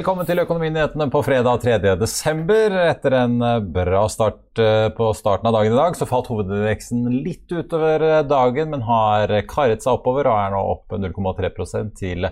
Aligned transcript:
Velkommen 0.00 0.24
til 0.24 0.40
Økonominyhetene 0.40 1.10
på 1.12 1.20
fredag 1.20 1.58
3.12. 1.60 2.76
Etter 2.88 3.16
en 3.18 3.34
eh, 3.44 3.58
bra 3.60 4.06
start 4.08 4.56
eh, 4.56 4.86
på 4.96 5.10
starten 5.12 5.50
av 5.50 5.52
dagen 5.58 5.74
i 5.74 5.76
dag, 5.76 5.98
så 5.98 6.08
falt 6.08 6.30
hovedveksten 6.32 7.02
litt 7.20 7.52
utover 7.52 8.06
eh, 8.06 8.22
dagen, 8.24 8.70
men 8.72 8.86
har 8.88 9.34
karet 9.50 9.84
seg 9.84 9.98
oppover 9.98 10.30
og 10.30 10.38
er 10.38 10.54
nå 10.54 10.62
opp 10.70 10.96
0,3% 11.04 11.92
til 12.00 12.30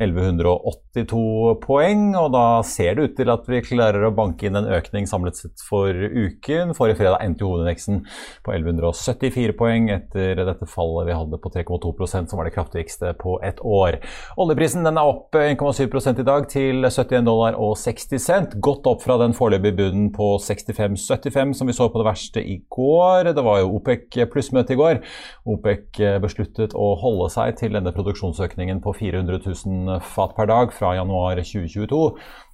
1182 0.00 1.56
poeng. 1.62 2.04
Og 2.18 2.30
da 2.34 2.44
ser 2.66 2.96
det 2.96 3.04
ut 3.04 3.16
til 3.18 3.32
at 3.32 3.48
vi 3.50 3.62
klarer 3.64 4.06
å 4.06 4.12
banke 4.16 4.48
inn 4.48 4.58
en 4.58 4.70
økning 4.72 5.08
samlet 5.10 5.38
sett 5.38 5.64
for 5.66 5.94
uken. 5.94 6.74
Forrige 6.76 7.00
fredag 7.02 7.24
endte 7.24 7.46
hovedindeksen 7.46 8.02
på 8.46 8.54
1174 8.56 9.56
poeng 9.58 9.90
etter 9.92 10.40
dette 10.40 10.68
fallet 10.70 11.10
vi 11.10 11.16
hadde 11.16 11.40
på 11.42 11.52
3,2% 11.52 12.30
som 12.30 12.40
var 12.40 12.48
det 12.48 12.54
kraftigste 12.56 13.12
på 13.20 13.36
et 13.46 13.60
år. 13.60 14.00
Oljeprisen 14.40 14.86
den 14.86 15.00
er 15.00 15.10
opp 15.10 15.36
1,7 15.36 16.20
i 16.20 16.26
dag 16.26 16.48
til 16.50 16.86
71 16.88 17.26
dollar 17.28 17.58
og 17.60 17.76
60 17.80 18.24
cent. 18.24 18.56
Godt 18.62 18.88
opp 18.90 19.04
fra 19.04 19.18
den 19.20 19.36
foreløpige 19.36 19.76
bunnen 19.82 20.10
på 20.16 20.32
65,75 20.42 21.54
som 21.58 21.68
vi 21.68 21.76
så 21.76 21.90
på 21.90 22.00
det 22.00 22.08
verste 22.08 22.44
i 22.44 22.60
går. 22.72 23.32
Det 23.36 23.44
var 23.44 23.60
jo 23.62 23.74
OPEC 23.78 24.20
pluss-møte 24.32 24.74
i 24.74 24.80
går. 24.80 25.02
OPEC 25.50 26.00
besluttet 26.22 26.74
å 26.78 26.92
holde 27.00 27.30
seg 27.32 27.58
til 27.60 27.76
denne 27.76 27.92
produksjonsøkningen 27.94 28.82
på 28.84 28.94
400 28.96 29.42
000 29.44 29.89
fat 30.04 30.32
per 30.36 30.48
dag 30.50 30.72
fra 30.74 30.92
januar 30.96 31.40
2022. 31.42 31.98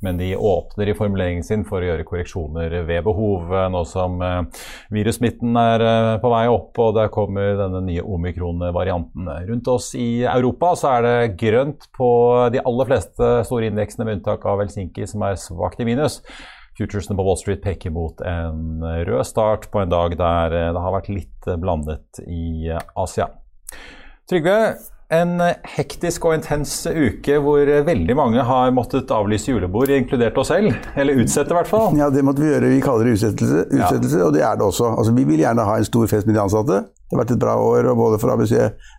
Men 0.05 0.19
de 0.21 0.31
åpner 0.37 0.91
i 0.91 0.95
formuleringen 0.97 1.45
sin 1.45 1.65
for 1.69 1.81
å 1.81 1.89
gjøre 1.89 2.05
korreksjoner 2.09 2.75
ved 2.89 3.05
behov, 3.07 3.53
nå 3.73 3.83
som 3.89 4.19
eh, 4.25 4.65
virussmitten 4.95 5.57
er 5.61 5.85
eh, 5.85 6.11
på 6.23 6.33
vei 6.33 6.45
opp 6.53 6.81
og 6.83 6.97
det 6.99 7.07
kommer 7.15 7.57
denne 7.61 7.85
nye 7.87 8.05
omikron-varianten. 8.05 9.31
Rundt 9.49 9.71
oss 9.73 9.93
i 9.99 10.25
Europa 10.29 10.75
så 10.79 10.97
er 10.97 11.07
det 11.07 11.39
grønt 11.41 11.89
på 11.97 12.11
de 12.53 12.63
aller 12.63 12.91
fleste 12.91 13.33
store 13.49 13.71
indeksene 13.71 14.09
med 14.09 14.21
unntak 14.21 14.45
av 14.49 14.61
Helsinki, 14.63 15.09
som 15.09 15.25
er 15.27 15.41
svakt 15.41 15.81
i 15.81 15.89
minus. 15.89 16.21
Futuresene 16.77 17.17
på 17.17 17.25
Wall 17.25 17.39
Street 17.41 17.63
peker 17.65 17.93
mot 17.95 18.21
en 18.21 18.85
rød 18.85 19.25
start 19.25 19.71
på 19.73 19.81
en 19.81 19.93
dag 19.93 20.19
der 20.21 20.53
det 20.77 20.83
har 20.85 20.93
vært 20.99 21.09
litt 21.09 21.49
blandet 21.63 22.21
i 22.29 22.69
Asia. 23.01 23.31
Trygve, 24.29 24.75
en 25.15 25.39
hektisk 25.77 26.25
og 26.27 26.35
intens 26.35 26.73
uke 26.87 27.37
hvor 27.43 27.69
veldig 27.87 28.17
mange 28.19 28.43
har 28.43 28.73
måttet 28.75 29.13
avlyse 29.15 29.53
julebord, 29.53 29.93
inkludert 29.95 30.39
oss 30.43 30.51
selv. 30.51 30.75
Eller 30.99 31.21
utsette, 31.23 31.55
i 31.55 31.59
hvert 31.59 31.71
fall. 31.71 31.95
Ja, 31.99 32.09
det 32.11 32.25
måtte 32.27 32.43
vi 32.43 32.51
gjøre. 32.51 32.73
Vi 32.73 32.83
kaller 32.83 33.07
det 33.07 33.17
utsettelse, 33.19 33.67
utsettelse 33.71 34.19
ja. 34.19 34.27
og 34.27 34.35
det 34.35 34.43
er 34.43 34.59
det 34.59 34.67
også. 34.67 34.91
Altså, 34.97 35.15
vi 35.15 35.27
vil 35.29 35.45
gjerne 35.45 35.67
ha 35.69 35.77
en 35.79 35.87
stor 35.87 36.11
fest 36.11 36.27
med 36.27 36.35
de 36.35 36.43
ansatte. 36.43 36.81
Det 37.07 37.15
har 37.15 37.23
vært 37.23 37.37
et 37.37 37.43
bra 37.45 37.53
år 37.63 37.87
både 37.95 38.19
for 38.19 38.35
ABC 38.35 38.57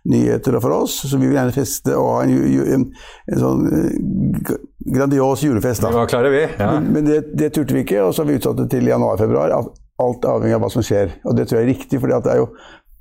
Nyheter 0.08 0.56
og 0.56 0.64
for 0.64 0.76
oss, 0.78 0.94
så 1.10 1.18
vi 1.20 1.28
vil 1.28 1.36
gjerne 1.36 1.52
feste 1.52 1.92
og 1.92 2.06
ha 2.14 2.22
en, 2.24 2.62
en, 2.78 2.86
en 3.28 3.42
sånn 3.42 3.66
eh, 3.68 4.54
grandios 4.94 5.44
julefest. 5.44 5.84
Da. 5.84 5.92
Det 5.92 6.00
var 6.00 6.08
klare, 6.08 6.32
vi. 6.32 6.40
Ja. 6.46 6.70
Men, 6.78 6.88
men 6.94 7.10
det, 7.10 7.20
det, 7.36 7.50
turte 7.52 7.76
vi 7.76 7.84
ikke, 7.84 8.00
og 8.06 8.16
så 8.16 8.24
har 8.24 8.30
vi 8.30 8.38
utsatt 8.40 8.62
det 8.62 8.70
til 8.72 8.88
januar-februar. 8.88 9.52
Alt 9.98 10.24
avhengig 10.30 10.56
av 10.56 10.64
hva 10.64 10.72
som 10.72 10.84
skjer. 10.86 11.18
Og 11.28 11.36
det 11.36 11.48
tror 11.50 11.60
jeg 11.60 11.66
er 11.66 11.72
riktig, 11.74 12.00
for 12.00 12.08
det 12.08 12.32
er 12.32 12.40
jo 12.40 12.48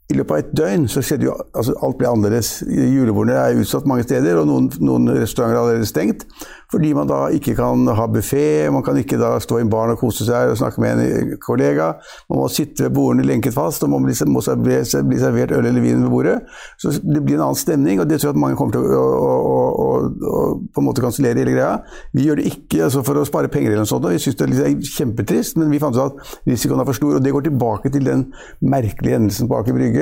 i 0.08 0.16
løpet 0.16 0.32
av 0.32 0.40
et 0.40 0.52
døgn 0.56 0.86
så 0.88 1.02
skjedde 1.04 1.28
jo 1.28 1.34
altså 1.36 1.74
Alt 1.84 1.98
ble 2.00 2.08
annerledes. 2.08 2.52
Julebordene 2.68 3.36
er 3.42 3.60
utsatt 3.60 3.88
mange 3.90 4.06
steder, 4.08 4.40
og 4.40 4.48
noen, 4.48 4.70
noen 4.80 5.12
restauranter 5.18 5.58
er 5.58 5.64
allerede 5.64 5.90
stengt. 5.90 6.24
Fordi 6.72 6.90
man 6.96 7.08
da 7.08 7.20
ikke 7.32 7.54
kan 7.56 7.88
ha 7.96 8.06
buffé, 8.12 8.68
man 8.72 8.84
kan 8.84 8.98
ikke 9.00 9.20
da 9.20 9.38
stå 9.40 9.62
i 9.62 9.64
en 9.64 9.70
barn 9.72 9.94
og 9.94 10.02
kose 10.02 10.26
seg 10.28 10.52
og 10.52 10.58
snakke 10.60 10.82
med 10.84 11.00
en 11.00 11.30
kollega. 11.44 11.94
Man 12.28 12.42
må 12.42 12.48
sitte 12.52 12.84
ved 12.84 12.96
bordene 12.98 13.24
lenket 13.24 13.56
fast, 13.56 13.86
og 13.86 13.94
man 13.94 14.04
må 14.04 14.42
bli, 14.64 14.80
servert 14.88 15.54
øl 15.56 15.70
eller 15.70 15.84
vin 15.84 16.04
ved 16.04 16.12
bordet. 16.12 16.36
Så 16.80 16.92
det 17.00 17.22
blir 17.24 17.38
en 17.38 17.46
annen 17.46 17.60
stemning, 17.60 18.02
og 18.04 18.10
det 18.10 18.20
tror 18.20 18.34
jeg 18.34 18.36
at 18.36 18.42
mange 18.44 18.60
kommer 18.60 18.76
til 18.76 18.84
å, 18.84 19.06
å, 19.16 19.32
å, 19.86 19.88
å 20.32 20.42
på 20.68 20.84
en 20.84 20.88
måte 20.90 21.04
kansellere 21.04 21.40
hele 21.40 21.56
greia. 21.56 21.72
Vi 22.16 22.28
gjør 22.28 22.42
det 22.42 22.50
ikke 22.52 22.84
altså 22.90 23.04
for 23.08 23.20
å 23.22 23.24
spare 23.28 23.52
penger 23.52 23.72
eller 23.72 23.86
noe 23.86 23.92
sånt, 23.94 24.04
og 24.04 24.16
vi 24.16 24.24
syns 24.26 24.36
det 24.36 24.48
er 24.48 24.54
liksom 24.54 24.92
kjempetrist, 24.98 25.60
men 25.62 25.72
vi 25.72 25.80
fant 25.84 25.96
ut 25.96 26.04
at 26.04 26.36
risikoen 26.52 26.84
er 26.84 26.90
for 26.92 27.00
stor. 27.00 27.16
Og 27.16 27.24
det 27.24 27.36
går 27.36 27.48
tilbake 27.48 27.94
til 27.96 28.12
den 28.12 28.28
merkelige 28.60 29.22
hendelsen 29.22 29.48
på 29.48 29.62
Aker 29.62 29.76
Brygge, 29.78 29.97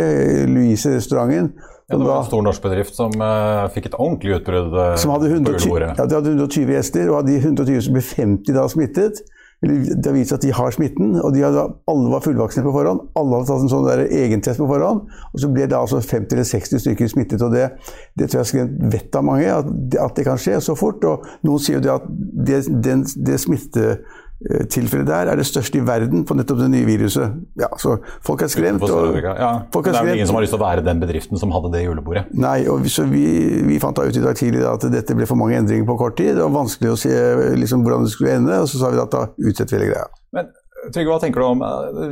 Louise-restauranten 0.50 1.54
ja, 1.88 1.98
det 1.98 2.06
var 2.06 2.18
en 2.18 2.26
stor 2.26 2.42
norsk 2.42 2.64
bedrift 2.66 2.98
som 2.98 3.14
uh, 3.22 3.68
fikk 3.74 3.92
et 3.92 3.96
ordentlig 4.00 4.40
utbrudd 4.40 4.74
uh, 4.74 4.96
som 4.98 5.14
hadde 5.14 5.30
120, 5.30 5.70
på 5.70 5.82
Ja, 5.84 6.08
de 6.10 6.18
hadde 6.18 6.34
120 6.34 6.74
gjester, 6.74 7.12
og 7.12 7.20
av 7.20 7.28
de 7.28 7.36
120 7.38 7.82
som 7.86 7.98
ble 7.98 8.02
50 8.08 8.58
da 8.58 8.64
smittet. 8.74 9.22
Det 9.66 10.10
har 10.10 10.16
vist 10.18 10.34
seg 10.34 10.40
at 10.40 10.44
de 10.44 10.54
har 10.54 10.74
smitten, 10.74 11.14
og 11.22 11.30
de 11.34 11.44
hadde, 11.46 11.62
alle 11.90 12.10
var 12.12 12.26
fullvaksinert 12.26 12.66
på 12.68 12.74
forhånd. 12.74 13.06
Alle 13.18 13.38
hadde 13.38 13.50
tatt 13.52 13.64
en 13.64 13.72
sånn 13.72 13.88
egentest 14.04 14.62
på 14.62 14.68
forhånd, 14.70 15.06
og 15.30 15.42
så 15.42 15.50
ble 15.54 15.70
det 15.70 15.78
altså 15.78 16.02
50 16.02 16.36
eller 16.36 16.50
60 16.50 16.84
stykker 16.84 17.14
smittet. 17.14 17.46
og 17.46 17.54
Det, 17.54 17.70
det 18.18 18.32
tror 18.32 18.42
jeg 18.42 18.52
skremt 18.52 18.84
vett 18.94 19.22
av 19.22 19.30
mange, 19.30 19.48
at 19.54 19.72
at 20.02 20.18
det, 20.18 20.26
kan 20.26 20.42
skje 20.42 20.60
så 20.66 20.76
fort. 20.78 21.06
og 21.06 21.26
Noen 21.46 21.62
sier 21.62 21.80
jo 21.80 21.86
det 21.86 21.94
at 21.96 22.10
det, 22.50 22.64
den, 22.84 23.06
det 23.30 23.40
smitte 23.46 23.92
Eh, 23.94 24.25
tilfellet 24.70 25.08
der 25.08 25.30
er 25.32 25.40
det 25.40 25.46
største 25.48 25.80
i 25.80 25.84
verden 25.88 26.26
på 26.28 26.36
nettopp 26.36 26.60
det 26.60 26.68
nye 26.74 26.86
viruset. 26.88 27.38
Ja, 27.60 27.70
så 27.82 27.96
Folk 28.26 28.44
er 28.44 28.52
skremt. 28.52 28.84
Og, 28.84 29.16
ja, 29.24 29.52
folk 29.74 29.88
er 29.88 29.96
det 29.96 30.02
er 30.02 30.08
vel 30.10 30.20
ingen 30.20 30.30
som 30.30 30.38
har 30.38 30.46
lyst 30.46 30.54
til 30.54 30.60
å 30.60 30.66
være 30.66 30.84
den 30.86 31.02
bedriften 31.02 31.40
som 31.40 31.54
hadde 31.56 31.72
det 31.76 31.86
julebordet? 31.86 32.26
Nei, 32.36 32.58
og 32.72 32.86
så 32.92 33.08
vi, 33.10 33.24
vi 33.70 33.80
fant 33.82 34.00
ut 34.02 34.20
i 34.20 34.24
dag 34.24 34.36
tidlig 34.38 34.66
at 34.68 34.86
dette 34.92 35.16
ble 35.18 35.28
for 35.30 35.40
mange 35.40 35.58
endringer 35.60 35.88
på 35.88 35.98
kort 36.02 36.18
tid. 36.20 36.36
Det 36.36 36.44
var 36.44 36.54
vanskelig 36.58 36.92
å 36.92 37.00
se 37.00 37.16
liksom, 37.56 37.86
hvordan 37.86 38.06
det 38.06 38.14
skulle 38.14 38.36
ende, 38.42 38.60
og 38.60 38.70
så 38.72 38.84
sa 38.84 38.92
vi 38.94 39.02
at 39.02 39.16
da 39.16 39.26
utsetter 39.32 39.78
vi 39.78 39.80
hele 39.80 39.92
greia. 39.94 40.08
Men 40.36 40.52
Trygve, 40.94 41.10
hva 41.10 41.20
tenker 41.22 41.42
du 41.42 41.46
om 41.48 41.62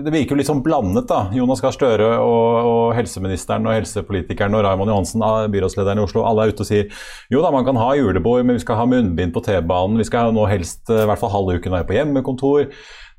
Det 0.05 0.13
virker 0.13 0.33
jo 0.33 0.39
litt 0.39 0.49
sånn 0.49 0.63
blandet, 0.65 1.05
da. 1.09 1.27
Jonas 1.35 1.61
Gahr 1.63 1.75
Støre 1.75 2.09
og, 2.21 2.47
og, 2.63 2.85
helseministeren 2.97 3.67
og 3.69 3.75
helsepolitikeren 3.77 4.55
og 4.57 4.63
Raymond 4.65 4.93
Johansen, 4.93 5.25
byrådslederen 5.53 6.01
i 6.01 6.05
Oslo, 6.05 6.25
alle 6.27 6.47
er 6.47 6.53
ute 6.53 6.65
og 6.65 6.69
sier 6.69 7.05
jo 7.33 7.43
da, 7.43 7.51
man 7.53 7.67
kan 7.67 7.79
ha 7.79 7.91
julebord, 7.97 8.43
men 8.47 8.57
vi 8.57 8.63
skal 8.63 8.79
ha 8.79 8.87
munnbind 8.89 9.33
på 9.35 9.43
T-banen. 9.45 9.99
Vi 10.01 10.07
skal 10.09 10.33
nå 10.35 10.45
helst 10.49 10.89
i 10.93 11.03
hvert 11.09 11.21
fall 11.21 11.33
halve 11.33 11.57
uken 11.59 11.75
være 11.75 11.89
på 11.89 11.97
hjemmekontor. 11.97 12.69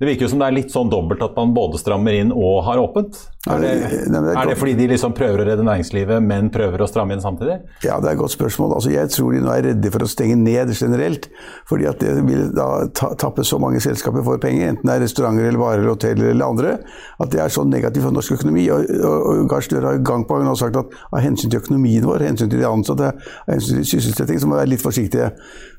Det 0.00 0.08
virker 0.08 0.26
jo 0.26 0.32
som 0.32 0.40
det 0.42 0.48
er 0.48 0.56
litt 0.56 0.74
sånn 0.74 0.90
dobbelt 0.90 1.22
at 1.22 1.36
man 1.38 1.54
både 1.54 1.78
strammer 1.78 2.16
inn 2.18 2.32
og 2.34 2.64
har 2.66 2.82
åpent. 2.82 3.20
Er 3.44 3.60
det, 3.60 3.70
er 4.08 4.46
det 4.48 4.54
fordi 4.56 4.72
de 4.78 4.86
liksom 4.88 5.12
prøver 5.12 5.42
å 5.42 5.44
redde 5.44 5.64
næringslivet, 5.66 6.22
men 6.24 6.46
prøver 6.52 6.80
å 6.80 6.86
stramme 6.88 7.12
inn 7.12 7.20
samtidig? 7.20 7.58
Ja, 7.84 7.98
det 8.00 8.08
er 8.08 8.14
et 8.14 8.20
godt 8.22 8.32
spørsmål. 8.32 8.72
Altså, 8.78 8.92
jeg 8.94 9.10
tror 9.12 9.34
de 9.34 9.42
nå 9.44 9.50
er 9.52 9.66
redde 9.68 9.90
for 9.92 10.04
å 10.06 10.08
stenge 10.08 10.38
ned 10.40 10.72
generelt. 10.72 11.28
Fordi 11.68 11.88
at 11.90 12.00
det 12.00 12.14
vil 12.24 12.46
da 12.56 12.68
tappe 12.94 13.44
så 13.44 13.58
mange 13.60 13.82
selskaper 13.84 14.24
for 14.24 14.40
penger, 14.40 14.70
enten 14.72 14.88
det 14.88 14.94
er 14.96 15.04
restauranter 15.04 15.50
eller 15.50 15.60
varer 15.60 15.82
eller 15.82 15.92
hoteller 15.92 16.30
eller 16.30 16.54
andre, 16.54 16.72
at 17.20 17.34
det 17.34 17.42
er 17.44 17.52
så 17.52 17.66
negativt 17.68 18.06
for 18.06 18.16
norsk 18.16 18.38
økonomi. 18.38 18.64
Og, 18.72 18.88
og, 19.00 19.26
og 19.34 19.50
Gahr 19.52 19.66
Støre 19.68 19.92
har 19.92 20.00
gang 20.08 20.24
på 20.28 20.40
gang 20.40 20.48
sagt 20.56 20.80
at 20.80 20.96
av 21.12 21.20
hensyn 21.24 21.52
til 21.52 21.60
økonomien 21.60 22.06
vår, 22.08 22.24
hensyn 22.30 22.48
til 22.48 22.62
de 22.62 22.68
ansatte, 22.70 23.12
av 23.44 23.52
hensyn 23.52 23.82
til 23.82 23.90
sysselsetting, 23.92 24.40
så 24.40 24.48
må 24.48 24.56
vi 24.56 24.62
være 24.62 24.72
litt 24.72 24.84
forsiktige. 24.84 25.34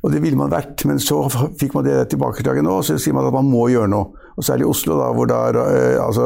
Og 0.06 0.13
det 0.13 0.22
ville 0.22 0.38
man 0.38 0.54
vært, 0.54 0.86
men 0.86 1.01
så 1.01 1.24
fikk 1.57 1.74
man 1.74 1.89
det 1.89 1.98
tilbakeslaget 2.13 2.66
nå, 2.66 2.78
og 2.78 2.86
så 2.86 3.00
sier 3.01 3.18
man 3.18 3.25
at 3.25 3.34
man 3.34 3.50
må 3.50 3.66
gjøre 3.74 3.89
noe. 3.89 4.25
Og 4.38 4.44
særlig 4.44 4.68
Oslo, 4.68 4.98
da, 5.00 5.12
hvor 5.16 5.26
da, 5.30 5.40
eh, 5.48 6.06
altså, 6.06 6.26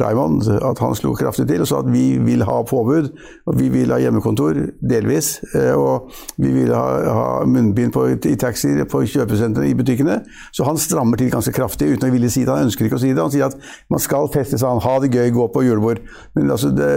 Raymond 0.00 0.44
at 0.70 0.78
han 0.78 0.94
slo 0.94 1.14
kraftig 1.16 1.46
til 1.48 1.64
og 1.64 1.68
sa 1.70 1.80
at 1.80 1.88
vi 1.92 2.18
vil 2.20 2.44
ha 2.44 2.60
påbud. 2.62 3.08
og 3.46 3.58
Vi 3.58 3.68
vil 3.72 3.92
ha 3.92 3.98
hjemmekontor, 3.98 4.60
delvis. 4.90 5.40
Eh, 5.54 5.72
og 5.72 6.10
vi 6.36 6.52
vil 6.52 6.74
ha, 6.74 6.84
ha 7.16 7.44
munnbind 7.48 7.92
på, 7.92 8.06
i 8.12 8.36
taxier, 8.36 8.84
på 8.84 9.02
kjøpesentrene, 9.06 9.70
i 9.70 9.74
butikkene. 9.74 10.20
Så 10.52 10.64
han 10.68 10.78
strammer 10.78 11.16
til 11.16 11.30
ganske 11.32 11.54
kraftig 11.56 11.94
uten 11.94 12.10
å 12.10 12.12
ville 12.12 12.30
si 12.30 12.44
det. 12.44 12.52
Han 12.52 12.68
ønsker 12.68 12.86
ikke 12.86 13.00
å 13.00 13.02
si 13.02 13.14
det. 13.14 13.22
Han 13.22 13.32
sier 13.32 13.48
at 13.48 13.56
man 13.90 14.02
skal 14.02 14.28
feste 14.34 14.60
seg, 14.60 14.82
ha 14.84 14.94
det 15.00 15.12
gøy, 15.14 15.30
gå 15.34 15.48
på 15.54 15.64
julebord. 15.64 16.02
Men 16.36 16.52
altså, 16.52 16.70
det, 16.76 16.90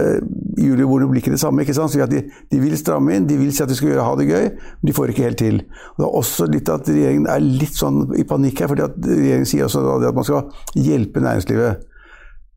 julebordene 0.60 1.10
blir 1.10 1.24
ikke 1.24 1.34
det 1.34 1.40
samme. 1.40 1.64
ikke 1.64 1.76
sant? 1.76 1.94
Så 1.94 2.04
de, 2.10 2.20
de, 2.52 2.60
vil 2.60 2.76
stramme 2.78 3.16
inn, 3.16 3.28
de 3.28 3.38
vil 3.40 3.52
si 3.54 3.64
at 3.64 3.70
de 3.70 3.78
skal 3.78 3.94
gjøre, 3.94 4.04
ha 4.04 4.14
det 4.20 4.28
gøy, 4.28 4.50
men 4.52 4.90
de 4.90 4.96
får 4.96 5.14
ikke 5.14 5.26
helt 5.28 5.40
til. 5.40 5.60
Og 5.94 6.02
det 6.02 6.06
er 6.08 6.20
også 6.20 6.48
litt 6.52 6.72
at 6.72 6.88
regjeringen 6.90 7.28
er 7.30 7.44
litt 7.44 7.76
sånn 7.78 8.04
i 8.20 8.26
panikk 8.28 8.60
her, 8.60 8.70
fordi 8.72 8.86
at 8.86 8.98
regjeringen 9.08 9.48
sier 9.48 9.68
også 9.68 9.84
at 9.96 10.16
man 10.16 10.26
skal 10.26 10.33
hjelpe 10.74 11.20
næringslivet. 11.20 11.76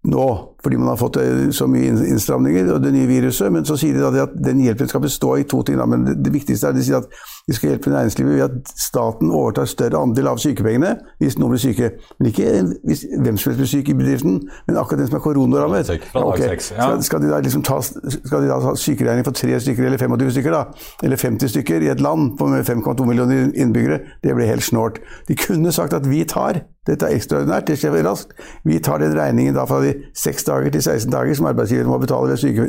nå, 0.04 0.56
fordi 0.68 0.78
man 0.78 0.88
har 0.88 1.00
fått 1.00 1.18
eh, 1.22 1.50
så 1.56 1.68
mye 1.72 1.94
innstramninger 2.12 2.74
og 2.74 2.84
det 2.84 2.92
nye 2.92 3.08
viruset. 3.08 3.52
Men 3.54 3.66
så 3.66 3.78
sier 3.80 3.96
de 3.96 4.22
at 4.22 4.36
den 4.44 4.60
hjelpen 4.60 4.90
skal 4.92 5.04
bestå 5.04 5.38
i 5.40 5.46
to 5.48 5.62
ting. 5.64 5.80
Men 5.88 6.04
det, 6.10 6.34
viktigste 6.34 6.68
er 6.68 6.76
de 6.76 6.84
sier 6.84 7.00
at 7.00 7.08
de 7.48 7.56
skal 7.56 7.72
hjelpe 7.72 7.94
næringslivet 7.94 8.36
ved 8.36 8.44
at 8.44 8.74
staten 8.76 9.32
overtar 9.32 9.70
større 9.72 10.02
andel 10.04 10.34
av 10.34 10.42
sykepengene 10.44 10.98
hvis 11.22 11.40
noen 11.40 11.56
blir 11.56 11.64
syke. 11.64 11.94
Men 12.20 12.32
ikke 12.34 12.52
hvis 12.84 13.06
hvem 13.16 13.40
som 13.40 13.54
helst 13.54 13.64
blir 13.64 13.72
syk 13.72 13.94
i 13.94 13.98
bedriften, 13.98 14.40
men 14.68 14.82
akkurat 14.82 15.06
den 15.06 15.12
som 15.12 15.20
er 15.22 15.26
koronarammet. 15.30 15.94
Okay. 16.12 16.60
Skal, 16.60 17.04
skal, 17.08 17.24
de 17.24 17.32
da 17.32 17.42
liksom 17.44 17.64
ta, 17.64 17.80
skal 17.82 18.44
de 18.44 18.52
da 18.52 18.60
ha 18.68 18.76
sykeregning 18.76 19.28
for 19.28 19.38
tre 19.38 19.60
stykker 19.64 19.88
eller 19.88 20.02
25 20.02 20.36
stykker, 20.36 20.58
da? 20.58 20.90
Eller 21.08 21.24
50 21.24 21.56
stykker 21.56 21.88
i 21.88 21.94
et 21.94 22.04
land 22.04 22.34
på 22.40 22.52
5,2 22.52 23.08
millioner 23.08 23.54
innbyggere? 23.56 24.02
Det 24.24 24.36
blir 24.36 24.52
helt 24.52 24.68
snålt. 24.68 25.00
De 25.28 25.40
kunne 25.40 25.72
sagt 25.72 25.96
at 25.96 26.10
vi 26.10 26.26
tar 26.28 26.66
dette 26.88 27.08
er 27.08 27.18
ekstraordinært, 27.18 27.68
det 27.68 27.78
skjer 27.82 27.98
raskt. 28.06 28.34
Vi 28.68 28.80
tar 28.84 29.02
den 29.04 29.16
regningen 29.18 29.56
da 29.58 29.66
fra 29.68 29.82
de 29.84 29.94
6 30.16 30.48
dager 30.58 30.74
til 30.74 30.84
16 30.84 31.14
dager 31.14 31.38
som 31.38 31.46
arbeidsgiver 31.52 31.88
må 31.88 32.02
betale 32.02 32.34
ved 32.34 32.38
syke, 32.38 32.68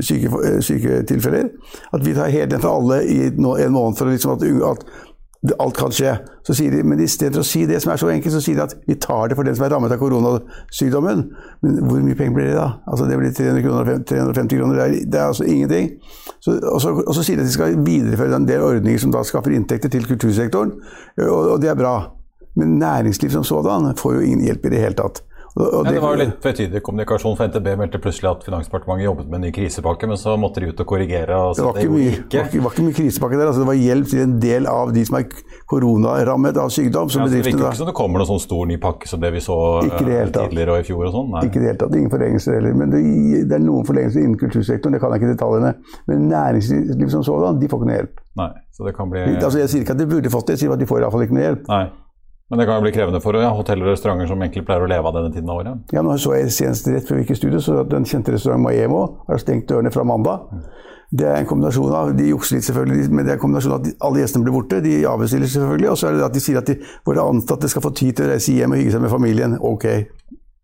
syke, 0.00 0.62
syke. 0.62 1.48
At 1.92 2.06
vi 2.06 2.14
tar 2.14 2.30
hele 2.30 2.50
den 2.50 2.60
for 2.60 2.76
alle 2.76 3.02
i 3.08 3.26
en 3.26 3.72
måned 3.72 3.96
for 3.98 4.12
liksom 4.12 4.36
at, 4.36 4.44
at, 4.44 4.86
alt 5.60 5.76
kan 5.76 5.92
skje. 5.92 6.14
Så 6.46 6.54
sier 6.56 6.72
de, 6.72 6.82
Men 6.86 7.00
istedenfor 7.04 7.44
å 7.44 7.46
si 7.46 7.64
det 7.68 7.80
som 7.82 7.92
er 7.92 8.00
så 8.00 8.08
enkelt, 8.12 8.32
så 8.32 8.40
sier 8.44 8.56
de 8.56 8.64
at 8.64 8.76
vi 8.88 8.96
tar 9.00 9.28
det 9.28 9.36
for 9.36 9.46
den 9.46 9.56
som 9.56 9.66
er 9.66 9.74
rammet 9.74 9.92
av 9.92 10.00
koronasykdommen. 10.00 11.24
Men 11.64 11.78
hvor 11.84 12.00
mye 12.04 12.16
penger 12.18 12.36
blir 12.36 12.50
det 12.50 12.56
da? 12.56 12.68
Altså 12.88 13.08
Det 13.10 13.18
blir 13.20 13.34
300 13.36 13.66
kroner, 13.66 14.00
350 14.08 14.60
kroner. 14.60 14.80
Det 14.80 14.84
er, 14.84 15.10
det 15.12 15.20
er 15.20 15.26
altså 15.26 15.44
ingenting. 15.44 15.90
Så, 16.40 16.58
og, 16.72 16.80
så, 16.80 16.94
og, 16.96 17.12
så, 17.14 17.22
sier 17.22 17.36
de 17.36 17.44
at 17.44 17.50
de 17.50 17.56
skal 17.56 17.76
videreføre 17.84 18.40
en 18.40 18.48
del 18.48 18.64
ordninger 18.64 19.04
som 19.04 19.12
da 19.12 19.24
skaffer 19.24 19.56
inntekter 19.56 19.92
til 19.92 20.08
kultursektoren, 20.08 20.74
og, 21.28 21.38
og 21.54 21.62
det 21.62 21.72
er 21.72 21.78
bra. 21.78 21.94
Men 22.56 22.78
næringsliv 22.78 23.32
som 23.34 23.44
sådan 23.44 23.96
får 23.98 24.14
jo 24.14 24.20
ingen 24.24 24.44
hjelp 24.46 24.66
i 24.66 24.74
det 24.74 24.82
hele 24.84 24.98
tatt. 24.98 25.24
Og 25.54 25.84
det, 25.86 25.92
det 25.94 26.00
var 26.02 26.16
jo 26.16 26.18
litt 26.18 26.38
tvetydig 26.42 26.80
kommunikasjon, 26.82 27.36
for 27.38 27.46
NTB 27.46 27.68
meldte 27.78 28.00
plutselig 28.02 28.26
at 28.26 28.40
Finansdepartementet 28.42 29.06
jobbet 29.06 29.28
med 29.28 29.38
en 29.38 29.44
ny 29.46 29.50
krisepakke, 29.54 30.08
men 30.10 30.18
så 30.18 30.32
måtte 30.40 30.58
de 30.64 30.72
ut 30.72 30.80
og 30.82 30.88
korrigere. 30.90 31.36
Og 31.38 31.54
det, 31.54 31.66
var 31.68 31.78
ikke 31.78 31.92
mye, 31.92 32.14
ikke. 32.16 32.42
Var, 32.64 32.74
ikke 32.74 32.86
mye 32.88 32.96
krisepakke 32.96 33.38
der. 33.38 33.50
Altså 33.52 33.62
det 33.62 33.68
var 33.68 33.78
hjelp 33.78 34.10
til 34.10 34.24
en 34.24 34.34
del 34.42 34.66
av 34.70 34.90
de 34.96 35.04
som 35.06 35.20
er 35.20 35.28
koronarammet 35.70 36.58
av 36.58 36.74
sykdom. 36.74 37.12
Som 37.14 37.22
ja, 37.22 37.30
det 37.30 37.44
virker 37.44 37.54
ikke 37.54 37.70
som 37.78 37.90
det 37.92 37.94
kommer 37.94 38.18
noen 38.18 38.32
sånn 38.32 38.42
stor 38.42 38.66
ny 38.66 38.80
pakke 38.82 39.10
som 39.12 39.22
det 39.22 39.30
vi 39.36 39.44
så 39.46 39.60
det 39.84 39.94
eh, 40.02 40.26
tidligere 40.34 40.74
og 40.74 40.82
i 40.82 40.88
fjor 40.90 41.06
og 41.06 41.16
sånn? 41.20 41.40
Ikke 41.46 41.60
i 41.60 41.62
det 41.62 41.70
hele 41.70 41.82
tatt. 41.84 41.98
Ingen 42.02 42.14
forlengelser 42.18 42.58
heller. 42.58 42.78
Men 42.82 42.90
det, 42.90 43.06
det, 43.46 43.54
er 43.54 43.66
noen 43.70 43.86
forlengelser 43.86 44.26
innen 44.26 44.38
kultursektoren, 44.42 44.98
det 44.98 45.04
kan 45.04 45.14
jeg 45.14 45.22
ikke 45.22 45.36
detaljene. 45.36 45.76
Men 46.10 46.30
næringsliv 46.34 47.14
som 47.14 47.22
sådan, 47.30 47.62
de 47.62 47.70
får 47.70 47.84
ikke 47.84 47.92
noe 47.92 48.00
hjelp. 48.02 48.24
Nei, 48.42 48.50
så 48.74 48.88
det 48.88 48.98
kan 48.98 49.06
bli... 49.06 49.28
Altså, 49.38 49.60
jeg 49.60 49.70
sier 49.70 49.86
ikke 49.86 49.94
at 49.94 50.02
de 50.02 50.10
burde 50.10 50.34
fått 50.34 50.50
det, 50.50 50.58
jeg 50.58 50.66
sier 50.66 50.74
at 50.74 50.82
de 50.82 50.90
får 50.90 51.04
iallfall 51.04 51.22
ikke 51.28 51.38
noe 51.38 51.46
hjelp. 51.46 51.68
Nei. 51.70 51.84
Men 52.50 52.60
det 52.60 52.66
kan 52.68 52.76
jo 52.76 52.84
bli 52.84 52.92
krevende 52.92 53.20
for 53.24 53.36
ja, 53.40 53.50
hoteller 53.56 53.88
og 53.88 53.94
restauranter 53.94 54.28
som 54.28 54.42
egentlig 54.44 54.66
pleier 54.68 54.84
å 54.84 54.88
leve 54.90 55.08
av 55.08 55.16
denne 55.16 55.32
tiden 55.32 55.48
av 55.48 55.62
året? 55.62 55.94
Ja, 55.96 56.02
nå 56.04 56.16
så 56.20 56.34
jeg 56.36 56.52
senest 56.52 56.88
rett 56.92 57.08
før 57.08 57.16
vi 57.16 57.24
gikk 57.24 57.32
i 57.32 57.38
studio, 57.38 57.60
så 57.64 57.78
at 57.80 57.92
den 57.92 58.04
kjente 58.08 58.34
restauranten 58.34 58.66
Maemo 58.66 59.04
har 59.30 59.40
stengt 59.40 59.70
dørene 59.70 59.92
fra 59.94 60.04
mandag. 60.04 60.44
Det 61.14 61.26
er 61.30 61.38
en 61.40 61.48
kombinasjon 61.48 61.94
av 61.94 62.12
De 62.18 62.26
jukser 62.26 62.58
litt, 62.58 62.66
selvfølgelig, 62.66 63.08
men 63.14 63.24
det 63.24 63.32
er 63.32 63.38
en 63.38 63.42
kombinasjon 63.44 63.74
av 63.76 63.80
at 63.80 64.04
alle 64.06 64.20
gjestene 64.20 64.44
blir 64.44 64.56
borte. 64.56 64.80
De 64.84 64.94
avbestiller 65.08 65.50
selvfølgelig. 65.50 65.90
Og 65.92 66.00
så 66.00 66.08
er 66.08 66.18
det 66.18 66.26
at 66.26 66.36
de 66.36 66.42
sier 66.42 66.58
at 66.60 66.68
de, 66.68 66.76
våre 67.06 67.26
ansatte 67.32 67.70
skal 67.70 67.84
få 67.84 67.92
tid 67.96 68.18
til 68.18 68.26
å 68.26 68.32
reise 68.32 68.56
hjem 68.56 68.74
og 68.74 68.82
hygge 68.82 68.96
seg 68.96 69.04
med 69.04 69.12
familien. 69.12 69.56
Ok, 69.62 69.86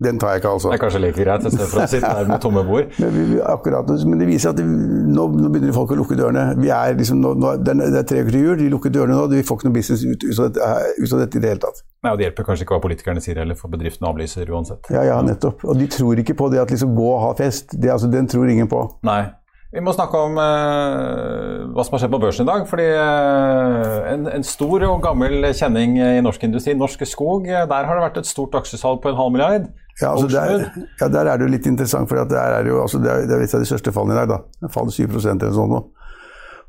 den 0.04 0.18
tar 0.18 0.34
jeg 0.34 0.40
ikke, 0.40 0.48
altså. 0.48 0.70
Det 0.70 0.78
er 0.78 0.80
kanskje 0.80 1.00
like 1.02 1.24
greit, 1.24 1.44
istedenfor 1.44 1.82
å 1.82 1.86
sitte 1.92 2.12
der 2.16 2.28
med 2.30 2.40
tomme 2.40 2.62
bord. 2.64 2.92
men, 3.02 3.16
vi, 3.16 3.40
akkurat, 3.44 3.90
men 4.08 4.22
det 4.22 4.28
viser 4.30 4.54
at 4.54 4.60
det, 4.60 4.64
nå, 4.64 5.26
nå, 5.36 5.50
begynner 5.52 5.76
folk 5.76 5.92
å 5.92 5.98
lukke 6.00 6.16
dørene. 6.16 6.44
Vi 6.60 6.70
er 6.72 6.96
liksom, 6.96 7.20
nå, 7.20 7.34
nå, 7.36 7.52
det 7.66 7.74
er 7.76 8.06
tre 8.08 8.22
uker 8.24 8.32
til 8.32 8.46
jul, 8.46 8.54
de 8.62 8.68
lukker 8.72 8.94
dørene 8.94 9.18
nå. 9.18 9.26
Vi 9.34 9.44
får 9.44 9.60
ikke 9.60 9.68
noe 9.68 9.76
business 9.76 10.06
ut, 10.06 10.24
ut, 10.24 10.38
av 10.38 10.48
dette, 10.48 10.70
ut, 10.96 11.10
av 11.10 11.24
dette, 11.24 11.36
i 11.36 11.44
det 11.44 11.52
hele 11.52 11.64
tatt. 11.66 11.82
Nei, 12.00 12.14
og 12.14 12.20
Det 12.20 12.28
hjelper 12.28 12.48
kanskje 12.48 12.64
ikke 12.64 12.78
hva 12.78 12.84
politikerne 12.86 13.24
sier 13.24 13.42
heller, 13.42 13.58
for 13.60 13.72
bedriftene 13.72 14.08
avlyser 14.08 14.54
uansett. 14.54 14.88
Ja, 14.94 15.04
ja, 15.04 15.18
nettopp. 15.26 15.66
Og 15.68 15.76
de 15.76 15.90
tror 15.92 16.24
ikke 16.24 16.38
på 16.38 16.48
det 16.54 16.62
at 16.62 16.72
liksom 16.72 16.96
gå 16.96 17.10
og 17.10 17.20
ha 17.26 17.34
fest. 17.36 17.76
Det, 17.76 17.92
altså, 17.92 18.08
den 18.08 18.30
tror 18.30 18.48
ingen 18.48 18.72
på. 18.72 18.86
Nei. 19.04 19.26
Vi 19.70 19.78
må 19.86 19.92
snakke 19.94 20.18
om 20.18 20.38
eh, 20.42 21.66
hva 21.70 21.82
som 21.86 21.94
har 21.94 22.00
skjedd 22.02 22.10
på 22.16 22.18
børsen 22.24 22.42
i 22.42 22.48
dag. 22.48 22.64
fordi 22.66 22.86
eh, 22.90 23.98
en, 24.16 24.24
en, 24.26 24.46
stor 24.46 24.82
og 24.88 25.04
gammel 25.04 25.46
kjenning 25.54 25.94
i 26.02 26.24
norsk 26.26 26.48
industri, 26.48 26.74
Norske 26.74 27.06
Skog, 27.06 27.46
der 27.46 27.86
har 27.86 27.94
det 27.94 28.02
vært 28.02 28.18
et 28.18 28.30
stort 28.30 28.56
aksjesalg 28.58 28.98
på 29.04 29.12
en 29.12 29.20
halv 29.20 29.36
milliard. 29.36 29.68
Ja, 30.00 30.14
altså 30.14 30.28
der, 30.32 30.66
ja, 31.00 31.08
der, 31.08 31.28
er 31.28 31.36
det 31.36 31.44
jo 31.44 31.52
litt 31.52 31.66
interessant, 31.68 32.08
for 32.08 32.20
det 32.24 32.38
er, 32.40 32.66
jo, 32.66 32.80
altså 32.82 33.00
det, 33.02 33.10
er, 33.12 33.26
det 33.28 33.36
er 33.36 33.42
et 33.44 33.54
av 33.56 33.60
de 33.60 33.68
største 33.68 33.92
fallene 33.92 34.16
i 34.16 34.20
dag. 34.22 34.30
da. 34.32 34.38
Det 34.64 34.72
faller 34.72 34.94
7 34.96 35.02
eller 35.04 35.56
sånn 35.56 35.74
nå. 35.74 35.82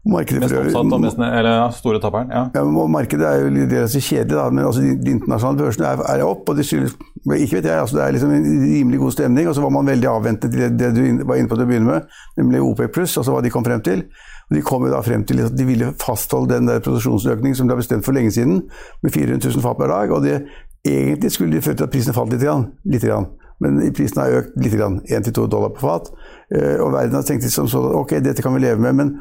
Markedet 0.02 0.42
mest 0.42 0.56
oppsatt 0.58 0.94
og 0.96 1.02
mest, 1.04 1.20
eller 1.22 1.52
ja, 1.60 1.66
store 1.78 2.00
tapperen? 2.02 2.32
Ja. 2.34 2.48
ja 2.56 2.86
markedet 2.90 3.28
er 3.28 3.44
jo 3.44 3.52
litt 3.54 3.74
kjedelig, 3.94 4.34
da, 4.34 4.48
men 4.50 4.66
altså, 4.66 4.82
de, 4.82 4.96
de 4.98 5.14
internasjonale 5.14 5.62
børsene 5.62 5.92
er, 5.92 6.02
er, 6.16 6.24
opp. 6.26 6.50
og 6.50 6.58
det 6.58 6.66
skyldes, 6.66 6.96
ikke 7.22 7.60
vet 7.60 7.68
jeg, 7.70 7.76
altså, 7.76 8.00
Det 8.00 8.04
er 8.08 8.16
liksom 8.16 8.34
en 8.34 8.48
rimelig 8.64 9.02
god 9.04 9.14
stemning. 9.14 9.48
og 9.48 9.56
Så 9.56 9.62
var 9.62 9.76
man 9.78 9.92
veldig 9.92 10.10
avventet 10.10 10.50
til 10.50 10.64
det, 10.64 10.72
det 10.80 10.90
du 10.98 11.28
var 11.30 11.38
inne 11.38 11.52
på 11.52 11.60
til 11.60 11.68
å 11.68 11.70
begynne 11.70 11.92
med, 11.92 12.18
nemlig 12.42 12.64
OPEC 12.66 12.96
pluss, 12.98 13.18
altså 13.22 13.36
hva 13.36 13.46
de 13.46 13.54
kom 13.54 13.68
frem 13.68 13.86
til. 13.86 14.02
Og 14.50 14.58
De 14.58 14.66
kom 14.66 14.88
jo 14.88 14.92
da 14.96 15.04
frem 15.06 15.22
til 15.30 15.46
at 15.46 15.54
de 15.54 15.70
ville 15.70 15.94
fastholde 16.02 16.56
den 16.56 16.72
der 16.72 16.82
produksjonsøkningen 16.82 17.62
som 17.62 17.70
de 17.70 17.76
har 17.76 17.84
bestemt 17.84 18.08
for 18.08 18.18
lenge 18.18 18.34
siden, 18.34 18.64
med 19.06 19.14
400 19.14 19.54
000 19.54 19.62
fat 19.62 19.78
per 19.78 19.94
dag. 19.94 20.18
og 20.18 20.26
det, 20.26 20.42
Egentlig 20.88 21.32
skulle 21.32 21.56
de 21.56 21.62
føre 21.62 21.78
til 21.78 21.88
at 21.88 21.94
prisen 21.94 22.16
falt 22.18 22.34
litt. 22.34 22.42
Grann, 22.42 22.72
litt 22.90 23.06
grann 23.06 23.30
men 23.62 23.78
prisen 23.94 24.18
har 24.18 24.40
økt 24.40 24.56
litt, 24.58 24.74
1-2 24.74 25.46
dollar 25.52 25.70
på 25.76 25.84
fat. 25.86 26.10
Eh, 26.50 26.80
og 26.82 26.96
verden 26.96 27.14
har 27.20 27.26
tenkt 27.28 27.46
som 27.54 27.68
sånn 27.70 27.92
ok, 28.00 28.16
dette 28.26 28.42
kan 28.42 28.56
vi 28.56 28.64
leve 28.64 28.82
med. 28.82 28.98
Men, 28.98 29.12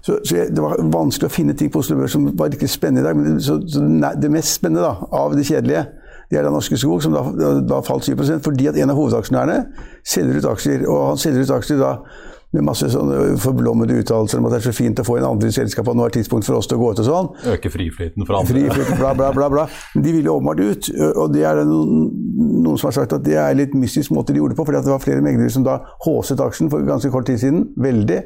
så, 0.00 0.16
så 0.24 0.46
det 0.48 0.64
var 0.64 0.80
vanskelig 0.80 1.28
å 1.28 1.32
finne 1.34 1.56
ting 1.58 1.68
på 1.72 1.82
Oslo 1.82 1.98
Børs 1.98 2.14
som 2.16 2.30
var 2.38 2.54
ikke 2.56 2.70
spennende 2.72 3.04
i 3.04 3.06
dag. 3.06 3.18
Men 3.18 3.36
det, 3.36 3.44
så, 3.44 3.58
nei, 3.84 4.14
det 4.16 4.32
mest 4.32 4.56
spennende 4.56 4.86
da, 4.86 5.10
av 5.20 5.36
det 5.36 5.44
kjedelige, 5.44 5.84
det 6.32 6.40
er 6.40 6.48
da 6.48 6.54
Norske 6.54 6.78
Skog, 6.80 7.02
som 7.04 7.12
da, 7.12 7.52
da 7.68 7.82
falt 7.84 8.08
7 8.08 8.16
fordi 8.40 8.70
at 8.70 8.78
en 8.80 8.94
av 8.94 8.96
hovedaksjonærene 8.96 9.58
selger 10.08 10.40
ut 10.40 10.48
aksjer. 10.54 10.86
Og 10.88 11.02
han 11.10 11.20
selger 11.20 11.44
ut 11.44 11.56
aksjer 11.58 11.82
da 11.82 11.92
med 12.52 12.66
masse 12.66 12.88
sånne 12.92 13.36
forblommede 13.40 13.96
uttalelser 14.02 14.40
om 14.40 14.48
at 14.48 14.54
det 14.54 14.58
er 14.60 14.66
så 14.66 14.74
fint 14.76 15.00
å 15.00 15.04
få 15.06 15.16
en 15.18 15.28
andre 15.30 15.48
i 15.48 15.54
selskapet, 15.56 15.88
og 15.92 15.96
nå 15.98 16.04
er 16.06 16.14
tidspunkt 16.18 16.48
for 16.48 16.58
oss 16.58 16.68
til 16.68 16.76
å 16.76 16.82
gå 16.82 16.90
ut 16.92 17.00
og 17.00 17.08
sånn. 17.08 17.30
Øke 17.54 17.72
friflyten 17.72 18.28
for 18.28 18.40
andre. 18.40 18.52
Friflyten, 18.52 19.00
bla, 19.00 19.14
bla, 19.16 19.30
bla, 19.36 19.48
bla. 19.52 19.64
Men 19.94 20.04
de 20.04 20.14
ville 20.18 20.34
åpenbart 20.34 20.60
ut. 20.60 20.90
Og 21.14 21.32
det 21.32 21.46
er 21.48 21.62
noen, 21.64 22.04
noen, 22.60 22.76
som 22.76 22.90
har 22.90 22.98
sagt 23.00 23.16
at 23.16 23.24
det 23.24 23.38
er 23.40 23.56
litt 23.56 23.72
mystisk 23.78 24.12
måte 24.12 24.34
de 24.34 24.42
gjorde 24.42 24.52
det 24.52 24.60
på, 24.60 24.68
fordi 24.68 24.84
det 24.84 24.92
var 24.92 25.04
flere 25.04 25.24
meglere 25.24 25.54
som 25.54 25.64
da 25.66 25.78
håset 26.04 26.44
aksjen 26.44 26.68
for 26.72 26.84
ganske 26.86 27.12
kort 27.14 27.30
tid 27.30 27.40
siden. 27.40 27.66
Veldig. 27.80 28.20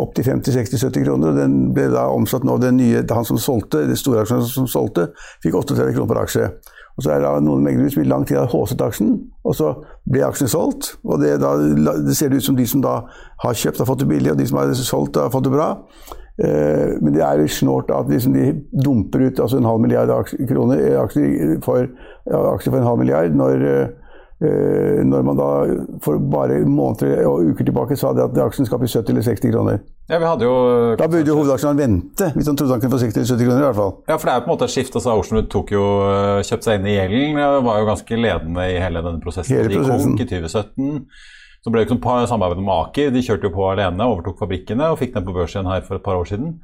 Opp 0.00 0.12
til 0.14 0.26
50-60-70 0.26 1.06
kroner. 1.06 1.30
og 1.30 1.38
Den 1.38 1.56
ble 1.74 1.88
da 1.94 2.08
omsatt 2.14 2.46
nå. 2.46 2.58
Den 2.62 2.78
nye, 2.78 3.06
han 3.06 3.26
som 3.26 3.38
solgte, 3.42 3.86
det 3.90 3.98
store 3.98 4.24
aksjen 4.24 4.44
som 4.50 4.68
solgte, 4.70 5.12
fikk 5.42 5.58
38 5.62 5.92
kroner 5.94 6.10
per 6.10 6.22
aksje. 6.24 6.50
Og 7.00 7.04
så 7.06 7.14
er 7.14 7.22
det 7.24 7.28
noen 7.46 7.62
meglere 7.64 7.88
som 7.88 8.02
i 8.02 8.08
lang 8.10 8.26
tid 8.28 8.36
har 8.36 8.50
håset 8.52 8.82
aksjen, 8.84 9.14
og 9.40 9.54
så 9.56 9.70
blir 10.04 10.26
aksjen 10.26 10.50
solgt. 10.52 10.90
Og 11.00 11.22
det, 11.22 11.38
da, 11.40 11.54
det, 11.96 12.16
ser 12.18 12.34
ut 12.34 12.44
som 12.44 12.58
de 12.58 12.66
som 12.68 12.82
da 12.84 12.98
har 13.40 13.56
kjøpt, 13.56 13.80
har 13.80 13.88
fått 13.88 14.02
det 14.02 14.10
billig, 14.10 14.34
og 14.34 14.36
de 14.36 14.48
som 14.50 14.60
har 14.60 14.74
solgt, 14.76 15.16
har 15.16 15.32
fått 15.32 15.48
det 15.48 15.54
bra. 15.54 15.70
Eh, 16.44 16.98
men 17.00 17.16
det 17.16 17.24
er 17.24 17.40
jo 17.40 17.48
snålt 17.56 17.88
at 17.96 18.12
liksom 18.12 18.36
de 18.36 18.52
dumper 18.84 19.30
ut 19.30 19.40
altså 19.40 19.62
en 19.62 19.70
halv 19.70 19.80
milliard 19.80 20.12
kroner 20.48 21.00
aksjer 21.06 21.56
for, 21.64 21.88
aksjer 22.28 22.74
for 22.74 22.82
en 22.82 22.88
halv 22.90 23.00
milliard 23.00 23.40
når 23.40 23.66
eh, 23.70 23.82
Eh, 23.84 23.99
når 24.40 25.24
man 25.26 25.36
da 25.36 25.48
for 26.00 26.20
bare 26.32 26.62
måneder 26.64 27.26
og 27.28 27.50
uker 27.50 27.66
tilbake 27.68 27.96
sa 27.98 28.14
det 28.16 28.22
at 28.24 28.38
aksjen 28.40 28.64
skal 28.64 28.80
bli 28.80 28.88
70 28.88 29.12
eller 29.12 29.26
60 29.26 29.52
kroner. 29.52 29.82
Ja, 30.10 30.18
vi 30.18 30.26
hadde 30.26 30.46
jo... 30.46 30.54
Da 30.98 31.06
burde 31.12 31.28
jo 31.28 31.36
hovedaksjonæren 31.38 31.78
vente, 31.78 32.30
hvis 32.34 32.48
han 32.48 32.56
trodde 32.56 32.74
han 32.74 32.80
kunne 32.82 32.94
få 32.94 33.02
60 33.02 33.20
eller 33.20 33.28
70 33.28 33.44
kroner. 33.44 33.60
i 33.60 33.66
hvert 33.68 33.78
fall. 33.78 33.92
Ja, 34.08 34.16
for 34.16 34.26
det 34.26 34.32
er 34.32 34.40
jo 34.40 34.44
på 34.46 34.50
en 34.50 34.54
måte 34.54 34.66
et 34.66 34.74
skift. 34.74 34.96
altså 34.96 35.18
Oceanwood 35.20 35.50
tok 35.52 35.74
jo 35.76 35.84
eh, 36.08 36.40
kjøpt 36.48 36.66
seg 36.66 36.80
inn 36.80 36.88
i 36.88 36.96
gjelden, 36.96 37.42
var 37.68 37.82
jo 37.82 37.90
ganske 37.90 38.18
ledende 38.24 38.66
i 38.72 38.80
hele 38.80 39.04
denne 39.04 39.22
prosessen. 39.22 39.60
Hele 39.60 39.76
prosessen. 39.76 40.16
De 40.16 40.24
konk 40.24 40.24
i 40.24 40.30
2017. 40.32 41.04
Så 41.60 41.70
ble 41.70 41.84
det 41.84 41.92
ikke 41.92 42.16
samarbeid 42.32 42.64
med 42.64 42.74
Aker. 42.74 43.12
De 43.12 43.22
kjørte 43.22 43.50
jo 43.50 43.54
på 43.54 43.68
alene, 43.68 44.08
overtok 44.08 44.40
fabrikkene 44.40 44.88
og 44.90 44.98
fikk 45.02 45.12
den 45.18 45.26
på 45.28 45.36
børs 45.36 45.54
igjen 45.54 45.68
her 45.68 45.84
for 45.84 46.00
et 46.00 46.06
par 46.06 46.16
år 46.16 46.26
siden. 46.32 46.56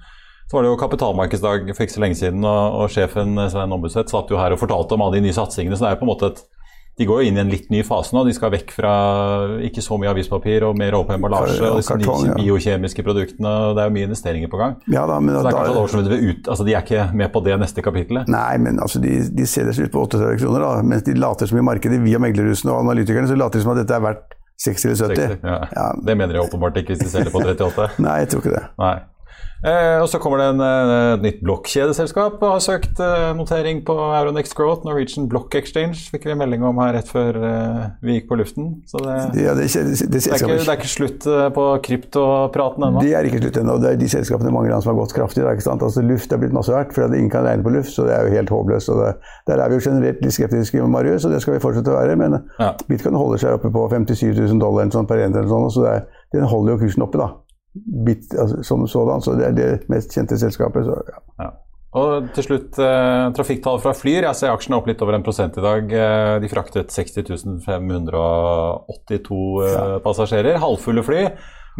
Så 0.49 0.57
var 0.57 0.65
det 0.65 0.71
jo 0.71 0.79
kapitalmarkedsdag 0.81 1.71
for 1.75 1.85
ikke 1.85 1.97
så 1.97 2.03
lenge 2.03 2.19
siden, 2.19 2.45
og, 2.47 2.81
og 2.81 2.93
sjefen 2.95 3.35
Svein 3.51 3.75
Ombudstvedt 3.75 4.13
satt 4.15 4.31
jo 4.31 4.39
her 4.41 4.55
og 4.55 4.63
fortalte 4.63 4.97
om 4.97 5.05
alle 5.05 5.19
de 5.19 5.27
nye 5.27 5.37
satsingene. 5.37 5.77
Så 5.77 5.85
det 5.85 5.91
er 5.91 5.97
jo 5.97 6.03
på 6.03 6.07
en 6.07 6.13
måte 6.13 6.31
et 6.33 6.43
de 6.97 7.05
går 7.05 7.21
jo 7.21 7.29
inn 7.29 7.37
i 7.37 7.41
en 7.43 7.51
litt 7.53 7.67
ny 7.69 7.83
fase 7.85 8.15
nå. 8.17 8.23
De 8.25 8.33
skal 8.33 8.51
vekk 8.55 8.71
fra 8.73 8.93
ikke 9.67 9.83
så 9.85 9.99
mye 10.01 10.09
avispapir 10.15 10.65
og 10.65 10.79
mer 10.81 10.97
åpen 10.97 11.19
emballasje. 11.19 11.59
og 11.69 11.81
disse 11.83 11.93
kartong, 11.93 12.31
ja. 12.31 12.37
biokjemiske 12.39 13.05
produktene. 13.05 13.53
Det 13.77 13.83
er 13.83 13.91
jo 13.91 13.95
mye 13.99 14.09
investeringer 14.09 14.53
på 14.53 14.61
gang. 14.63 14.79
Ja, 14.89 15.05
da, 15.11 15.19
så 15.21 15.43
det 15.45 15.53
er 15.53 15.59
kanskje 15.77 16.01
da, 16.01 16.15
det 16.15 16.21
ut, 16.23 16.49
altså 16.55 16.65
De 16.65 16.73
er 16.73 16.87
ikke 16.87 17.09
med 17.21 17.33
på 17.35 17.43
det 17.45 17.59
neste 17.61 17.85
kapittelet? 17.85 18.31
Nei, 18.33 18.55
men 18.65 18.81
altså 18.81 19.03
de, 19.03 19.13
de 19.29 19.49
selges 19.51 19.83
ut 19.83 19.93
på 19.93 20.07
38 20.07 20.39
kroner. 20.41 20.65
da, 20.65 20.87
Mens 20.95 21.05
de 21.05 21.17
later 21.21 21.53
som 21.53 21.61
i 21.61 21.67
markedet, 21.69 22.01
via 22.07 22.23
meglerhusene 22.23 22.73
og 22.73 22.87
analytikerne, 22.87 23.29
så 23.29 23.37
later 23.37 23.61
de 23.61 23.67
som 23.67 23.75
at 23.75 23.83
dette 23.83 23.99
er 23.99 24.07
verdt 24.07 24.33
60 24.65 24.89
eller 24.89 24.97
70. 24.97 25.21
60, 25.37 25.45
ja. 25.45 25.59
Ja. 25.77 25.87
Det 26.09 26.17
mener 26.17 26.39
jeg 26.39 26.49
åpenbart 26.49 26.81
ikke 26.81 26.95
hvis 26.95 27.05
de 27.05 27.13
selger 27.13 27.35
på 27.35 27.45
38. 27.45 27.91
Nei, 28.01 28.17
jeg 28.25 28.33
tror 28.33 28.45
ikke 28.45 28.55
det. 28.57 28.65
Nei. 28.81 28.95
Eh, 29.65 29.99
og 30.03 30.09
så 30.13 30.19
kommer 30.21 30.43
det 30.43 30.47
en, 30.53 30.61
eh, 30.61 31.13
et 31.15 31.23
nytt 31.25 31.39
blokkjedeselskap 31.47 32.43
og 32.45 32.51
har 32.59 32.61
søkt 32.61 33.01
eh, 33.01 33.31
notering 33.37 33.81
på 33.87 33.95
Euronext 33.97 34.53
Growth. 34.59 34.85
Norwegian 34.85 35.31
Block 35.33 35.55
Exchange 35.57 35.97
fikk 36.13 36.27
vi 36.29 36.37
melding 36.37 36.65
om 36.67 36.77
her 36.83 36.93
rett 36.99 37.09
før 37.09 37.39
eh, 37.41 37.87
vi 38.05 38.19
gikk 38.19 38.29
på 38.29 38.39
luften. 38.43 38.69
Så 38.91 39.01
det, 39.01 39.17
Ja, 39.41 39.55
det, 39.57 39.71
det, 39.73 40.11
det, 40.13 40.21
er, 40.29 40.37
ikke, 40.37 40.59
det 40.61 40.69
er 40.69 40.77
ikke 40.77 40.93
slutt 40.93 41.29
eh, 41.31 41.47
på 41.57 41.65
kryptopraten 41.89 42.89
ennå. 42.91 43.05
Det 43.07 43.15
er 43.17 43.31
ikke 43.31 43.41
slutt 43.47 43.61
ennå. 43.63 43.79
Det 43.81 43.95
er 43.95 44.03
de 44.03 44.11
selskapene 44.13 44.53
mange 44.53 44.73
land 44.73 44.85
som 44.85 44.93
har 44.93 45.01
gått 45.01 45.17
kraftig. 45.17 45.41
Det 45.41 45.49
er 45.49 45.57
ikke 45.57 45.69
sant? 45.71 45.87
Altså, 45.87 46.05
luft 46.05 46.37
er 46.37 46.43
blitt 46.43 46.55
masse 46.57 46.75
verdt, 46.75 46.93
for 46.97 47.17
ingen 47.17 47.33
kan 47.33 47.49
regne 47.49 47.65
på 47.65 47.73
luft. 47.79 47.95
Så 47.97 48.05
det 48.11 48.15
er 48.19 48.29
jo 48.29 48.37
helt 48.37 48.53
håpløst. 48.53 48.93
Der 49.49 49.57
er 49.57 49.73
vi 49.73 49.81
jo 49.81 49.87
generelt 49.89 50.21
litt 50.21 50.37
skeptiske, 50.37 50.85
med 50.85 50.93
Marius, 50.93 51.25
og 51.25 51.33
det 51.33 51.41
skal 51.41 51.57
vi 51.57 51.65
fortsette 51.65 51.95
å 51.95 51.97
være. 51.97 52.19
Men 52.21 52.43
ja. 52.61 52.75
bitcoin 52.91 53.17
holder 53.17 53.41
seg 53.41 53.57
oppe 53.57 53.73
på 53.73 53.89
57 53.95 54.37
000 54.37 54.61
dollar 54.61 54.93
sånn 54.93 55.09
per 55.09 55.25
enhet, 55.25 55.49
så 55.49 55.83
det, 55.83 55.97
den 56.37 56.47
holder 56.47 56.77
jo 56.77 56.85
kursen 56.85 57.09
oppe, 57.09 57.23
da 57.23 57.33
bit, 58.07 58.35
altså, 58.35 58.63
som 58.63 58.87
sådan. 58.89 59.23
Så 59.23 59.37
det 59.39 59.47
er 59.47 59.55
det 59.57 59.71
mest 59.93 60.15
kjente 60.15 60.39
selskapet. 60.39 60.85
Så, 60.85 60.99
ja. 61.13 61.23
Ja. 61.45 61.51
Og 61.97 62.27
til 62.37 62.45
slutt, 62.45 62.79
eh, 62.83 63.33
trafikktall 63.37 63.79
fra 63.81 63.95
Flyr. 63.97 64.27
Jeg 64.27 64.37
ser 64.37 64.53
aksjen 64.53 64.75
er 64.75 64.81
opp 64.83 64.89
litt 64.91 65.03
over 65.05 65.17
en 65.17 65.25
prosent 65.25 65.57
i 65.57 65.65
dag. 65.65 65.93
Eh, 65.93 66.41
de 66.43 66.49
fraktet 66.53 66.93
60 66.93 67.63
582 67.65 69.39
eh, 69.65 69.97
passasjerer. 70.05 70.59
Halvfulle 70.61 71.05
fly. 71.07 71.23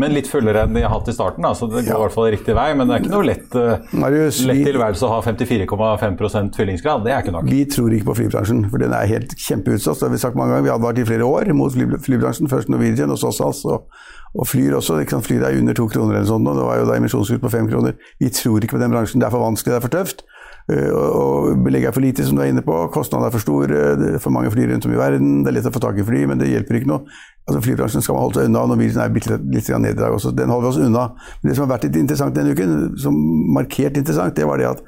Men 0.01 0.17
litt 0.17 0.29
fullere 0.29 0.65
enn 0.67 0.75
de 0.77 0.83
har 0.85 0.93
hatt 0.93 1.09
i 1.09 1.15
starten. 1.15 1.47
så 1.55 1.69
Det 1.71 1.85
går 1.87 1.93
ja. 1.93 2.01
i 2.01 2.03
hvert 2.07 2.17
fall 2.17 2.31
riktig 2.35 2.57
vei. 2.57 2.67
Men 2.77 2.89
det 2.89 2.97
er 2.97 3.05
ikke 3.05 3.15
noe 3.15 3.29
lett, 3.29 3.55
uh, 3.55 3.95
Marius, 3.97 4.43
lett 4.49 4.65
tilværelse 4.67 5.07
å 5.07 5.13
ha 5.15 5.21
54,5% 5.25 6.61
fyllingsgrad. 6.61 7.07
Det 7.07 7.15
er 7.15 7.25
ikke 7.25 7.37
nok. 7.37 7.49
Vi 7.53 7.63
tror 7.71 7.95
ikke 7.95 8.11
på 8.11 8.19
flybransjen, 8.23 8.67
for 8.73 8.83
den 8.83 8.97
er 8.97 9.09
helt 9.13 9.37
kjempeutsatt. 9.39 10.01
Det 10.01 10.09
har 10.09 10.17
vi 10.17 10.23
sagt 10.25 10.41
mange 10.41 10.57
ganger. 10.57 10.69
Vi 10.69 10.75
advarte 10.75 10.87
advart 10.87 10.99
i 10.99 11.07
flere 11.09 11.25
år 11.25 11.53
mot 11.55 11.73
flybransjen. 11.73 12.49
Først 12.49 12.69
Norwegian, 12.69 13.11
og 13.11 13.19
så 13.19 13.33
SAS. 13.33 13.65
Og, 13.65 13.87
og 14.35 14.47
Flyr 14.47 14.77
også. 14.77 15.05
Kan 15.09 15.23
Flyr 15.23 15.45
er 15.45 15.59
under 15.59 15.75
to 15.75 15.89
kroner 15.89 16.17
eller 16.17 16.29
sånn, 16.29 16.47
og 16.47 16.57
det 16.57 16.67
var 16.67 16.81
jo 16.81 16.89
da 16.89 16.97
emisjonskutt 16.97 17.43
på 17.43 17.53
fem 17.53 17.69
kroner. 17.69 17.97
Vi 18.21 18.31
tror 18.31 18.63
ikke 18.63 18.77
på 18.77 18.83
den 18.83 18.93
bransjen. 18.93 19.21
Det 19.21 19.27
er 19.29 19.35
for 19.35 19.45
vanskelig, 19.45 19.75
det 19.75 19.81
er 19.81 19.87
for 19.87 19.97
tøft. 19.97 20.25
Uh, 20.67 20.91
og 20.95 21.61
Belegget 21.63 21.93
er 21.93 21.95
for 21.95 22.03
lite, 22.03 22.25
som 22.27 22.39
du 22.39 22.43
er 22.43 22.51
inne 22.51 22.65
på. 22.67 22.75
Kostnadene 22.95 23.31
er 23.31 23.35
for 23.35 23.45
store. 23.45 23.83
Det 24.01 24.09
er 24.17 24.23
for 24.23 24.35
mange 24.35 24.51
fly 24.51 24.67
rundt 24.71 24.89
om 24.89 24.95
i 24.97 24.99
verden. 24.99 25.37
Det 25.45 25.53
er 25.53 25.59
lett 25.61 25.69
å 25.71 25.75
få 25.75 25.83
tak 25.85 26.01
i 26.03 26.07
fly, 26.07 26.25
men 26.31 26.43
det 26.43 26.51
hjelper 26.51 26.81
ikke 26.81 26.91
noe. 26.91 27.19
Altså 27.47 27.63
Flybransjen 27.63 28.03
skal 28.03 28.17
man 28.17 28.27
holde 28.27 28.41
seg 28.41 28.51
unna. 28.51 28.65
Når 28.67 28.81
virusen 28.83 29.05
er 29.05 29.15
litt, 29.15 29.31
litt 29.55 29.71
ned 29.85 29.95
i 29.95 30.01
dag 30.01 30.17
også. 30.17 30.35
Den 30.35 30.51
holder 30.51 30.67
vi 30.67 30.73
oss 30.73 30.83
unna. 30.89 31.07
Men 31.39 31.51
det 31.51 31.57
som 31.59 31.67
har 31.67 31.77
vært 31.77 31.87
litt 31.87 32.01
interessant 32.03 32.35
denne 32.35 32.57
uken, 32.57 32.77
som 32.99 33.21
markert 33.55 34.01
interessant, 34.01 34.35
det 34.35 34.49
var 34.51 34.59
det 34.63 34.73
at 34.73 34.83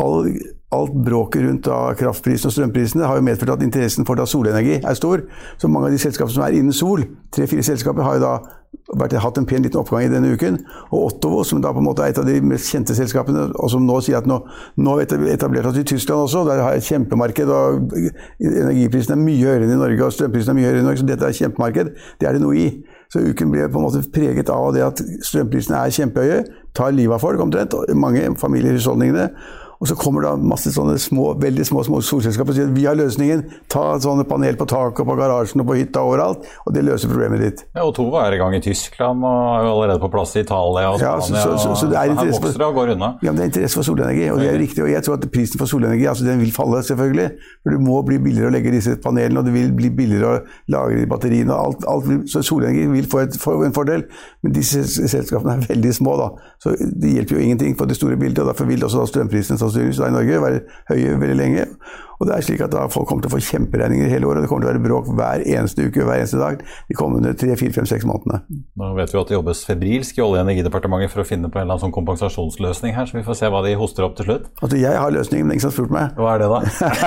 all, 0.00 0.32
alt 0.72 0.94
bråket 1.04 1.44
rundt 1.44 1.66
da 1.68 1.92
kraftprisen 1.98 2.48
og 2.48 2.56
strømprisene 2.56 3.06
har 3.08 3.18
jo 3.18 3.26
medført 3.26 3.56
at 3.56 3.62
interessen 3.66 4.08
for 4.08 4.18
da 4.18 4.26
solenergi 4.28 4.80
er 4.80 4.98
stor. 4.98 5.24
Så 5.60 5.68
mange 5.68 5.90
av 5.90 5.94
de 5.94 6.00
selskapene 6.02 6.34
som 6.34 6.46
er 6.46 6.58
innen 6.58 6.76
sol, 6.76 7.04
tre-fire 7.34 7.64
selskaper, 7.66 8.04
har 8.06 8.18
jo 8.18 8.24
da 8.24 8.34
vært, 8.98 9.16
hatt 9.20 9.38
en 9.40 9.46
pen 9.48 9.64
liten 9.64 9.80
oppgang 9.80 10.06
i 10.06 10.10
denne 10.12 10.32
uken. 10.32 10.58
Og 10.90 11.10
Ottovo, 11.10 11.42
som 11.48 11.60
da 11.64 11.72
på 11.74 11.82
en 11.82 11.88
måte 11.88 12.04
er 12.04 12.12
et 12.12 12.20
av 12.20 12.28
de 12.28 12.38
mest 12.44 12.72
kjente 12.72 12.96
selskapene, 12.96 13.50
og 13.52 13.72
som 13.72 13.84
nå 13.86 13.98
sier 14.04 14.20
at 14.20 14.28
nå, 14.28 14.40
nå 14.80 14.96
etablert 15.04 15.68
oss 15.70 15.80
i 15.80 15.86
Tyskland 15.92 16.26
også, 16.26 16.44
der 16.48 16.64
har 16.64 16.78
et 16.78 16.88
kjempemarked, 16.88 17.52
og 17.52 17.94
energiprisen 18.40 19.16
er 19.16 19.22
mye 19.22 19.44
høyere 19.44 19.68
enn 19.68 19.76
i 19.76 19.80
Norge, 19.80 20.08
og 20.08 20.16
strømprisen 20.16 20.54
er 20.54 20.60
mye 20.60 20.68
høyere 20.70 20.80
enn 20.80 20.86
i 20.86 20.90
Norge, 20.90 21.02
så 21.04 21.08
dette 21.12 21.28
er 21.28 21.36
et 21.36 21.42
kjempemarked. 21.42 21.94
Det 22.20 22.28
er 22.28 22.38
det 22.38 22.44
noe 22.44 22.58
i. 22.58 22.68
Så 23.12 23.20
uken 23.20 23.50
ble 23.52 23.66
på 23.68 23.76
en 23.76 23.84
måte 23.84 24.00
preget 24.12 24.48
av 24.48 24.70
det 24.72 24.86
at 24.86 25.00
strømprisene 25.28 25.76
er 25.76 25.92
kjempehøye, 25.92 26.44
tar 26.72 26.94
livet 26.96 27.18
av 27.18 27.20
folk 27.20 27.42
omtrent, 27.44 27.76
mange 27.92 28.24
familier 28.40 28.72
i 28.72 28.80
husholdningene. 28.80 29.28
Og 29.82 29.88
så 29.90 29.96
kommer 29.98 30.22
det 30.22 30.32
masse 30.46 30.70
sånne 30.70 30.94
små, 31.02 31.32
veldig 31.42 31.64
små, 31.66 31.82
små 31.82 31.98
solselskaper 32.06 32.54
og 32.54 32.58
sier 32.58 32.68
vi 32.70 32.84
har 32.86 32.94
løsningen. 32.94 33.40
Ta 33.72 33.96
sånne 34.02 34.22
panel 34.30 34.54
på 34.58 34.66
taket 34.70 35.02
og 35.02 35.08
på 35.08 35.16
garasjen 35.18 35.64
og 35.64 35.66
på 35.66 35.74
hytta 35.80 36.04
overalt, 36.06 36.44
og 36.62 36.76
det 36.76 36.84
løser 36.86 37.10
problemet 37.10 37.42
ditt. 37.42 37.64
Ja, 37.74 37.82
og 37.88 37.90
Tova 37.96 38.28
er 38.28 38.36
i 38.36 38.38
gang 38.38 38.54
i 38.54 38.60
Tyskland 38.62 39.26
og 39.26 39.40
er 39.56 39.66
jo 39.66 39.72
allerede 39.72 39.98
på 40.04 40.10
plass 40.12 40.36
i 40.36 40.44
Italia 40.44 40.92
og 40.92 41.00
Spania. 41.02 41.32
Ja, 41.32 41.40
så, 41.42 41.56
så, 41.58 41.74
så, 41.80 41.88
det 41.90 41.98
er 41.98 42.12
interesse 42.12 42.38
for, 42.44 42.66
og 42.68 42.78
går 42.78 42.92
unna. 42.94 43.08
Ja, 43.26 43.32
men 43.32 43.40
det 43.40 43.46
er 43.48 43.50
interesse 43.50 43.80
for 43.80 43.88
solenergi, 43.88 44.28
og 44.30 44.38
det 44.38 44.52
er 44.52 44.60
riktig. 44.62 44.84
Og 44.86 44.92
jeg 44.92 45.02
tror 45.08 45.18
at 45.18 45.26
prisen 45.34 45.58
for 45.58 45.72
solenergi 45.72 46.06
altså 46.12 46.28
den 46.28 46.38
vil 46.44 46.54
falle, 46.54 46.84
selvfølgelig. 46.86 47.26
For 47.64 47.74
det 47.74 47.82
må 47.88 47.98
bli 48.06 48.20
billigere 48.22 48.52
å 48.52 48.54
legge 48.54 48.76
disse 48.76 48.94
panelene, 49.02 49.42
og 49.42 49.50
det 49.50 49.56
vil 49.56 49.74
bli 49.82 49.90
billigere 49.98 50.30
å 50.30 50.38
lagre 50.76 51.10
batteriene. 51.10 51.50
og 51.56 51.66
alt, 51.66 51.88
alt 51.90 52.08
vil, 52.12 52.22
Så 52.30 52.44
solenergi 52.46 52.86
vil 52.94 53.10
få 53.10 53.24
et, 53.26 53.40
en 53.66 53.74
fordel. 53.74 54.06
Men 54.46 54.54
disse 54.54 54.86
selskapene 54.86 55.58
er 55.58 55.66
veldig 55.74 55.94
små, 55.98 56.14
da. 56.22 56.30
Så 56.62 56.78
det 56.78 57.16
hjelper 57.16 57.40
jo 57.40 57.42
ingenting 57.48 57.74
på 57.74 57.90
det 57.90 57.98
store 57.98 58.20
bildet. 58.20 58.44
og 58.46 58.52
Derfor 58.52 58.70
vil 58.70 58.86
også 58.86 59.02
da 59.02 59.10
strømprisen 59.10 59.58
sannsynligvis 59.72 60.02
i 60.06 60.14
Norge 60.14 60.40
være 60.46 60.64
høye 60.92 61.20
veldig 61.24 61.38
lenge. 61.40 61.68
Og 62.22 62.28
det 62.28 62.36
er 62.36 62.44
slik 62.46 62.60
at 62.62 62.74
Folk 62.94 63.08
kommer 63.10 63.24
til 63.24 63.32
å 63.32 63.34
få 63.34 63.40
kjemperegninger 63.42 64.10
hele 64.12 64.28
året. 64.30 64.44
Det 64.44 64.50
kommer 64.50 64.62
til 64.62 64.70
å 64.70 64.72
være 64.76 64.84
bråk 64.84 65.08
hver 65.18 65.42
eneste 65.42 65.88
uke 65.88 66.04
hver 66.06 66.20
eneste 66.20 66.38
dag 66.38 66.60
de 66.62 66.96
kommende 66.96 67.32
tre, 67.38 67.56
fire, 67.58 67.74
fem, 67.74 67.88
seks 67.88 68.06
månedene. 68.06 68.44
Nå 68.78 68.90
vet 68.94 69.10
vi 69.10 69.18
at 69.18 69.32
det 69.32 69.34
jobbes 69.34 69.62
febrilsk 69.66 70.20
i 70.20 70.22
Olje- 70.22 70.38
og 70.38 70.46
energidepartementet 70.46 71.10
for 71.10 71.24
å 71.24 71.26
finne 71.26 71.50
på 71.50 71.58
en 71.58 71.64
eller 71.64 71.74
annen 71.74 71.84
sånn 71.88 71.94
kompensasjonsløsning 71.96 72.94
her, 72.94 73.08
så 73.10 73.18
vi 73.18 73.24
får 73.26 73.40
se 73.40 73.50
hva 73.50 73.64
de 73.66 73.74
hoster 73.80 74.06
opp 74.06 74.14
til 74.20 74.28
slutt. 74.28 74.46
Altså, 74.60 74.78
Jeg 74.78 75.00
har 75.02 75.16
løsningen, 75.16 75.48
men 75.48 75.58
ingen 75.58 75.66
har 75.66 75.74
spurt 75.74 75.94
meg. 75.94 76.14
Hva 76.18 76.36
er 76.36 76.44
det, 76.44 76.52
da? 76.52 76.60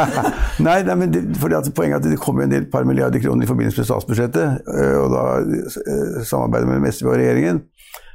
nei, 0.68 0.78
nei, 0.90 0.98
men 1.00 1.16
det, 1.16 1.24
fordi 1.40 1.60
at 1.62 1.72
Poenget 1.76 2.02
er 2.02 2.04
at 2.04 2.12
det 2.12 2.20
kommer 2.24 2.44
en 2.44 2.52
del 2.52 2.68
par 2.72 2.84
milliarder 2.88 3.24
kroner 3.24 3.48
i 3.48 3.50
forbindelse 3.50 3.82
med 3.82 3.88
statsbudsjettet, 3.88 4.68
øh, 4.68 5.00
og 5.06 5.16
da 5.16 5.24
øh, 5.46 6.20
samarbeidet 6.28 6.76
med 6.76 6.92
SV 6.92 7.08
og 7.14 7.18
regjeringen. 7.22 7.64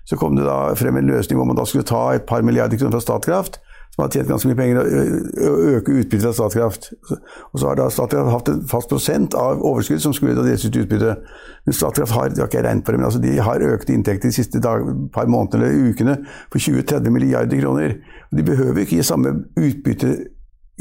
Så 0.09 0.21
kom 0.21 0.37
det 0.37 0.45
da 0.45 0.75
frem 0.77 1.01
en 1.01 1.09
løsning 1.09 1.41
hvor 1.41 1.49
man 1.49 1.57
da 1.57 1.65
skulle 1.69 1.89
ta 1.89 2.11
et 2.17 2.29
par 2.29 2.45
milliarder 2.45 2.81
kroner 2.81 2.99
fra 2.99 3.05
Statkraft 3.05 3.61
som 3.95 4.05
har 4.05 4.11
tjent 4.15 4.31
ganske 4.31 4.49
mye 4.49 4.59
penger, 4.59 4.81
å 4.81 5.53
øke 5.75 5.95
utbyttet 6.01 6.29
av 6.31 6.37
Statkraft. 6.39 6.91
Og 7.51 7.61
så 7.61 7.69
har 7.69 7.79
da 7.81 7.89
Statkraft 7.93 8.33
hatt 8.33 8.51
en 8.53 8.63
fast 8.71 8.91
prosent 8.93 9.37
av 9.37 9.61
overskudd 9.61 10.03
som 10.03 10.15
skulle 10.17 10.39
deles 10.39 10.65
ut 10.65 10.79
utbytte. 10.81 11.17
Men 11.67 11.77
Statkraft 11.77 12.15
har, 12.17 12.31
det 12.31 12.45
har 12.45 12.51
ikke 12.53 12.65
regnet 12.67 12.87
på 12.87 12.95
det, 12.95 13.01
men 13.03 13.11
altså 13.11 13.23
de 13.23 13.37
har 13.37 13.67
økte 13.75 13.95
inntekter 13.95 14.31
de 14.31 14.39
siste 14.39 14.63
dag, 14.63 14.87
par 15.13 15.29
månedene 15.31 15.69
eller 15.69 15.91
ukene 15.91 16.19
på 16.53 16.63
20-30 16.71 17.17
milliarder 17.17 17.61
kroner. 17.61 17.99
De 18.31 18.47
behøver 18.47 18.87
ikke 18.87 19.01
gi 19.01 19.09
samme 19.11 19.35
utbytte 19.59 20.15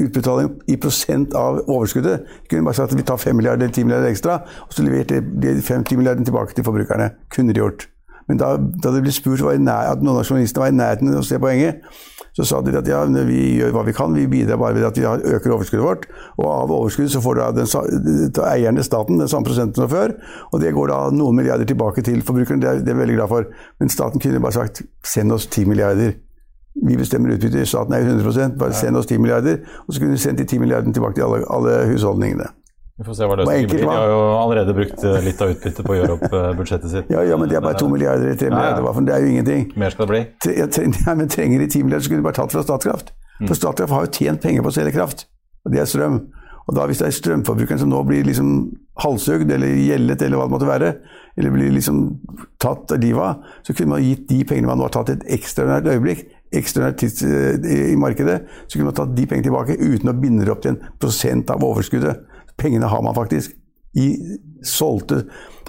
utbetaling 0.00 0.54
i 0.70 0.78
prosent 0.80 1.34
av 1.36 1.60
overskuddet. 1.66 2.24
De 2.24 2.48
kunne 2.48 2.64
bare 2.64 2.78
sagt 2.78 2.94
at 2.94 2.98
vi 2.98 3.04
tar 3.04 3.20
5 3.20 3.36
milliarder 3.36 3.66
eller 3.66 3.74
10 3.74 3.84
milliarder 3.84 4.14
ekstra, 4.14 4.40
og 4.64 4.72
så 4.72 4.86
leverte 4.86 5.20
de 5.20 5.58
5-10 5.60 6.00
milliardene 6.00 6.28
tilbake 6.30 6.56
til 6.56 6.64
forbrukerne. 6.64 7.10
Kunne 7.34 7.52
de 7.52 7.60
gjort. 7.60 7.89
Men 8.30 8.38
da, 8.38 8.54
da 8.54 8.94
det 8.94 9.02
ble 9.02 9.12
spurt 9.14 9.42
nær, 9.58 9.90
at 9.90 10.02
noen 10.04 10.20
av 10.20 10.28
journalistene 10.28 10.62
var 10.62 10.70
i 10.70 10.78
nærheten 10.78 11.10
av 11.10 11.24
å 11.24 11.26
se 11.26 11.40
poenget, 11.42 11.82
så 12.36 12.46
sa 12.46 12.60
de 12.62 12.76
at 12.78 12.86
ja, 12.86 13.00
vi 13.26 13.40
gjør 13.58 13.72
hva 13.74 13.82
vi 13.88 13.94
kan, 13.96 14.14
vi 14.14 14.28
bidrar 14.30 14.60
bare 14.60 14.76
ved 14.76 14.86
at 14.86 14.98
vi 15.00 15.06
øker 15.08 15.56
overskuddet 15.56 15.82
vårt. 15.82 16.06
Og 16.38 16.46
av 16.46 16.70
overskuddet 16.76 17.16
så 17.16 17.22
får 17.24 17.40
da 17.40 17.48
den, 17.58 17.68
eierne, 18.46 18.84
staten, 18.86 19.18
den 19.18 19.30
samme 19.30 19.48
prosenten 19.48 19.82
som 19.82 19.90
før. 19.90 20.14
Og 20.54 20.62
det 20.62 20.70
går 20.76 20.92
da 20.92 21.00
noen 21.10 21.40
milliarder 21.40 21.66
tilbake 21.66 22.06
til 22.06 22.22
forbrukeren, 22.22 22.62
det 22.62 22.70
er, 22.70 22.80
det 22.84 22.92
er 22.92 22.94
jeg 22.94 23.02
veldig 23.02 23.18
glad 23.18 23.32
for. 23.34 23.50
Men 23.82 23.90
staten 23.92 24.22
kunne 24.22 24.42
bare 24.46 24.60
sagt 24.60 24.84
send 25.02 25.34
oss 25.34 25.50
ti 25.50 25.66
milliarder. 25.66 26.14
Vi 26.86 26.96
bestemmer 26.96 27.34
utbytte, 27.34 27.66
staten 27.66 27.98
er 27.98 28.06
100 28.06 28.54
bare 28.60 28.78
send 28.78 28.96
oss 28.96 29.10
10 29.10 29.18
milliarder. 29.18 29.58
Og 29.88 29.94
så 29.94 30.00
kunne 30.00 30.14
vi 30.14 30.22
sendt 30.22 30.38
de 30.38 30.46
10 30.46 30.62
milliardene 30.62 30.94
tilbake 30.94 31.18
til 31.18 31.26
alle, 31.26 31.42
alle 31.50 31.76
husholdningene. 31.90 32.46
Vi 33.00 33.04
får 33.06 33.14
se 33.16 33.26
hva 33.30 33.36
løsningen 33.40 33.70
blir. 33.70 33.80
De 33.80 33.88
har 33.88 34.10
jo 34.10 34.16
allerede 34.36 34.72
brukt 34.76 35.04
eh, 35.08 35.22
litt 35.24 35.38
av 35.40 35.54
utbyttet 35.54 35.86
på 35.86 35.94
å 35.94 35.96
gjøre 35.96 36.16
opp 36.18 36.34
eh, 36.36 36.48
budsjettet 36.58 36.92
sitt. 36.92 37.12
Ja, 37.14 37.22
ja 37.24 37.38
men 37.40 37.48
det 37.48 37.56
er 37.56 37.62
bare 37.64 37.78
to 37.80 37.86
milliarder 37.88 38.26
eller 38.28 38.36
tre 38.36 38.50
milliarder. 38.52 38.84
Ja, 38.84 38.92
ja. 38.92 39.04
Det 39.06 39.14
er 39.14 39.24
jo 39.24 39.30
ingenting. 39.30 39.62
Mer 39.80 39.94
skal 39.94 40.04
det 40.04 40.12
bli. 40.12 40.20
Tre, 40.44 40.56
ja, 41.06 41.14
men 41.16 41.30
trenger 41.32 41.64
de 41.64 41.68
ti 41.72 41.80
milliarder, 41.80 42.04
så 42.04 42.12
kunne 42.12 42.20
de 42.20 42.26
bare 42.28 42.36
tatt 42.42 42.52
fra 42.52 42.64
Statkraft. 42.66 43.14
Mm. 43.38 43.46
For 43.46 43.56
Statkraft 43.56 43.96
har 43.96 44.04
jo 44.04 44.12
tjent 44.18 44.44
penger 44.44 44.66
på 44.66 44.68
å 44.68 44.76
selge 44.76 44.92
kraft, 44.98 45.24
og 45.64 45.72
det 45.72 45.80
er 45.80 45.88
strøm. 45.88 46.20
Og 46.68 46.76
da 46.76 46.84
Hvis 46.86 47.00
det 47.00 47.08
er 47.08 47.16
strømforbrukeren 47.16 47.80
som 47.80 47.88
nå 47.90 48.02
blir 48.06 48.26
liksom 48.28 48.50
halshugd 49.00 49.48
eller 49.50 49.80
gjeldet, 49.80 50.20
eller 50.22 50.38
hva 50.38 50.44
det 50.46 50.54
måtte 50.54 50.68
være, 50.68 50.90
eller 51.40 51.54
blir 51.54 51.72
liksom 51.72 52.02
tatt 52.60 52.92
av 52.92 53.00
livet 53.00 53.24
av, 53.24 53.56
så 53.64 53.74
kunne 53.74 53.94
man 53.96 54.04
gitt 54.04 54.28
de 54.28 54.42
pengene 54.44 54.68
man 54.68 54.78
nå 54.78 54.86
har 54.86 54.94
tatt 54.94 55.14
et 55.14 55.24
ekstraordinært 55.38 55.88
øyeblikk, 55.94 56.26
ekstraordinært 56.60 57.00
tids 57.00 57.24
eh, 57.24 57.90
i 57.94 57.96
markedet, 57.98 58.42
så 58.66 58.76
kunne 58.76 58.90
man 58.90 58.98
tatt 59.00 59.16
de 59.16 59.24
pengene 59.24 59.48
tilbake 59.48 59.78
uten 59.80 60.12
å 60.12 60.16
binde 60.20 60.44
det 60.44 60.52
opp 60.52 60.62
til 60.66 60.76
en 60.76 60.82
prosent 61.00 61.50
av 61.50 61.64
overskuddet. 61.64 62.26
Pengene 62.60 62.90
har 62.92 63.02
man 63.04 63.16
faktisk 63.16 63.56
i 63.98 64.12
solgte, 64.62 65.24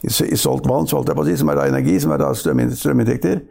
i 0.06 0.38
solgt 0.38 0.70
vann, 0.70 0.90
solgt 0.90 1.10
jeg 1.10 1.18
på 1.18 1.26
å 1.26 1.30
si, 1.30 1.40
som 1.40 1.50
er 1.50 1.58
da 1.58 1.68
energi, 1.72 1.98
som 2.04 2.14
er 2.14 2.22
da 2.22 2.32
strøminntekter. 2.38 3.42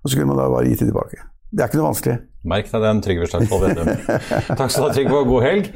Og 0.00 0.10
så 0.10 0.16
kunne 0.16 0.32
man 0.32 0.40
da 0.40 0.50
bare 0.52 0.68
gi 0.68 0.78
det 0.78 0.90
tilbake. 0.90 1.24
Det 1.50 1.64
er 1.64 1.70
ikke 1.70 1.80
noe 1.80 1.90
vanskelig. 1.90 2.20
Merk 2.50 2.68
deg 2.70 2.84
den, 2.86 3.00
Trygve 3.04 3.26
Slagsvold 3.28 3.64
Vedum. 3.66 3.88
Takk 4.60 4.70
skal 4.70 4.84
du 4.84 4.86
ha, 4.86 4.92
Trygve, 4.94 5.16
og 5.18 5.26
god 5.28 5.42
helg. 5.44 5.66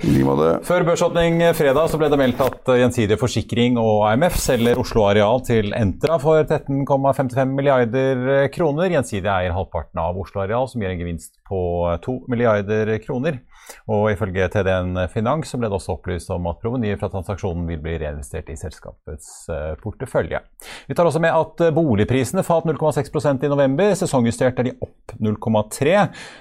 Før 0.65 0.85
børsåpning 0.87 1.43
fredag 1.59 1.91
så 1.93 1.99
ble 2.01 2.09
det 2.13 2.19
meldt 2.21 2.41
at 2.41 2.71
Gjensidige 2.79 3.19
Forsikring 3.21 3.77
og 3.83 4.07
AMF 4.09 4.39
selger 4.41 4.79
Oslo 4.81 5.03
Areal 5.09 5.43
til 5.45 5.75
Entra 5.77 6.17
for 6.23 6.47
13,55 6.47 7.53
milliarder 7.59 8.47
kroner. 8.55 8.87
Gjensidige 8.95 9.35
eier 9.35 9.57
halvparten 9.57 10.01
av 10.01 10.23
Oslo 10.23 10.45
Areal, 10.47 10.71
som 10.71 10.81
gir 10.81 10.95
en 10.95 11.03
gevinst 11.03 11.35
på 11.51 11.61
2 12.07 12.17
milliarder 12.33 12.95
kroner. 13.05 13.43
Og 13.93 14.11
ifølge 14.13 14.49
TDN 14.53 15.05
Finans 15.13 15.51
så 15.51 15.61
ble 15.61 15.69
det 15.71 15.79
også 15.79 15.97
opplyst 15.97 16.31
om 16.35 16.49
at 16.51 16.61
provenyet 16.63 17.01
fra 17.01 17.11
transaksjonen 17.13 17.67
vil 17.69 17.83
bli 17.85 17.97
reinvestert 18.01 18.51
i 18.53 18.59
selskapets 18.59 19.31
eh, 19.53 19.73
portefølje. 19.83 20.41
Vi 20.89 20.97
tar 20.97 21.09
også 21.09 21.23
med 21.23 21.35
at 21.35 21.65
boligprisene 21.75 22.45
falt 22.47 22.69
0,6% 22.69 23.45
i 23.45 23.53
november. 23.53 23.95
Sesongjustert 23.99 24.61
er 24.61 24.69
de 24.71 24.77
opp 24.85 25.15
0,3. 25.21 25.97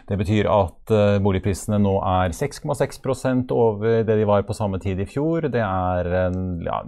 Det 0.10 0.20
betyr 0.20 0.50
at 0.52 0.94
eh, 0.94 1.20
boligprisene 1.24 1.80
nå 1.82 1.98
er 2.14 2.36
6,6% 2.36 3.52
over 3.56 4.04
det 4.08 4.18
de 4.20 4.28
var 4.28 4.46
på 4.48 4.56
samme 4.58 4.80
tid 4.84 5.02
i 5.04 5.08
fjor. 5.10 5.50
Det 5.54 5.62
er 5.64 6.10
en 6.26 6.40
ja, 6.66 6.80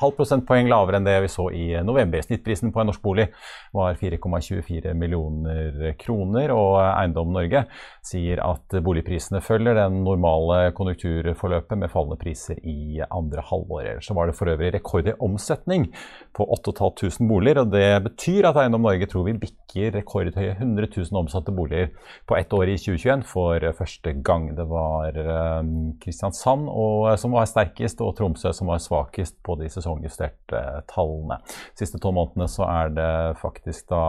halv 0.00 0.16
prosentpoeng 0.18 0.70
lavere 0.70 1.00
enn 1.00 1.08
det 1.08 1.18
vi 1.24 1.32
så 1.32 1.48
i 1.54 1.66
november. 1.86 2.22
Snittprisen 2.24 2.74
på 2.74 2.82
en 2.82 2.90
norsk 2.90 3.02
bolig 3.04 3.28
var 3.76 3.98
4,24 4.00 4.94
millioner 4.98 5.94
kroner, 6.00 6.52
og 6.54 6.78
Eiendom 6.84 7.32
Norge 7.34 7.64
sier 8.06 8.42
at 8.44 8.78
boligprisene 8.84 9.42
følger 9.44 9.79
den 9.80 10.02
normale 10.04 10.70
konjunkturforløpet 10.76 11.80
med 11.80 11.92
fallende 11.92 12.18
priser 12.20 12.60
i 12.62 13.00
andre 13.08 13.44
halvår. 13.50 14.00
Så 14.04 14.14
var 14.16 14.28
det 14.28 14.36
for 14.38 14.50
øvrig 14.52 14.72
rekord 14.76 15.08
i 15.08 15.16
omsetning 15.20 15.88
på 16.36 16.46
8500 16.58 17.28
boliger, 17.28 17.62
og 17.62 17.72
det 17.72 17.88
betyr 18.06 18.50
at 18.50 18.60
Eiendom 18.60 18.84
Norge 18.86 19.08
tror 19.10 19.26
vi 19.26 19.36
bikker 19.40 19.94
rekordhøye 19.98 20.56
100 20.56 20.88
000 20.96 21.20
omsatte 21.20 21.52
boliger 21.54 21.90
på 22.28 22.36
ett 22.36 22.52
år 22.52 22.72
i 22.72 22.76
2021 22.78 23.24
for 23.28 23.66
første 23.78 24.14
gang. 24.26 24.50
Det 24.56 24.66
var 24.68 25.16
eh, 25.20 25.60
Kristiansand 26.02 26.68
og, 26.70 27.10
som 27.20 27.36
var 27.36 27.48
sterkest, 27.50 28.00
og 28.04 28.16
Tromsø 28.18 28.52
som 28.56 28.70
var 28.70 28.82
svakest 28.82 29.38
på 29.46 29.56
de 29.60 29.70
sesongjusterte 29.72 30.62
tallene. 30.90 31.40
De 31.74 31.84
siste 31.84 32.00
tolv 32.02 32.16
månedene 32.18 32.48
så 32.50 32.66
er 32.66 32.92
det 32.96 33.12
faktisk 33.40 33.88
da 33.92 34.02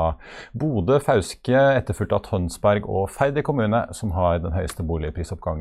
Bodø, 0.57 0.97
Fauske, 1.03 1.57
etterfulgt 1.77 2.15
av 2.15 2.23
Tønsberg 2.25 2.87
og 2.89 3.09
Færder 3.13 3.45
kommune 3.45 3.83
som 3.97 4.13
har 4.15 4.41
den 4.41 4.55
høyeste 4.55 4.85
boligprisoppgangen 4.87 5.60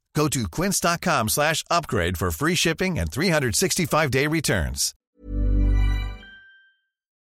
Go 0.13 0.27
to 0.27 0.47
quince.com 0.47 1.29
slash 1.29 1.63
upgrade 1.71 2.17
for 2.17 2.31
free 2.31 2.55
shipping 2.55 2.99
and 2.99 3.09
365-day 3.09 4.27
returns. 4.27 4.93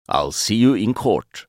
I'll 0.09 0.33
see 0.33 0.57
you 0.57 0.75
in 0.75 0.93
court. 0.93 1.47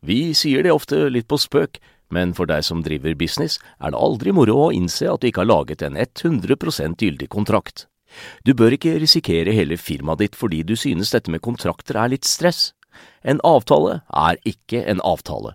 Vi 0.00 0.34
sier 0.34 0.62
det 0.62 0.72
ofte 0.74 1.08
litt 1.10 1.28
på 1.30 1.38
spøk, 1.38 1.78
men 2.10 2.32
for 2.34 2.50
deg 2.50 2.64
som 2.66 2.82
driver 2.82 3.14
business, 3.14 3.58
er 3.78 3.94
det 3.94 4.00
aldri 4.02 4.32
moro 4.34 4.56
å 4.64 4.72
innse 4.74 5.06
at 5.06 5.22
du 5.22 5.28
ikke 5.30 5.44
har 5.44 5.52
laget 5.52 5.82
en 5.86 5.96
100 5.96 6.96
gyldig 6.98 7.28
kontrakt. 7.28 7.86
Du 8.42 8.54
bør 8.54 8.74
ikke 8.74 8.98
risikere 8.98 9.54
hele 9.54 9.76
firmaet 9.76 10.18
ditt 10.24 10.36
fordi 10.36 10.62
du 10.62 10.74
synes 10.74 11.12
dette 11.14 11.30
med 11.30 11.44
kontrakter 11.44 11.98
er 12.00 12.10
litt 12.10 12.24
stress. 12.24 12.72
En 13.22 13.38
avtale 13.44 14.00
er 14.10 14.38
ikke 14.48 14.82
en 14.90 15.02
avtale. 15.04 15.54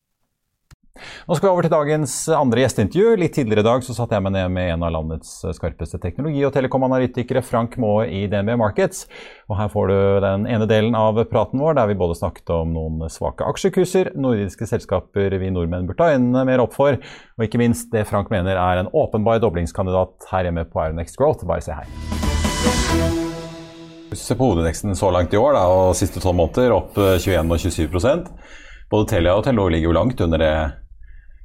Nå 0.99 1.37
skal 1.37 1.47
vi 1.47 1.51
over 1.53 1.65
til 1.65 1.71
dagens 1.71 2.13
andre 2.35 2.65
gjesteintervju. 2.65 3.13
Litt 3.21 3.33
tidligere 3.37 3.63
i 3.63 3.67
dag 3.67 3.83
så 3.85 3.93
satte 3.95 4.17
jeg 4.17 4.25
meg 4.25 4.33
ned 4.35 4.51
med 4.51 4.73
en 4.73 4.83
av 4.83 4.91
landets 4.91 5.29
skarpeste 5.55 6.01
teknologi- 6.03 6.43
og 6.43 6.51
telekomanalytikere, 6.55 7.43
Frank 7.45 7.77
Maae 7.81 8.09
i 8.11 8.25
DNB 8.31 8.57
Markets. 8.59 9.05
Og 9.47 9.55
her 9.59 9.71
får 9.71 9.91
du 9.91 9.95
den 10.25 10.47
ene 10.51 10.67
delen 10.69 10.97
av 10.97 11.21
praten 11.31 11.61
vår, 11.63 11.77
der 11.79 11.87
vi 11.91 11.97
både 12.01 12.17
snakket 12.19 12.51
om 12.53 12.73
noen 12.75 13.05
svake 13.11 13.47
aksjekurser, 13.47 14.11
nordiske 14.19 14.67
selskaper 14.67 15.37
vi 15.39 15.51
nordmenn 15.53 15.87
burde 15.87 16.01
ta 16.01 16.11
øynene 16.11 16.43
mer 16.49 16.63
opp 16.65 16.75
for, 16.75 16.99
og 16.99 17.45
ikke 17.47 17.61
minst 17.61 17.87
det 17.95 18.03
Frank 18.09 18.31
mener 18.33 18.59
er 18.59 18.81
en 18.81 18.91
åpenbar 18.91 19.39
doblingskandidat 19.43 20.27
her 20.33 20.49
hjemme 20.49 20.67
på 20.67 20.83
Aeronex 20.83 21.15
Growth. 21.15 21.47
Bare 21.47 21.63
se 21.63 21.77
her. 21.77 21.87
Se 24.11 24.35
på 24.35 24.43
hovedindeksen 24.43 24.91
så 24.99 25.07
langt 25.15 25.31
i 25.31 25.39
år 25.39 25.55
da, 25.55 25.63
og 25.71 25.95
siste 25.95 26.19
tolv 26.19 26.35
måneder, 26.41 26.75
opp 26.75 26.99
21 26.99 27.47
og 27.47 27.63
27% 27.63 28.27
Både 28.91 29.07
Telia 29.07 29.37
og 29.39 29.45
Telenor 29.45 29.71
ligger 29.71 29.87
jo 29.87 29.95
langt 29.95 30.21
under 30.23 30.41
det 30.41 30.55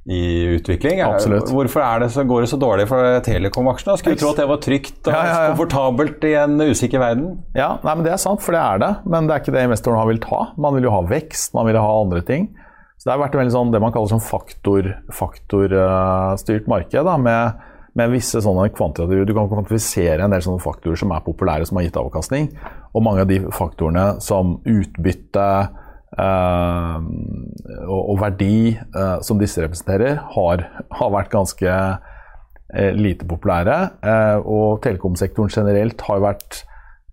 i 0.07 0.43
utvikling. 0.55 1.01
Absolutt. 1.03 1.49
Hvorfor 1.51 1.83
det 1.99 2.09
så, 2.13 2.23
går 2.23 2.45
det 2.45 2.47
så 2.47 2.59
dårlig 2.59 2.85
for 2.87 3.17
Telekom-aksjene? 3.25 3.97
Skulle 3.99 4.19
tro 4.19 4.29
at 4.31 4.39
det 4.39 4.45
var 4.47 4.61
trygt 4.63 5.01
og 5.09 5.11
ja, 5.11 5.23
ja, 5.27 5.39
ja. 5.43 5.49
komfortabelt 5.51 6.23
i 6.23 6.31
en 6.39 6.55
usikker 6.63 7.01
verden. 7.03 7.33
Ja, 7.57 7.73
nei, 7.83 7.95
men 7.97 8.05
Det 8.05 8.13
er 8.15 8.21
sant, 8.23 8.39
for 8.43 8.55
det 8.55 8.61
er 8.61 8.79
det. 8.83 8.91
Men 9.03 9.27
det 9.27 9.35
er 9.35 9.43
ikke 9.43 9.55
det 9.57 9.65
investorene 9.67 9.99
har 9.99 10.07
villet 10.07 10.29
ha. 10.31 10.41
Man 10.55 10.77
vil 10.77 10.87
jo 10.87 10.93
ha 10.95 11.01
vekst, 11.09 11.51
man 11.57 11.67
vil 11.67 11.79
ha 11.81 11.89
andre 11.91 12.21
ting. 12.27 12.47
Så 12.95 13.09
det 13.09 13.13
har 13.13 13.25
vært 13.25 13.51
sånn, 13.53 13.73
det 13.73 13.81
man 13.83 13.91
kaller 13.93 14.13
sånn 14.13 14.23
faktorstyrt 14.23 15.11
faktor, 15.13 15.75
uh, 15.75 16.69
marked. 16.71 17.03
Da, 17.03 17.17
med, 17.19 17.59
med, 17.99 18.13
visse 18.15 18.39
sånne 18.41 18.69
kvantitative 18.73 19.27
Du 19.27 19.35
kan 19.35 19.51
kvantifisere 19.51 20.23
en 20.23 20.31
del 20.33 20.45
sånne 20.45 20.63
faktorer 20.63 20.97
som 21.03 21.11
er 21.11 21.25
populære, 21.25 21.67
som 21.67 21.81
har 21.81 21.85
gitt 21.89 21.99
avkastning. 21.99 22.47
Og 22.95 23.03
mange 23.03 23.27
av 23.27 23.29
de 23.29 23.41
faktorene 23.51 24.07
som 24.23 24.55
utbytte 24.63 25.49
og, 26.15 27.97
og, 27.99 28.13
verdi 28.21 28.77
uh, 28.95 29.19
som 29.25 29.39
disse 29.41 29.61
representerer, 29.63 30.21
har, 30.35 30.63
har 30.99 31.11
vært 31.13 31.33
ganske 31.33 31.73
uh, 31.73 32.93
lite 32.95 33.27
populære. 33.27 33.77
og 34.43 34.79
telekomsektoren 34.83 35.51
generelt 35.51 36.01
har 36.07 36.23
vært 36.23 36.63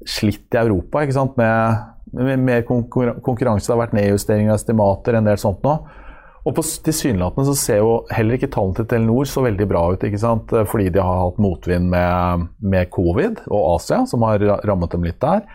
slitt 0.07 0.55
i 0.55 0.61
Europa 0.61 1.05
med, 1.37 1.85
med, 2.13 2.39
mer 2.39 2.65
konkurranse. 2.67 3.67
Det 3.67 3.75
har 3.75 3.83
vært 3.87 3.99
nedjustering 3.99 4.51
av 4.51 4.59
estimater, 4.59 5.15
en 5.15 5.31
del 5.31 5.39
sånt 5.41 5.63
nå. 5.65 5.77
Og 6.45 6.59
tilsynelatende 6.61 7.47
så 7.49 7.55
ser 7.57 7.79
jo 7.81 7.93
heller 8.13 8.37
ikke 8.37 8.51
tallene 8.53 8.77
til 8.77 8.89
Telenor 8.91 9.29
så 9.31 9.47
veldig 9.47 9.69
bra 9.71 9.87
ut, 9.95 10.03
ikke 10.05 10.21
sant? 10.21 10.53
fordi 10.69 10.91
de 10.93 11.01
har 11.01 11.23
hatt 11.23 11.39
motvind 11.41 11.89
med, 11.89 12.51
med 12.61 12.91
covid 12.93 13.47
og 13.49 13.79
Asia, 13.79 14.03
som 14.11 14.27
har 14.29 14.45
rammet 14.69 14.93
dem 14.93 15.07
litt 15.09 15.23
der. 15.25 15.47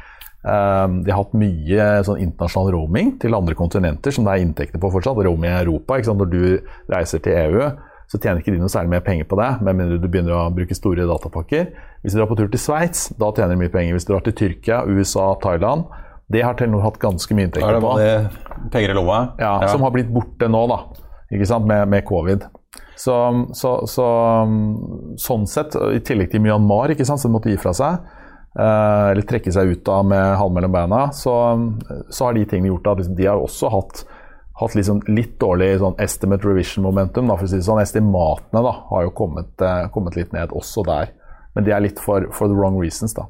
Ehm, 0.47 1.02
de 1.04 1.12
har 1.12 1.19
hatt 1.19 1.36
mye 1.36 1.86
sånn 2.08 2.21
internasjonal 2.23 2.71
roaming 2.78 3.17
til 3.19 3.36
andre 3.36 3.58
kontinenter, 3.60 4.13
som 4.15 4.28
det 4.28 4.36
er 4.36 4.45
inntekter 4.45 4.80
på 4.82 4.91
fortsatt. 4.93 5.19
Roaming 5.28 5.52
i 5.52 5.62
Europa. 5.65 5.99
Når 5.99 6.32
du 6.32 6.43
reiser 6.91 7.23
til 7.23 7.36
EU, 7.36 7.69
så 8.10 8.17
tjener 8.17 8.41
ikke 8.41 8.56
de 8.56 8.62
noe 8.62 8.71
særlig 8.71 8.93
mer 8.95 9.04
penger 9.06 9.28
på 9.30 9.38
det, 9.38 9.49
med 9.62 9.78
mindre 9.78 9.99
du 10.02 10.08
begynner 10.10 10.34
å 10.34 10.45
bruke 10.54 10.78
store 10.78 11.06
datapakker. 11.10 11.73
Hvis 12.02 12.15
du 12.15 12.21
drar 12.21 12.30
på 12.32 12.38
tur 12.39 12.49
til 12.49 12.62
Sveits, 12.62 13.10
da 13.19 13.30
tjener 13.36 13.54
de 13.54 13.63
mye 13.65 13.73
penger. 13.73 13.97
Hvis 13.97 14.08
du 14.08 14.13
drar 14.15 14.23
til 14.25 14.38
Tyrkia, 14.39 14.82
USA, 14.88 15.34
Thailand, 15.43 15.86
det 16.30 16.41
har 16.45 16.56
Telenor 16.58 16.86
hatt 16.86 16.97
ganske 17.02 17.36
mye 17.36 17.49
inntekter 17.49 17.82
på. 17.84 17.91
Er 17.99 18.30
det 18.30 18.71
penger 18.73 18.93
i 18.93 18.97
lomma? 18.97 19.19
Ja, 19.41 19.60
ja, 19.63 19.69
som 19.69 19.86
har 19.86 19.93
blitt 19.93 20.10
borte 20.13 20.49
nå, 20.49 20.63
da. 20.71 20.80
Ikke 21.30 21.45
sant, 21.49 21.67
med, 21.69 21.86
med 21.89 22.06
covid. 22.08 22.47
Så, 22.99 23.15
så, 23.56 23.75
så, 23.88 24.08
sånn 25.21 25.45
sett, 25.49 25.78
i 25.93 26.02
tillegg 26.06 26.34
til 26.34 26.41
Myanmar, 26.43 26.93
ikke 26.93 27.06
sant, 27.08 27.21
som 27.21 27.34
måtte 27.34 27.54
gi 27.54 27.60
fra 27.62 27.73
seg, 27.78 28.10
eller 28.58 29.26
trekke 29.30 29.52
seg 29.54 29.76
ut 29.76 29.90
av 29.94 30.08
med 30.10 30.38
halen 30.40 30.56
mellom 30.56 30.74
beina, 30.74 31.02
så, 31.16 31.34
så, 32.10 32.26
har 32.26 32.34
de 32.34 32.46
tingene 32.50 32.72
gjort 32.72 32.90
at 32.92 33.02
liksom, 33.04 33.16
de 33.20 33.28
har 33.30 33.42
også 33.42 33.70
hatt, 33.74 34.04
hatt 34.60 34.76
liksom 34.76 35.04
litt 35.08 35.38
dårlig 35.42 35.76
sånn 35.84 36.00
estimate 36.02 36.48
revision 36.48 36.88
momentum. 36.88 37.30
Da, 37.30 37.38
for 37.38 37.48
å 37.48 37.52
si 37.52 37.62
sånn. 37.64 37.82
Estimatene 37.84 38.64
da, 38.66 38.74
har 38.90 39.06
jo 39.06 39.16
kommet, 39.16 39.54
eh, 39.62 39.86
kommet, 39.94 40.18
litt 40.20 40.34
ned 40.36 40.56
også 40.56 40.84
der. 40.88 41.14
Men 41.56 41.68
det 41.68 41.76
er 41.76 41.86
litt 41.86 42.02
for, 42.02 42.26
for 42.36 42.52
the 42.52 42.58
wrong 42.58 42.80
reasons, 42.82 43.16
da. 43.18 43.30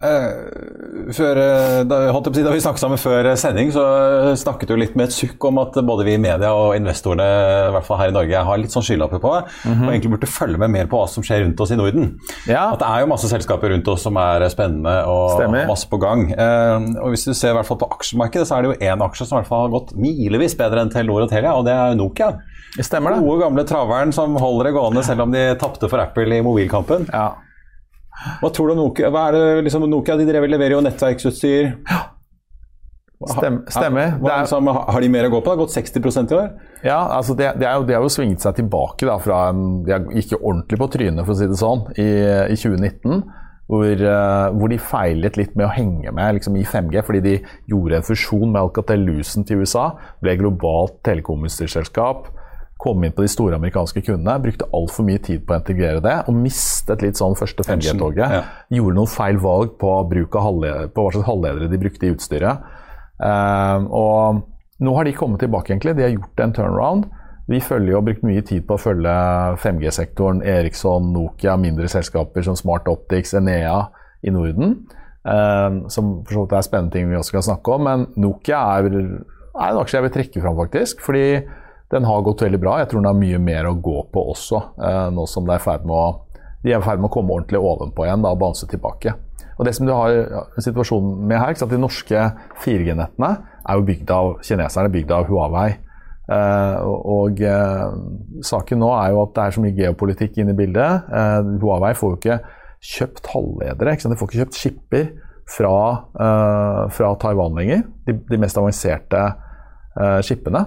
Uh, 0.00 1.10
før, 1.12 1.36
eh, 1.36 1.82
da, 1.84 1.96
si, 2.32 2.40
da, 2.40 2.52
vi 2.54 2.60
snakket 2.64 2.80
sammen 2.80 3.00
før 3.00 3.26
sending, 3.36 3.68
så 3.74 3.82
snakket 4.40 4.70
du 4.70 4.78
litt 4.80 4.94
med 4.96 5.10
et 5.10 5.12
sukk 5.12 5.44
om 5.44 5.58
at 5.60 5.76
både 5.84 6.06
vi 6.06 6.14
i 6.16 6.20
media 6.20 6.54
og 6.56 6.72
investorene 6.78 7.26
i 7.66 7.74
hvert 7.74 7.84
fall 7.84 8.00
her 8.00 8.12
i 8.12 8.14
Norge, 8.16 8.44
har 8.48 8.62
litt 8.62 8.72
sånn 8.72 8.86
skylapper 8.86 9.20
på 9.20 9.32
mm 9.34 9.74
-hmm. 9.74 9.84
og 9.84 9.90
egentlig 9.92 10.12
burde 10.14 10.30
følge 10.30 10.58
med 10.62 10.70
mer 10.70 10.86
på 10.88 10.96
hva 10.96 11.08
som 11.08 11.22
skjer 11.22 11.44
rundt 11.44 11.60
oss 11.60 11.70
i 11.70 11.76
Norden. 11.76 12.16
Ja. 12.46 12.72
At 12.72 12.78
Det 12.78 12.88
er 12.88 13.00
jo 13.00 13.12
masse 13.12 13.28
selskaper 13.28 13.68
rundt 13.70 13.88
oss 13.88 14.02
som 14.02 14.16
er 14.16 14.48
spennende 14.48 15.04
og 15.06 15.36
Stemmer. 15.36 15.66
masse 15.66 15.86
på 15.90 16.00
gang. 16.00 16.32
Uh, 16.32 17.04
og 17.04 17.08
Hvis 17.10 17.24
du 17.24 17.34
ser 17.34 17.50
i 17.50 17.54
hvert 17.54 17.66
fall 17.66 17.78
på 17.78 17.90
aksjemarkedet, 17.90 18.46
så 18.48 18.56
er 18.56 18.62
det 18.62 18.70
jo 18.70 18.86
én 18.86 19.02
aksje 19.02 19.26
som 19.26 19.36
i 19.36 19.40
hvert 19.40 19.48
fall 19.48 19.68
har 19.68 19.80
gått 19.80 19.94
milevis 19.96 20.56
bedre 20.56 20.80
enn 20.80 20.90
Telenor 20.90 21.22
og 21.22 21.28
Telia, 21.28 21.52
og 21.52 21.64
det 21.66 21.72
er 21.74 21.94
Nokia. 21.94 22.38
Stemmer 22.80 23.10
det. 23.10 23.20
Gode, 23.20 23.42
gamle 23.42 23.64
traveren 23.64 24.12
som 24.12 24.34
holder 24.36 24.64
det 24.64 24.72
gående 24.72 25.04
selv 25.04 25.20
om 25.20 25.30
de 25.32 25.54
tapte 25.56 25.88
for 25.90 25.98
Apple 26.00 26.36
i 26.36 26.40
mobilkampen. 26.40 27.06
Ja. 27.12 27.34
Hva 28.40 28.50
tror 28.52 28.70
du 28.70 28.76
om 28.76 28.82
Nokia? 28.84 29.10
Hva 29.12 29.28
er 29.28 29.36
det, 29.36 29.44
liksom, 29.68 29.86
Nokia 29.90 30.16
de 30.20 30.26
leverer 30.28 30.76
jo 30.76 30.82
nettverksutstyr. 30.84 31.72
Stem, 33.20 33.58
stemmer. 33.68 34.14
er, 34.16 34.38
liksom, 34.46 34.68
har 34.72 35.04
de 35.04 35.08
mer 35.12 35.26
å 35.28 35.32
gå 35.34 35.42
på? 35.42 35.50
Det 35.50 35.52
har 35.52 35.60
gått 35.60 35.74
60% 35.74 36.30
i 36.32 36.36
år? 36.38 36.46
Ja, 36.86 37.00
altså 37.18 37.36
det, 37.36 37.50
det, 37.60 37.68
jo, 37.68 37.84
det, 37.84 37.98
har 37.98 38.06
jo 38.06 38.12
svinget 38.12 38.40
seg 38.40 38.56
tilbake 38.56 39.04
da, 39.04 39.18
fra 39.20 39.42
en 39.50 39.82
De 39.84 39.98
gikk 40.16 40.32
jo 40.32 40.40
ordentlig 40.40 40.78
på 40.80 40.88
trynet, 40.94 41.26
for 41.26 41.34
å 41.34 41.36
si 41.36 41.48
det 41.50 41.58
sånn, 41.60 41.84
i, 42.00 42.08
i 42.48 42.56
2019. 42.56 43.20
Hvor, 43.70 43.84
uh, 44.02 44.48
hvor, 44.56 44.72
de 44.72 44.80
feilet 44.82 45.36
litt 45.38 45.52
med 45.54 45.68
å 45.68 45.74
henge 45.74 46.10
med 46.16 46.40
liksom, 46.40 46.56
i 46.58 46.64
5G, 46.66 47.04
fordi 47.06 47.20
de 47.26 47.36
gjorde 47.70 48.00
en 48.00 48.08
fusjon 48.08 48.48
med 48.48 48.62
Alcatel-Lucent 48.64 49.52
i 49.52 49.60
USA. 49.60 49.90
Ble 50.24 50.34
globalt 50.40 50.96
telekomutstyrselskap 51.06 52.32
kom 52.80 53.04
inn 53.04 53.12
på 53.12 53.24
de 53.24 53.30
store 53.30 53.58
amerikanske 53.60 54.02
kundene, 54.06 54.38
brukte 54.40 54.68
altfor 54.76 55.04
mye 55.04 55.20
tid 55.22 55.44
på 55.44 55.52
å 55.52 55.60
integrere 55.60 56.00
det 56.04 56.16
og 56.30 56.36
mistet 56.36 57.04
litt 57.04 57.20
sånn 57.20 57.36
første 57.36 57.66
5G-toget. 57.66 58.36
Ja. 58.38 58.42
Gjorde 58.72 58.96
noen 58.96 59.10
feil 59.10 59.40
valg 59.42 59.74
på, 59.80 59.92
bruk 60.08 60.38
av 60.40 60.48
på 60.94 61.04
hva 61.04 61.12
slags 61.12 61.28
halvledere 61.28 61.68
de 61.70 61.80
brukte 61.80 62.08
i 62.08 62.14
utstyret. 62.14 62.64
Uh, 63.20 63.84
og 63.92 64.40
nå 64.80 64.94
har 64.96 65.04
de 65.04 65.16
kommet 65.16 65.42
tilbake, 65.44 65.74
egentlig. 65.74 65.98
De 65.98 66.06
har 66.06 66.14
gjort 66.14 66.40
en 66.40 66.54
turnaround. 66.56 67.10
Vi 67.50 67.60
følger 67.60 67.96
og 67.96 68.00
har 68.00 68.06
brukt 68.08 68.24
mye 68.24 68.44
tid 68.46 68.64
på 68.64 68.76
å 68.76 68.80
følge 68.80 69.14
5G-sektoren, 69.60 70.40
Eriksson, 70.46 71.10
Nokia, 71.12 71.58
mindre 71.60 71.90
selskaper 71.90 72.46
som 72.46 72.56
Smart 72.56 72.88
Optics, 72.88 73.34
Enea 73.36 73.90
i 74.24 74.32
Norden. 74.32 74.78
Uh, 75.20 75.84
som 75.92 76.20
for 76.24 76.32
så 76.32 76.44
vidt 76.46 76.56
er 76.56 76.64
spennende 76.64 76.96
ting 76.96 77.10
vi 77.10 77.18
også 77.20 77.36
kan 77.36 77.48
snakke 77.50 77.76
om. 77.76 77.88
Men 77.90 78.08
Nokia 78.16 78.62
er, 78.78 78.88
er 78.88 79.66
en 79.68 79.82
aksje 79.82 79.98
jeg 79.98 80.08
vil 80.08 80.16
trekke 80.16 80.44
fram, 80.46 80.56
faktisk. 80.64 81.04
fordi 81.04 81.26
den 81.90 82.04
har 82.04 82.22
gått 82.22 82.42
veldig 82.42 82.60
bra. 82.62 82.78
Jeg 82.80 82.90
tror 82.90 83.02
den 83.02 83.10
har 83.10 83.18
mye 83.18 83.40
mer 83.42 83.68
å 83.70 83.78
gå 83.82 84.04
på 84.14 84.22
også, 84.32 84.62
eh, 84.78 85.08
nå 85.14 85.26
som 85.26 85.46
de 85.46 85.56
er 85.56 85.62
i 85.62 85.64
ferd 85.64 85.86
med 85.88 85.96
å, 85.96 87.10
komme 87.10 87.34
ordentlig 87.34 87.58
ovenpå 87.58 88.06
igjen 88.06 88.22
da, 88.22 88.30
og 88.30 88.38
banse 88.38 88.68
tilbake. 88.70 89.14
Og 89.58 89.66
det 89.66 89.74
som 89.76 89.86
du 89.86 89.92
har 89.92 90.46
situasjonen 90.56 91.26
med 91.28 91.38
her, 91.38 91.50
at 91.50 91.68
De 91.68 91.78
norske 91.78 92.16
4G-nettene 92.62 93.30
er 93.68 93.76
jo 93.76 93.84
bygd 93.84 94.10
av 94.10 94.38
kineserne, 94.42 94.92
bygd 94.92 95.10
av 95.12 95.26
Huawei. 95.28 95.76
Uh, 96.30 96.78
og 97.10 97.40
uh, 97.42 97.90
saken 98.46 98.78
nå 98.78 98.88
er 98.94 99.10
jo 99.10 99.22
at 99.24 99.32
det 99.34 99.44
er 99.44 99.50
så 99.56 99.62
mye 99.64 99.74
geopolitikk 99.74 100.38
inne 100.38 100.54
i 100.54 100.58
bildet. 100.62 101.10
Uh, 101.10 101.58
Huawei 101.58 101.90
får 101.98 102.12
jo 102.12 102.18
ikke 102.20 102.38
kjøpt 102.80 103.32
halvledere. 103.34 103.96
Ikke 103.96 104.12
de 104.12 104.16
får 104.20 104.30
ikke 104.30 104.42
kjøpt 104.44 104.60
skipper 104.60 105.08
fra, 105.50 105.76
fra 106.94 107.08
Taiwan 107.18 107.56
lenger. 107.58 107.82
De, 108.06 108.14
de 108.30 108.38
mest 108.38 108.56
avanserte 108.56 109.24
skippene. 110.22 110.62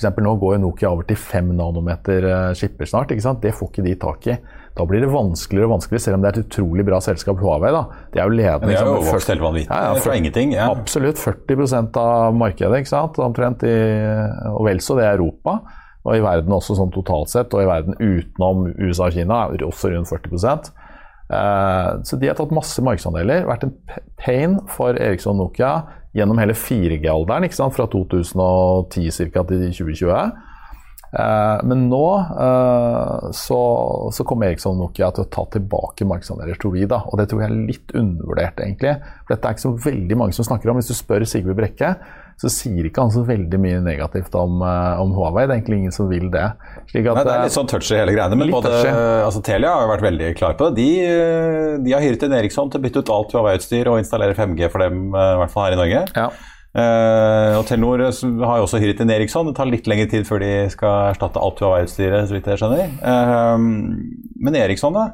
For 0.00 0.24
nå 0.24 0.32
går 0.40 0.58
Nokia 0.62 0.90
over 0.94 1.06
til 1.08 1.18
5 1.20 1.52
nanometer 1.58 2.26
eh, 2.28 2.48
skipper 2.58 2.88
snart. 2.88 3.12
ikke 3.12 3.24
sant? 3.24 3.42
Det 3.44 3.52
får 3.56 3.70
ikke 3.70 3.84
de 3.86 3.94
tak 4.00 4.28
i. 4.32 4.36
Da 4.76 4.86
blir 4.88 5.02
det 5.02 5.10
vanskeligere 5.12 5.66
og 5.66 5.74
vanskeligere, 5.74 6.04
selv 6.04 6.16
om 6.16 6.22
det 6.22 6.30
er 6.30 6.38
et 6.38 6.46
utrolig 6.46 6.86
bra 6.86 7.00
selskap, 7.04 7.40
Huawei. 7.42 7.72
da. 7.74 7.82
Det 8.14 8.22
er 8.22 8.28
jo 8.28 8.36
ledende. 8.38 8.70
Det 8.70 8.78
er 8.78 8.88
jo 8.88 9.02
vokst 9.10 9.32
helt 9.32 9.44
vanvittig 9.44 9.74
ja, 9.74 9.90
ja, 9.90 10.00
fra 10.04 10.16
ingenting. 10.16 10.54
Ja. 10.56 10.70
Absolutt. 10.72 11.20
40% 11.20 12.00
av 12.00 12.38
markedet, 12.38 12.82
ikke 12.82 12.92
sant? 12.92 13.20
omtrent. 13.20 13.66
I, 13.66 13.76
og 14.54 14.64
vel 14.68 14.82
så 14.84 14.96
det 14.98 15.08
er 15.08 15.18
Europa. 15.18 15.58
Og 16.06 16.16
i 16.16 16.22
verden 16.24 16.54
også 16.56 16.78
sånn 16.78 16.92
totalt 16.94 17.28
sett, 17.32 17.52
og 17.52 17.60
i 17.60 17.68
verden 17.68 17.98
utenom 17.98 18.70
USA 18.78 19.10
og 19.10 19.16
Kina 19.16 19.42
også 19.66 19.90
rundt 19.92 20.08
40 20.08 20.70
eh, 21.28 21.88
Så 22.08 22.16
de 22.16 22.30
har 22.30 22.38
tatt 22.38 22.54
masse 22.56 22.80
markedsandeler. 22.84 23.44
Vært 23.50 23.66
en 23.68 23.74
pain 24.22 24.56
for 24.72 24.96
Eriksson 24.96 25.36
Nokia 25.40 25.74
gjennom 26.16 26.40
hele 26.42 26.56
4G-alderen, 26.58 27.48
fra 27.74 27.86
2010 27.90 29.10
ca. 29.30 29.44
til 29.46 29.66
2020. 29.70 30.46
Eh, 31.10 31.60
men 31.66 31.88
nå 31.90 32.04
eh, 32.22 33.30
så, 33.34 33.60
så 34.14 34.26
kommer 34.26 34.46
Eriksson 34.46 34.78
Nokia 34.78 35.08
til 35.14 35.24
å 35.24 35.30
ta 35.32 35.44
tilbake 35.56 36.06
markedsandeler, 36.06 36.58
tror 36.60 36.76
vi. 36.76 36.86
da, 36.90 37.02
Og 37.10 37.18
det 37.18 37.26
tror 37.30 37.42
jeg 37.42 37.50
er 37.50 37.70
litt 37.72 37.94
undervurdert, 37.98 38.62
egentlig. 38.62 38.96
For 39.24 39.34
dette 39.34 39.48
er 39.48 39.56
ikke 39.56 39.66
så 39.66 39.76
veldig 39.90 40.20
mange 40.20 40.36
som 40.36 40.46
snakker 40.46 40.70
om. 40.70 40.78
Hvis 40.78 40.92
du 40.92 40.98
spør 40.98 41.26
Sigve 41.26 41.56
Brekke, 41.58 41.96
så 42.40 42.48
sier 42.48 42.86
ikke 42.88 43.02
han 43.04 43.12
så 43.12 43.20
veldig 43.28 43.58
mye 43.60 43.80
negativt 43.84 44.32
om, 44.38 44.62
uh, 44.64 45.00
om 45.02 45.10
Huawei. 45.12 45.44
Det 45.44 45.52
er 45.52 45.58
egentlig 45.58 45.80
ingen 45.82 45.92
som 45.92 46.08
vil 46.08 46.30
det. 46.32 46.46
At, 46.48 46.94
Nei, 46.94 47.02
det 47.18 47.34
er 47.34 47.42
litt 47.44 47.56
sånn 47.56 47.68
touchy 47.68 47.98
hele 47.98 48.14
greiene. 48.16 48.38
Men 48.40 48.52
både, 48.54 48.72
altså, 49.26 49.42
Telia 49.44 49.74
har 49.74 49.84
jo 49.84 49.90
vært 49.90 50.06
veldig 50.06 50.30
klar 50.38 50.56
på 50.56 50.70
det. 50.70 50.80
De, 50.80 50.88
eh, 51.04 51.74
de 51.84 51.92
har 51.92 52.00
hyret 52.00 52.24
inn 52.24 52.36
Eriksson 52.38 52.72
til 52.72 52.80
å 52.80 52.86
bytte 52.86 53.02
ut 53.04 53.12
alt 53.12 53.34
Huawei-utstyr 53.36 53.92
og 53.92 54.00
installere 54.00 54.38
5G 54.38 54.70
for 54.72 54.86
dem, 54.86 55.10
i 55.12 55.26
hvert 55.42 55.52
fall 55.52 55.68
her 55.68 55.76
i 55.76 55.80
Norge. 55.82 56.02
Ja. 56.16 56.30
Uh, 56.70 57.58
og 57.58 57.64
Telenor 57.66 58.06
har 58.06 58.60
jo 58.60 58.64
også 58.64 58.80
hyret 58.80 59.02
inn 59.04 59.12
Eriksson. 59.12 59.50
Det 59.50 59.58
tar 59.58 59.68
litt 59.68 59.90
lengre 59.90 60.08
tid 60.08 60.24
før 60.28 60.40
de 60.40 60.52
skal 60.72 61.10
erstatte 61.10 61.42
alt 61.44 61.60
Huawei-utstyret, 61.60 62.30
så 62.30 62.38
vidt 62.38 62.48
jeg 62.48 62.62
skjønner. 62.62 62.94
Uh, 63.04 63.60
men 64.40 64.56
Eriksson, 64.64 64.96
da? 64.96 65.10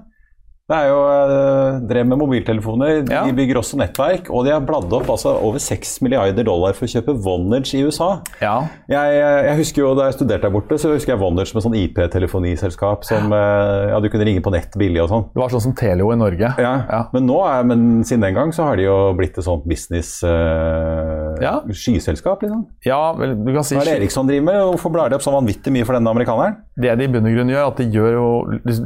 Det 0.66 0.74
er 0.74 0.88
jo 0.90 0.98
uh, 0.98 1.76
drev 1.86 2.08
med 2.10 2.18
mobiltelefoner. 2.18 3.04
De 3.06 3.14
ja. 3.14 3.20
bygger 3.30 3.60
også 3.60 3.76
nettverk. 3.78 4.32
Og 4.34 4.42
de 4.42 4.50
har 4.50 4.64
bladd 4.66 4.90
opp 4.98 5.12
altså, 5.14 5.36
over 5.38 5.62
6 5.62 6.00
milliarder 6.02 6.42
dollar 6.46 6.74
for 6.74 6.88
å 6.88 6.90
kjøpe 6.90 7.14
Vonage 7.22 7.76
i 7.78 7.84
USA. 7.86 8.08
Ja. 8.42 8.56
Jeg, 8.90 9.12
jeg, 9.46 9.52
husker 9.60 9.84
jo 9.84 9.92
Da 9.94 10.08
jeg 10.08 10.16
studerte 10.16 10.48
der 10.48 10.54
borte, 10.56 10.78
så 10.82 10.90
husker 10.90 11.14
jeg 11.14 11.20
Vonage 11.20 11.54
med 11.54 11.62
sånn 11.62 11.76
IP-telefoniselskap 11.78 13.06
som 13.06 13.30
uh, 13.30 13.92
ja, 13.92 14.00
du 14.02 14.08
kunne 14.10 14.26
ringe 14.26 14.42
på 14.42 14.50
nett 14.56 14.74
billig 14.74 15.04
og 15.04 15.12
sånn. 15.12 15.28
Det 15.36 15.42
var 15.44 15.54
sånn 15.54 15.64
som 15.68 15.76
Telio 15.78 16.10
i 16.10 16.18
Norge. 16.18 16.50
Ja. 16.58 16.74
Men, 17.14 17.28
nå 17.30 17.38
er, 17.46 17.62
men 17.70 17.86
siden 18.02 18.26
den 18.26 18.34
gang 18.34 18.50
så 18.56 18.66
har 18.66 18.80
de 18.80 18.88
jo 18.88 18.98
blitt 19.14 19.38
et 19.38 19.46
sånt 19.46 19.68
business 19.70 20.16
uh, 20.26 21.38
ja. 21.46 21.60
skyselskap, 21.70 22.42
liksom. 22.42 22.66
Ja, 22.88 23.14
vel, 23.14 23.36
du 23.38 23.52
kan 23.54 23.62
si 23.62 23.78
Hva 23.78 23.86
er 23.86 23.92
det 23.92 23.96
Eriksson 24.00 24.26
driver 24.26 24.50
med? 24.50 24.60
Hvorfor 24.72 24.96
blar 24.98 25.14
de 25.14 25.20
opp 25.20 25.26
så 25.28 25.36
vanvittig 25.36 25.70
mye 25.78 25.86
for 25.86 25.94
denne 25.94 26.10
amerikaneren? 26.10 26.58
Det 26.74 26.90
de 26.98 27.06
i 27.06 27.14
bunn 27.14 27.30
og 27.30 27.38
grunn 27.38 27.54
gjør, 27.54 27.70
at 27.70 27.78
de 27.78 27.88
gjør 27.94 28.12
jo 28.18 28.26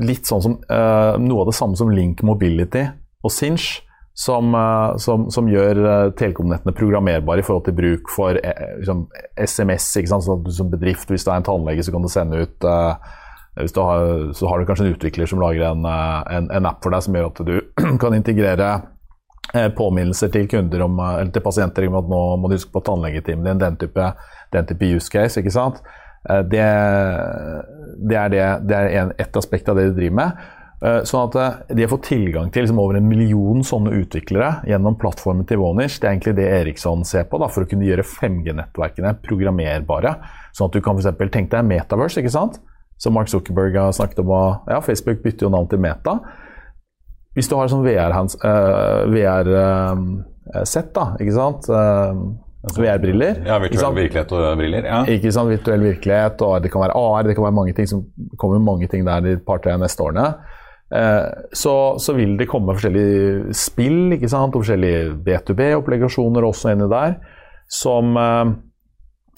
litt 0.05 0.29
sånn 0.29 0.45
som 0.45 0.61
noe 0.61 1.43
av 1.43 1.49
det 1.49 1.57
samme 1.57 1.70
samme 1.71 1.79
som 1.79 1.95
Link 1.95 2.23
Mobility 2.23 2.87
og 3.23 3.33
Sinch, 3.33 3.81
som, 4.15 4.55
eh, 4.55 4.97
som, 4.97 5.31
som 5.31 5.49
gjør 5.49 5.81
eh, 5.85 6.13
telekomnettene 6.19 6.75
programmerbare 6.77 7.41
i 7.41 7.47
forhold 7.47 7.65
til 7.69 7.77
bruk 7.79 8.11
for 8.13 8.37
eh, 8.37 8.77
liksom, 8.81 9.07
SMS. 9.39 9.91
som 10.11 10.71
bedrift, 10.71 11.09
hvis 11.09 11.25
du 11.25 11.31
er 11.31 11.39
en 11.39 11.47
tannlege, 11.47 11.83
så 11.83 11.93
kan 11.93 12.03
du 12.03 12.09
sende 12.09 12.43
ut 12.43 12.65
uh, 12.65 12.97
hvis 13.61 13.73
du 13.73 13.81
har, 13.81 14.33
så 14.35 14.49
har 14.49 14.59
du 14.59 14.67
kanskje 14.67 14.87
en 14.87 14.95
utvikler 14.95 15.27
som 15.27 15.41
lager 15.41 15.67
en, 15.71 15.85
en, 15.85 16.51
en 16.55 16.67
app 16.69 16.83
for 16.83 16.95
deg 16.95 17.03
som 17.03 17.17
gjør 17.17 17.31
at 17.31 17.41
du 17.49 17.57
kan 18.03 18.15
integrere 18.15 18.71
påminnelser 19.75 20.31
til 20.31 20.47
kunder 20.47 20.85
om, 20.85 21.01
eller 21.01 21.33
til 21.35 21.43
pasienter 21.43 21.89
om 21.89 21.97
at 21.99 22.11
nå 22.13 22.21
må 22.39 22.49
du 22.49 22.55
huske 22.55 22.71
på 22.71 22.85
tannlegetimen 22.87 23.49
din. 23.49 23.59
Den 23.59 23.81
type, 23.81 24.13
den 24.55 24.69
type 24.69 24.93
use 24.95 25.11
case. 25.11 25.41
ikke 25.41 25.51
sant? 25.51 25.81
Det, 26.23 26.63
det 28.07 28.17
er, 28.21 28.31
det, 28.31 28.45
det 28.71 28.79
er 28.79 28.95
en, 29.01 29.11
et 29.19 29.41
aspekt 29.43 29.69
av 29.69 29.81
det 29.81 29.89
de 29.91 29.97
driver 29.99 30.19
med. 30.21 30.47
Eh, 30.81 31.03
sånn 31.05 31.27
at 31.27 31.35
eh, 31.37 31.75
De 31.77 31.85
har 31.85 31.91
fått 31.93 32.07
tilgang 32.09 32.49
til 32.49 32.65
liksom 32.65 32.79
over 32.81 32.97
en 32.97 33.09
million 33.09 33.61
sånne 33.67 33.93
utviklere 33.99 34.63
gjennom 34.69 34.97
plattformen 35.01 35.45
til 35.49 35.61
Vonish, 35.61 35.99
Det 36.01 36.09
er 36.09 36.15
egentlig 36.15 36.37
det 36.39 36.47
Eriksson 36.57 37.05
ser 37.05 37.27
på 37.29 37.41
da, 37.43 37.51
for 37.53 37.67
å 37.67 37.69
kunne 37.69 37.85
gjøre 37.85 38.07
5G-nettverkene 38.09 39.19
programmerbare. 39.27 40.17
Sånn 40.57 40.71
at 40.71 40.79
du 40.79 40.81
kan 40.85 40.97
f.eks. 40.97 41.19
tenke 41.29 41.53
deg 41.53 41.69
Metaverse, 41.69 42.23
ikke 42.23 42.33
sant? 42.33 42.61
som 43.01 43.15
Mark 43.17 43.31
Zuckerberg 43.33 43.79
har 43.81 43.93
snakket 43.97 44.19
om. 44.21 44.31
ja, 44.69 44.81
Facebook 44.85 45.23
bytter 45.23 45.47
jo 45.47 45.51
navn 45.55 45.69
til 45.71 45.81
Meta. 45.81 46.19
Hvis 47.33 47.49
du 47.49 47.55
har 47.57 47.71
sånn 47.73 47.81
VR-sett, 47.81 48.43
uh, 48.45 49.07
VR, 49.09 49.49
da, 50.93 51.05
ikke 51.17 51.33
sant 51.33 51.71
uh, 51.73 52.13
VR-briller. 52.77 53.41
Ja, 53.47 53.57
virtuell 53.63 53.97
virkelighet 53.97 54.35
og 54.37 54.45
briller. 54.61 54.85
ja. 54.85 55.01
Ikke 55.09 55.33
sant, 55.33 55.49
virtuell 55.49 55.87
virkelighet, 55.87 56.45
og 56.45 56.61
det 56.61 56.73
kan 56.75 56.85
være 56.85 56.99
AR, 57.01 57.25
det 57.25 57.39
kan 57.39 57.47
være 57.47 57.57
mange 57.57 57.73
ting 57.79 57.89
som 57.89 58.05
kommer 58.37 58.61
mange 58.61 58.91
ting 58.93 59.07
der 59.09 59.25
de 59.25 59.39
par-tre 59.47 59.79
neste 59.81 60.05
årene. 60.05 60.27
Eh, 60.91 61.27
så, 61.53 61.99
så, 61.99 62.13
vil 62.13 62.35
det 62.39 62.49
komme 62.51 62.75
forskjellige 62.75 63.55
spill 63.55 64.17
ikke 64.17 64.31
sant? 64.31 64.57
og 64.57 64.65
forskjellige 64.65 65.13
B2B-obligasjoner 65.23 66.47
også 66.49 66.73
inni 66.75 66.89
der, 66.91 67.15
som, 67.71 68.17
eh, 68.19 68.51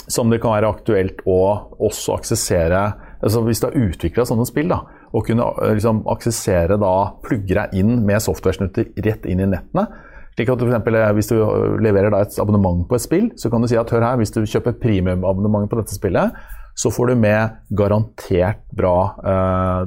som, 0.06 0.32
det 0.32 0.40
kan 0.40 0.54
være 0.56 0.70
aktuelt 0.72 1.20
å 1.28 1.42
også 1.76 2.16
aksessere 2.16 2.84
altså 3.22 3.38
Hvis 3.46 3.60
du 3.62 3.66
har 3.68 3.76
utvikla 3.78 4.24
sånne 4.26 4.44
spill, 4.48 4.72
da, 4.72 4.80
og 5.12 5.28
kunne 5.28 5.44
eh, 5.62 5.74
liksom, 5.76 6.00
aksessere 6.10 6.80
da, 6.80 6.94
plugge 7.22 7.54
deg 7.58 7.76
inn 7.78 8.00
med 8.08 8.24
software-snutter 8.24 8.88
rett 9.04 9.28
inn 9.28 9.44
i 9.44 9.52
nettene, 9.52 9.86
Slik 10.32 10.48
at 10.48 10.62
for 10.62 10.70
eksempel, 10.70 10.96
Hvis 11.12 11.28
du 11.28 11.36
leverer 11.84 12.08
da 12.08 12.22
et 12.24 12.38
abonnement 12.40 12.86
på 12.88 12.96
et 12.96 13.02
spill, 13.04 13.26
så 13.36 13.50
kan 13.52 13.60
du 13.60 13.68
si 13.68 13.76
at 13.76 13.90
hør 13.92 14.00
her, 14.00 14.16
hvis 14.16 14.32
du 14.32 14.40
kjøper 14.40 14.78
premiumabonnement 14.80 15.68
på 15.68 15.76
dette 15.76 15.92
spillet, 15.92 16.32
så 16.74 16.90
får 16.90 17.12
du 17.12 17.14
med 17.20 17.56
garantert 17.76 18.62
bra 18.72 18.94
eh, 19.28 19.82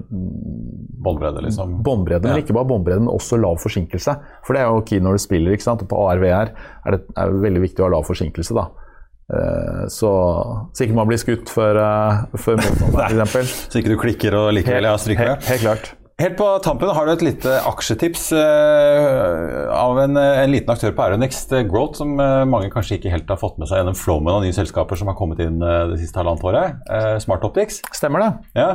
Båndbredde, 1.05 1.41
liksom. 1.41 1.81
båndbredde. 1.83 2.27
Men 2.27 2.37
Ja. 2.37 2.43
ikke 2.43 2.53
bare 2.53 2.69
båndbredde, 2.69 2.99
men 3.05 3.09
også 3.13 3.37
lav 3.41 3.57
forsinkelse. 3.61 4.15
For 4.45 4.53
det 4.53 4.61
er 4.61 4.69
jo 4.69 4.81
key 4.85 4.99
når 5.01 5.17
du 5.17 5.23
spiller. 5.25 5.51
ikke 5.51 5.63
sant? 5.65 5.81
Og 5.81 5.89
på 5.89 5.97
ARVR 6.09 6.53
er 6.85 6.91
det 6.97 7.01
er 7.17 7.29
veldig 7.45 7.61
viktig 7.65 7.81
å 7.83 7.87
ha 7.89 7.95
lav 7.97 8.05
forsinkelse. 8.07 8.53
da. 8.55 8.67
Eh, 9.33 9.83
så, 9.89 10.11
så 10.73 10.85
ikke 10.85 10.93
man 10.97 11.07
blir 11.09 11.17
skutt 11.17 11.49
før, 11.49 11.79
uh, 11.81 12.25
før 12.37 12.59
motstanderen, 12.61 13.25
f.eks. 13.25 13.53
Så 13.73 13.81
ikke 13.81 13.93
du 13.95 13.97
klikker 13.97 14.37
og 14.37 14.51
likevel 14.53 14.85
har 14.85 14.97
stryker 15.01 15.31
helt, 15.33 15.47
helt 15.49 15.61
klart. 15.65 15.93
Helt 16.15 16.38
på 16.39 16.45
tampen 16.63 16.88
har 16.95 17.04
du 17.08 17.12
et 17.12 17.23
lite 17.25 17.58
aksjetips 17.67 18.30
eh, 18.39 19.65
av 19.75 19.97
en, 19.99 20.15
en 20.15 20.54
liten 20.54 20.71
aktør 20.71 20.93
på 20.95 21.04
Aeronext 21.04 21.51
eh, 21.51 21.65
Growth, 21.67 21.99
som 21.99 22.13
eh, 22.23 22.45
mange 22.47 22.69
kanskje 22.71 23.01
ikke 23.01 23.12
helt 23.12 23.34
har 23.34 23.39
fått 23.41 23.58
med 23.60 23.67
seg 23.67 23.82
gjennom 23.82 23.97
flommen 23.99 24.32
av 24.32 24.45
nye 24.45 24.56
selskaper 24.56 24.95
som 24.95 25.12
har 25.12 25.17
kommet 25.19 25.43
inn 25.43 25.60
eh, 25.60 25.82
det 25.91 25.99
siste 25.99 26.21
halvannet 26.21 26.47
året. 26.47 26.78
Eh, 26.88 27.17
Smart 27.19 27.43
Optics. 27.43 27.82
Stemmer 27.91 28.23
det. 28.23 28.32
Ja. 28.56 28.69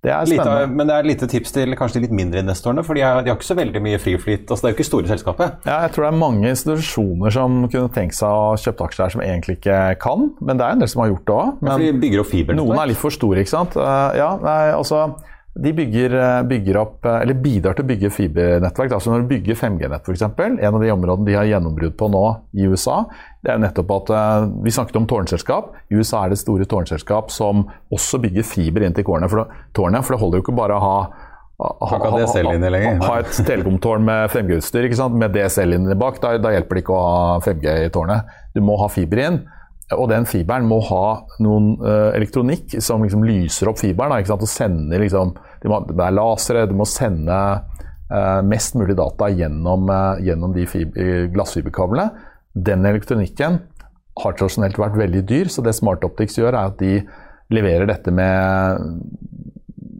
Det 0.00 0.14
er 0.14 0.30
Lite, 0.30 0.56
men 0.70 0.88
det 0.88 0.94
er 0.94 1.02
et 1.02 1.10
lite 1.10 1.28
tips 1.28 1.52
til 1.52 1.76
kanskje 1.76 1.98
de 1.98 2.06
litt 2.06 2.14
mindre 2.14 2.40
investorene, 2.40 2.84
for 2.86 2.96
de 2.96 3.02
er, 3.04 3.20
de 3.26 3.32
har 3.32 3.36
ikke 3.36 3.50
så 3.50 3.58
veldig 3.58 3.80
mye 3.84 4.00
friflyt. 4.00 4.44
Altså, 4.46 4.62
det 4.62 4.68
er 4.68 4.72
jo 4.72 4.78
ikke 4.78 4.88
store 4.88 5.10
selskapet. 5.10 5.56
Ja, 5.68 5.80
jeg 5.84 5.92
tror 5.92 6.06
det 6.06 6.12
er 6.14 6.20
mange 6.24 6.52
institusjoner 6.54 7.34
som 7.34 7.64
kunne 7.66 7.90
tenkt 7.92 8.16
seg 8.16 8.32
å 8.32 8.52
kjøpe 8.62 8.86
aksjer 8.86 9.04
her 9.04 9.16
som 9.18 9.24
egentlig 9.26 9.58
ikke 9.58 9.80
kan, 10.00 10.30
men 10.40 10.56
det 10.56 10.64
er 10.64 10.78
en 10.78 10.84
del 10.86 10.92
som 10.94 11.02
har 11.04 11.10
gjort 11.12 11.26
det 11.26 11.36
òg. 11.36 11.66
Ja, 11.68 11.80
de 11.82 11.96
bygger 12.06 12.22
opp 12.22 12.30
fiber. 12.30 12.56
Noen 12.62 12.78
er 12.80 12.94
litt 12.94 13.02
for 13.02 13.12
store, 13.12 13.42
ikke 13.42 13.58
sant. 13.58 13.76
Eh, 13.76 14.20
ja, 14.22 14.36
nei, 14.40 14.62
altså 14.78 15.10
de 15.54 15.72
bygger, 15.72 16.14
eh, 16.14 16.42
bygger 16.46 16.76
opp, 16.76 17.04
eh, 17.06 17.20
eller 17.22 17.34
bidrar 17.34 17.74
til 17.74 17.84
å 17.84 17.88
bygge 17.88 18.10
fibernettverk. 18.14 18.92
Altså 18.94 19.10
når 19.10 19.24
du 19.24 19.30
bygger 19.32 19.54
5G-nett 19.58 20.06
f.eks., 20.06 20.22
en 20.22 20.74
av 20.74 20.80
de 20.80 20.92
områdene 20.92 21.26
de 21.26 21.34
har 21.34 21.48
gjennombrudd 21.48 21.96
på 21.98 22.10
nå 22.12 22.24
i 22.54 22.68
USA, 22.70 23.00
det 23.42 23.50
er 23.50 23.58
jo 23.58 23.64
nettopp 23.64 23.94
at 23.96 24.12
eh, 24.14 24.48
Vi 24.62 24.70
snakket 24.70 25.00
om 25.00 25.06
tårnselskap. 25.10 25.72
I 25.90 25.98
USA 25.98 26.24
er 26.24 26.34
det 26.34 26.38
store 26.38 26.64
tårnselskap 26.68 27.30
som 27.34 27.66
også 27.90 28.20
bygger 28.22 28.46
fiber 28.46 28.86
inn 28.86 28.94
til 28.94 29.04
kårene. 29.08 29.28
For, 29.30 29.42
det- 29.42 29.74
tårnet, 29.74 30.04
for 30.04 30.14
det 30.14 30.22
holder 30.22 30.38
jo 30.38 30.46
ikke 30.46 30.58
bare 30.60 30.78
å 30.78 30.84
ha 30.84 30.98
ha, 31.58 31.72
ha, 31.80 31.98
ha 31.98 32.18
ha 33.02 33.14
et 33.18 33.38
telekomtårn 33.48 34.04
med 34.06 34.30
5G-utstyr 34.30 35.10
med 35.10 35.32
DSL-linje 35.34 35.96
bak. 35.98 36.20
Da, 36.22 36.36
da 36.38 36.52
hjelper 36.54 36.78
det 36.78 36.84
ikke 36.84 36.94
å 36.94 37.00
ha 37.02 37.40
5G 37.42 37.72
i 37.86 37.88
tårnet. 37.90 38.28
Du 38.54 38.60
må 38.62 38.76
ha 38.78 38.86
fiber 38.86 39.18
inn. 39.24 39.40
Og 39.96 40.04
den 40.10 40.26
fiberen 40.28 40.66
må 40.68 40.82
ha 40.84 41.04
noen 41.40 41.70
uh, 41.80 42.10
elektronikk 42.16 42.76
som 42.84 43.04
liksom 43.04 43.22
lyser 43.24 43.70
opp 43.70 43.80
fiberen. 43.80 44.12
Da? 44.12 44.36
Og 44.36 44.50
sender 44.50 45.00
liksom, 45.00 45.32
det, 45.62 45.70
må, 45.72 45.80
det 45.88 46.04
er 46.04 46.16
lasere, 46.16 46.66
det 46.68 46.76
må 46.76 46.84
sende 46.88 47.38
uh, 48.12 48.40
mest 48.44 48.76
mulig 48.76 48.98
data 48.98 49.30
gjennom, 49.32 49.88
uh, 49.88 50.20
gjennom 50.20 50.52
de 50.56 50.66
glassfiberkablene. 51.32 52.10
Den 52.52 52.84
elektronikken 52.90 53.62
har 54.18 54.36
tradisjonelt 54.36 54.76
vært 54.80 55.00
veldig 55.00 55.24
dyr, 55.30 55.48
så 55.52 55.64
det 55.64 55.76
SmartOptics 55.78 56.36
gjør, 56.36 56.52
er 56.52 56.74
at 56.74 56.78
de 56.82 57.00
leverer 57.54 57.88
dette 57.88 58.12
med 58.12 58.84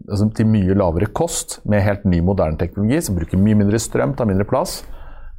altså, 0.05 0.27
til 0.37 0.49
mye 0.53 0.77
lavere 0.77 1.09
kost, 1.17 1.63
med 1.65 1.81
helt 1.81 2.05
ny, 2.05 2.19
moderne 2.25 2.59
teknologi, 2.61 2.99
som 3.07 3.17
bruker 3.17 3.41
mye 3.41 3.57
mindre 3.57 3.79
strøm, 3.81 4.13
tar 4.19 4.29
mindre 4.29 4.45
plass, 4.45 4.83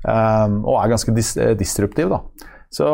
og 0.01 0.73
er 0.81 0.95
ganske 0.95 1.13
dis 1.13 1.35
disruptiv. 1.61 2.15
Da. 2.15 2.49
Så 2.71 2.87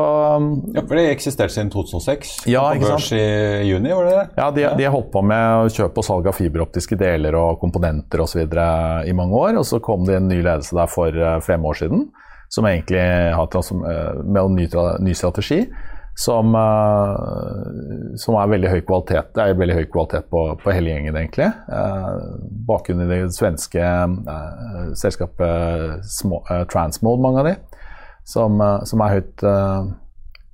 Ja, 0.74 0.80
for 0.80 0.96
det 0.96 1.10
eksisterte 1.12 1.52
siden 1.52 1.70
2006. 1.70 2.46
Ja, 2.48 2.62
på 2.72 2.80
børs 2.80 3.10
i 3.12 3.24
juni, 3.68 3.92
var 3.92 4.06
det 4.08 4.14
det? 4.14 4.28
Ja, 4.38 4.46
de, 4.50 4.62
de 4.78 4.86
har 4.88 4.94
holdt 4.94 5.10
på 5.12 5.20
med 5.20 5.68
kjøp 5.76 6.00
og 6.00 6.06
salg 6.06 6.28
av 6.30 6.38
fiberoptiske 6.38 6.96
deler 6.96 7.36
og 7.36 7.60
komponenter 7.60 8.22
osv. 8.24 8.46
i 8.46 9.16
mange 9.16 9.36
år. 9.36 9.58
Og 9.60 9.66
så 9.68 9.82
kom 9.84 10.08
det 10.08 10.16
en 10.16 10.30
ny 10.32 10.40
ledelse 10.40 10.78
der 10.78 10.88
for 10.88 11.12
eh, 11.12 11.42
fem 11.44 11.68
år 11.68 11.76
siden, 11.82 12.08
som 12.48 12.70
egentlig 12.70 13.04
har 13.36 13.60
eh, 13.60 14.24
med 14.24 14.40
en 14.46 14.56
ny, 14.56 14.66
ny 15.04 15.12
strategi. 15.12 15.66
Som, 16.16 16.56
eh, 16.56 18.16
som 18.16 18.40
er 18.40 18.48
veldig 18.48 18.72
høy 18.72 18.80
kvalitet. 18.80 19.34
Det 19.36 19.44
er 19.44 19.58
veldig 19.60 19.76
høy 19.76 19.86
kvalitet 19.92 20.30
på, 20.32 20.46
på 20.62 20.72
hele 20.72 20.94
gjengen, 20.94 21.20
egentlig. 21.20 21.50
Bakgrunnen 21.68 22.64
bakgrunn 22.64 23.04
i 23.04 23.10
det 23.12 23.36
svenske 23.36 23.92
selskapet 24.96 26.14
Transmode, 26.72 27.20
mange 27.20 27.44
av 27.44 27.50
de, 27.50 27.58
som, 28.26 28.60
eh, 28.60 28.80
som 28.84 29.04
er 29.04 29.14
høyt, 29.16 29.44
eh, 29.46 29.92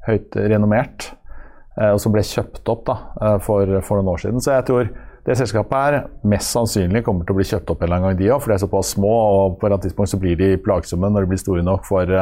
høyt 0.09 0.37
renommert 0.53 1.09
eh, 1.79 1.89
og 1.93 2.01
som 2.03 2.13
ble 2.15 2.25
kjøpt 2.27 2.69
opp 2.69 2.85
da, 2.91 2.99
for, 3.45 3.79
for 3.87 3.99
noen 3.99 4.13
år 4.13 4.23
siden. 4.27 4.45
Så 4.45 4.55
jeg 4.59 4.69
tror 4.69 4.93
det 5.23 5.37
selskapet 5.39 5.79
her 5.79 5.97
mest 6.27 6.51
sannsynlig 6.51 7.05
kommer 7.07 7.25
til 7.25 7.37
å 7.37 7.39
bli 7.39 7.47
kjøpt 7.47 7.71
opp 7.71 7.83
en 7.83 7.89
eller 7.89 8.01
annen 8.01 8.11
gang, 8.11 8.19
de 8.19 8.33
òg, 8.35 8.43
for 8.43 8.53
de 8.53 8.57
er 8.59 8.65
såpass 8.65 8.93
små. 8.97 9.13
Og 9.13 9.57
på 9.57 9.65
et 9.65 9.69
eller 9.69 9.79
annet 9.79 9.87
tidspunkt 9.89 10.13
så 10.13 10.21
blir 10.21 10.37
de 10.41 10.51
plagsomme 10.61 11.13
når 11.15 11.25
de 11.25 11.33
blir 11.33 11.41
store 11.41 11.65
nok 11.65 11.87
for, 11.87 12.13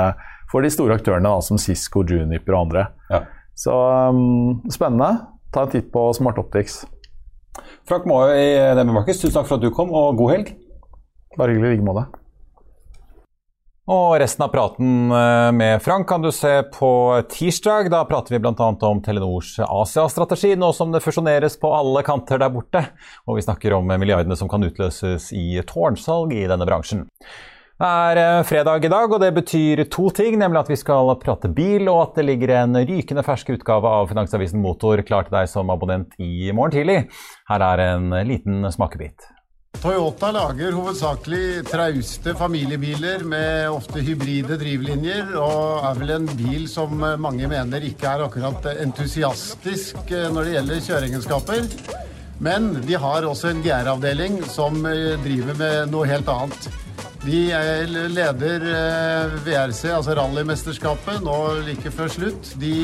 for 0.53 0.63
de 0.67 0.73
store 0.73 1.01
aktørene, 1.01 1.25
da, 1.27 1.43
som 1.45 1.59
Cisco, 1.59 2.05
Juniper 2.05 2.59
og 2.59 2.67
andre. 2.69 2.87
Ja. 3.11 3.25
Så 3.59 3.75
um, 4.13 4.61
spennende. 4.73 5.15
Ta 5.51 5.65
en 5.65 5.73
titt 5.73 5.89
på 5.91 6.05
Smart 6.15 6.39
Optics. 6.39 6.83
Frank 7.89 8.05
Maaø 8.07 8.37
i 8.37 8.53
DNB 8.77 8.93
Markets, 9.01 9.25
tusen 9.25 9.41
takk 9.41 9.49
for 9.49 9.59
at 9.59 9.65
du 9.65 9.73
kom, 9.75 9.91
og 9.97 10.21
god 10.21 10.37
helg. 10.37 10.53
Bare 11.41 11.57
hyggelig 11.57 11.73
i 11.73 11.79
like 11.81 11.89
måte. 11.89 12.20
Og 13.91 14.21
resten 14.23 14.45
av 14.45 14.53
praten 14.53 15.11
eh, 15.11 15.49
med 15.51 15.81
Frank 15.83 16.07
kan 16.09 16.23
du 16.23 16.29
se 16.31 16.61
på 16.77 16.91
tirsdag. 17.33 17.89
Da 17.91 18.05
prater 18.07 18.37
vi 18.37 18.39
bl.a. 18.39 18.55
om 18.87 19.01
Telenors 19.03 19.57
Asia-strategi, 19.67 20.53
nå 20.55 20.69
som 20.77 20.93
det 20.95 21.01
fusjoneres 21.03 21.59
på 21.59 21.73
alle 21.75 22.05
kanter 22.07 22.39
der 22.39 22.53
borte. 22.55 22.85
Og 23.27 23.41
vi 23.41 23.43
snakker 23.43 23.75
om 23.75 23.91
milliardene 23.91 24.39
som 24.39 24.51
kan 24.53 24.63
utløses 24.63 25.33
i 25.35 25.59
tårnsalg 25.67 26.37
i 26.39 26.45
denne 26.47 26.69
bransjen. 26.71 27.09
Det 27.81 27.91
er 28.05 28.23
eh, 28.23 28.45
fredag 28.47 28.87
i 28.87 28.93
dag, 28.93 29.11
og 29.11 29.25
det 29.25 29.33
betyr 29.41 29.83
to 29.91 30.07
ting. 30.15 30.39
Nemlig 30.39 30.63
at 30.63 30.71
vi 30.71 30.79
skal 30.79 31.11
prate 31.19 31.51
bil, 31.51 31.91
og 31.91 32.05
at 32.05 32.21
det 32.21 32.29
ligger 32.31 32.55
en 32.61 32.79
rykende 32.79 33.27
fersk 33.27 33.51
utgave 33.57 33.91
av 33.91 34.07
Finansavisen 34.13 34.63
Motor 34.63 35.03
klar 35.03 35.27
til 35.27 35.35
deg 35.41 35.51
som 35.51 35.75
abonnent 35.75 36.15
i 36.23 36.55
morgen 36.55 36.79
tidlig. 36.79 37.01
Her 37.51 37.69
er 37.73 37.87
en 37.89 38.15
liten 38.31 38.71
smakebit. 38.71 39.33
Toyota 39.81 40.29
lager 40.35 40.75
hovedsakelig 40.77 41.63
trauste 41.71 42.35
familiebiler 42.37 43.23
med 43.25 43.71
ofte 43.73 44.03
hybride 44.05 44.59
drivlinjer, 44.61 45.31
og 45.41 45.87
er 45.89 46.03
vel 46.03 46.13
en 46.19 46.29
bil 46.37 46.67
som 46.69 46.93
mange 47.01 47.49
mener 47.49 47.87
ikke 47.89 48.11
er 48.11 48.27
akkurat 48.27 48.69
entusiastisk 48.75 50.13
eh, 50.13 50.29
når 50.35 50.45
det 50.45 50.55
gjelder 50.59 50.85
kjøreegenskaper. 50.85 51.65
Men 52.45 52.69
de 52.85 53.01
har 53.01 53.25
også 53.25 53.55
en 53.55 53.65
GR-avdeling 53.65 54.43
som 54.53 54.85
eh, 54.85 55.17
driver 55.25 55.57
med 55.63 55.95
noe 55.97 56.13
helt 56.13 56.29
annet. 56.29 56.69
De 57.25 57.47
eh, 57.49 57.85
leder 57.89 58.71
VRC, 59.47 59.87
altså 59.97 60.19
rallymesterskapet, 60.21 61.25
nå 61.25 61.39
like 61.65 61.95
før 61.97 62.13
slutt. 62.21 62.53
De 62.61 62.75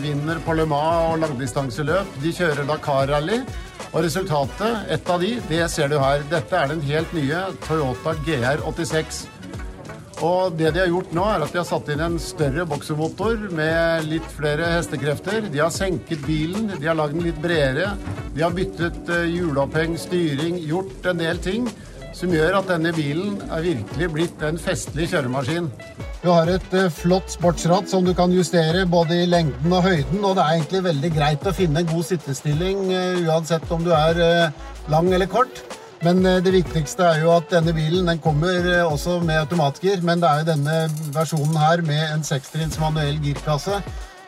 vinner 0.00 0.40
på 0.46 0.56
og 0.56 1.18
langdistanseløp. 1.20 2.22
De 2.24 2.32
kjører 2.32 2.64
Dakar-rally. 2.64 3.42
Og 3.90 4.04
resultatet, 4.04 4.86
ett 4.94 5.08
av 5.10 5.18
de, 5.22 5.32
det 5.50 5.64
ser 5.72 5.90
du 5.90 5.96
her. 5.98 6.22
Dette 6.30 6.54
er 6.56 6.70
den 6.70 6.82
helt 6.86 7.10
nye 7.16 7.42
Toyota 7.64 8.14
GR86. 8.22 9.24
Og 10.20 10.52
det 10.54 10.74
de 10.76 10.82
har 10.82 10.90
gjort 10.92 11.14
nå, 11.16 11.24
er 11.26 11.42
at 11.42 11.54
de 11.54 11.58
har 11.58 11.66
satt 11.66 11.88
inn 11.90 12.02
en 12.04 12.18
større 12.22 12.66
boksemotor 12.68 13.48
med 13.56 14.06
litt 14.06 14.26
flere 14.36 14.68
hestekrefter. 14.76 15.48
De 15.50 15.62
har 15.62 15.72
senket 15.74 16.22
bilen, 16.26 16.68
de 16.76 16.86
har 16.86 16.98
lagd 16.98 17.16
den 17.16 17.26
litt 17.26 17.40
bredere. 17.42 17.94
De 18.36 18.44
har 18.44 18.54
byttet 18.54 19.10
eh, 19.10 19.30
hjuloppheng, 19.32 19.96
styring, 19.98 20.60
gjort 20.70 21.08
en 21.10 21.24
del 21.24 21.40
ting 21.42 21.70
som 22.20 22.32
gjør 22.34 22.58
at 22.58 22.68
denne 22.68 22.92
bilen 22.92 23.38
er 23.48 23.64
virkelig 23.64 24.08
blitt 24.12 24.42
en 24.44 24.58
festlig 24.60 25.08
kjøremaskin. 25.12 25.70
Du 26.20 26.28
har 26.28 26.50
et 26.52 26.74
eh, 26.76 26.90
flott 26.92 27.32
sportsratt 27.32 27.88
som 27.88 28.04
du 28.04 28.12
kan 28.16 28.32
justere 28.34 28.84
både 28.88 29.22
i 29.22 29.28
lengden 29.30 29.72
og 29.72 29.86
høyden, 29.86 30.20
og 30.20 30.36
det 30.36 30.44
er 30.44 30.58
egentlig 30.58 30.82
veldig 30.84 31.10
greit 31.14 31.46
å 31.48 31.54
finne 31.56 31.80
en 31.80 31.88
god 31.88 32.08
sittestilling 32.10 32.90
eh, 32.92 33.22
uansett 33.24 33.72
om 33.72 33.86
du 33.86 33.94
er 33.96 34.20
eh, 34.20 34.66
lang 34.92 35.08
eller 35.14 35.30
kort. 35.32 35.62
Men 36.04 36.22
det 36.24 36.54
viktigste 36.54 37.04
er 37.04 37.18
jo 37.20 37.34
at 37.34 37.50
denne 37.52 37.74
bilen 37.76 38.06
den 38.08 38.22
kommer 38.24 38.64
også 38.86 39.18
med 39.20 39.36
automatgir, 39.42 40.00
men 40.00 40.22
det 40.22 40.30
er 40.30 40.40
jo 40.40 40.46
denne 40.48 40.78
versjonen 41.12 41.58
her 41.60 41.84
med 41.84 42.06
en 42.06 42.24
sekstrinns 42.24 42.80
manuell 42.80 43.20
girkasse 43.20 43.82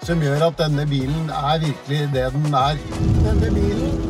som 0.05 0.20
gjør 0.20 0.50
at 0.50 0.61
denne 0.61 0.85
bilen 0.90 1.33
er 1.33 1.64
virkelig 1.64 2.11
det 2.12 2.28
den 2.37 2.61
er. 2.61 2.76
Denne 3.24 3.55
bilen 3.57 4.01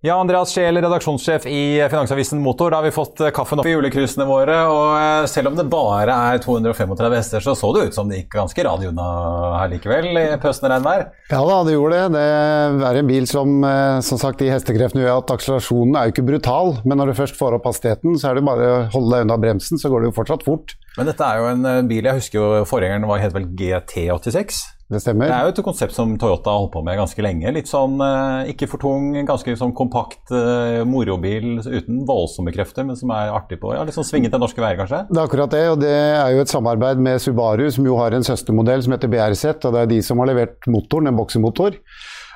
Ja, 0.00 0.14
Andreas 0.16 0.48
Scheel, 0.54 0.78
redaksjonssjef 0.80 1.44
i 1.44 1.88
Finansavisen 1.92 2.40
Motor. 2.40 2.70
Da 2.72 2.78
har 2.78 2.86
vi 2.86 2.92
fått 2.94 3.20
eh, 3.20 3.28
kaffen 3.36 3.60
opp 3.60 3.66
i 3.68 3.74
julekrusene 3.74 4.24
våre. 4.24 4.54
Og 4.72 4.94
eh, 4.96 5.26
selv 5.28 5.50
om 5.50 5.58
det 5.58 5.66
bare 5.68 6.14
er 6.32 6.40
235 6.40 7.04
hester, 7.18 7.44
så 7.44 7.52
så 7.52 7.68
det 7.76 7.82
ut 7.90 7.98
som 7.98 8.08
det 8.08 8.22
gikk 8.22 8.38
ganske 8.38 8.64
radio 8.64 8.94
unna 8.94 9.10
her 9.58 9.68
likevel 9.74 10.08
i 10.16 10.24
pøsende 10.40 10.72
regnvær? 10.72 11.04
Ja 11.28 11.42
da, 11.44 11.60
det 11.68 11.76
gjorde 11.76 12.00
det. 12.00 12.16
Det 12.16 12.88
er 12.88 13.02
en 13.02 13.12
bil 13.12 13.28
som 13.28 13.60
eh, 13.60 14.00
som 14.08 14.22
sagt, 14.24 14.40
de 14.40 14.48
hestekreftene 14.48 15.04
gjør 15.04 15.20
at 15.20 15.36
akselerasjonen 15.36 16.00
er 16.00 16.08
jo 16.08 16.16
ikke 16.16 16.28
brutal. 16.32 16.74
Men 16.88 17.02
når 17.02 17.12
du 17.12 17.18
først 17.20 17.36
får 17.36 17.60
opp 17.60 17.68
hastigheten, 17.68 18.16
så 18.16 18.32
er 18.32 18.40
det 18.40 18.48
bare 18.48 18.72
å 18.72 18.82
holde 18.96 19.12
deg 19.18 19.28
unna 19.28 19.40
bremsen, 19.44 19.76
så 19.76 19.92
går 19.92 20.00
det 20.00 20.14
jo 20.14 20.18
fortsatt 20.22 20.48
fort. 20.48 20.78
Men 20.96 21.12
dette 21.12 21.28
er 21.28 21.44
jo 21.44 21.52
en 21.52 21.92
bil 21.92 22.08
Jeg 22.08 22.22
husker 22.22 22.40
jo 22.40 22.68
forgjengeren 22.72 23.04
var 23.04 23.20
het 23.20 23.36
vel 23.36 23.52
GT86? 23.52 24.64
Det 24.90 24.98
stemmer. 24.98 25.28
Det 25.30 25.34
er 25.36 25.46
jo 25.46 25.52
et 25.52 25.62
konsept 25.62 25.94
som 25.94 26.16
Toyota 26.18 26.50
har 26.50 26.64
holdt 26.64 26.72
på 26.74 26.80
med 26.82 26.96
ganske 26.98 27.22
lenge. 27.22 27.52
Litt 27.54 27.70
sånn 27.70 28.00
eh, 28.02 28.50
ikke 28.50 28.66
for 28.72 28.82
tung, 28.82 29.12
ganske 29.28 29.54
sånn 29.60 29.74
kompakt 29.76 30.32
eh, 30.34 30.80
morobil 30.88 31.60
uten 31.62 32.00
voldsomme 32.08 32.50
krefter, 32.54 32.86
men 32.88 32.98
som 32.98 33.12
er 33.14 33.30
artig 33.30 33.60
på 33.62 33.70
ja, 33.76 33.84
litt 33.86 33.94
sånn 33.94 34.08
svingete 34.08 34.40
norske 34.42 34.58
veier, 34.58 34.80
kanskje? 34.80 35.04
Det 35.06 35.20
er 35.20 35.30
akkurat 35.30 35.54
det, 35.54 35.62
og 35.70 35.78
det 35.84 35.94
er 35.94 36.34
jo 36.34 36.42
et 36.42 36.50
samarbeid 36.50 37.02
med 37.06 37.22
Subaru, 37.22 37.68
som 37.70 37.86
jo 37.86 38.00
har 38.00 38.18
en 38.18 38.26
søstermodell 38.26 38.82
som 38.82 38.96
heter 38.96 39.12
BRZ, 39.14 39.44
og 39.60 39.76
det 39.76 39.84
er 39.84 39.92
de 39.94 40.00
som 40.10 40.22
har 40.24 40.32
levert 40.32 40.66
motoren, 40.66 41.12
en 41.12 41.22
boksemotor. 41.22 41.78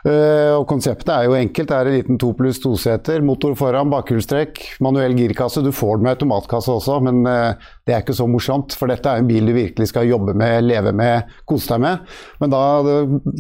Uh, 0.05 0.59
og 0.59 0.67
Konseptet 0.69 1.09
er 1.15 1.29
jo 1.29 1.37
enkelt. 1.39 1.71
Det 1.71 1.77
er 1.77 1.89
en 1.89 1.97
liten 1.97 2.19
to 2.21 2.35
pluss 2.37 2.61
to-seter. 2.61 3.23
Motor 3.25 3.55
foran, 3.57 3.89
bakhjulstrekk, 3.93 4.61
manuell 4.85 5.17
girkasse. 5.17 5.63
Du 5.65 5.73
får 5.73 5.97
den 5.97 6.05
med 6.05 6.19
automatkasse 6.19 6.75
også, 6.75 6.99
men 7.07 7.23
uh, 7.25 7.73
det 7.89 7.95
er 7.95 8.05
ikke 8.05 8.17
så 8.17 8.27
morsomt. 8.29 8.77
For 8.77 8.93
dette 8.93 9.09
er 9.09 9.23
en 9.23 9.29
bil 9.29 9.49
du 9.49 9.55
virkelig 9.57 9.89
skal 9.91 10.09
jobbe 10.09 10.35
med, 10.37 10.67
leve 10.67 10.93
med, 10.97 11.33
kose 11.49 11.73
deg 11.73 11.83
med. 11.87 12.13
Men 12.43 12.53
da 12.53 12.61
det 12.85 12.99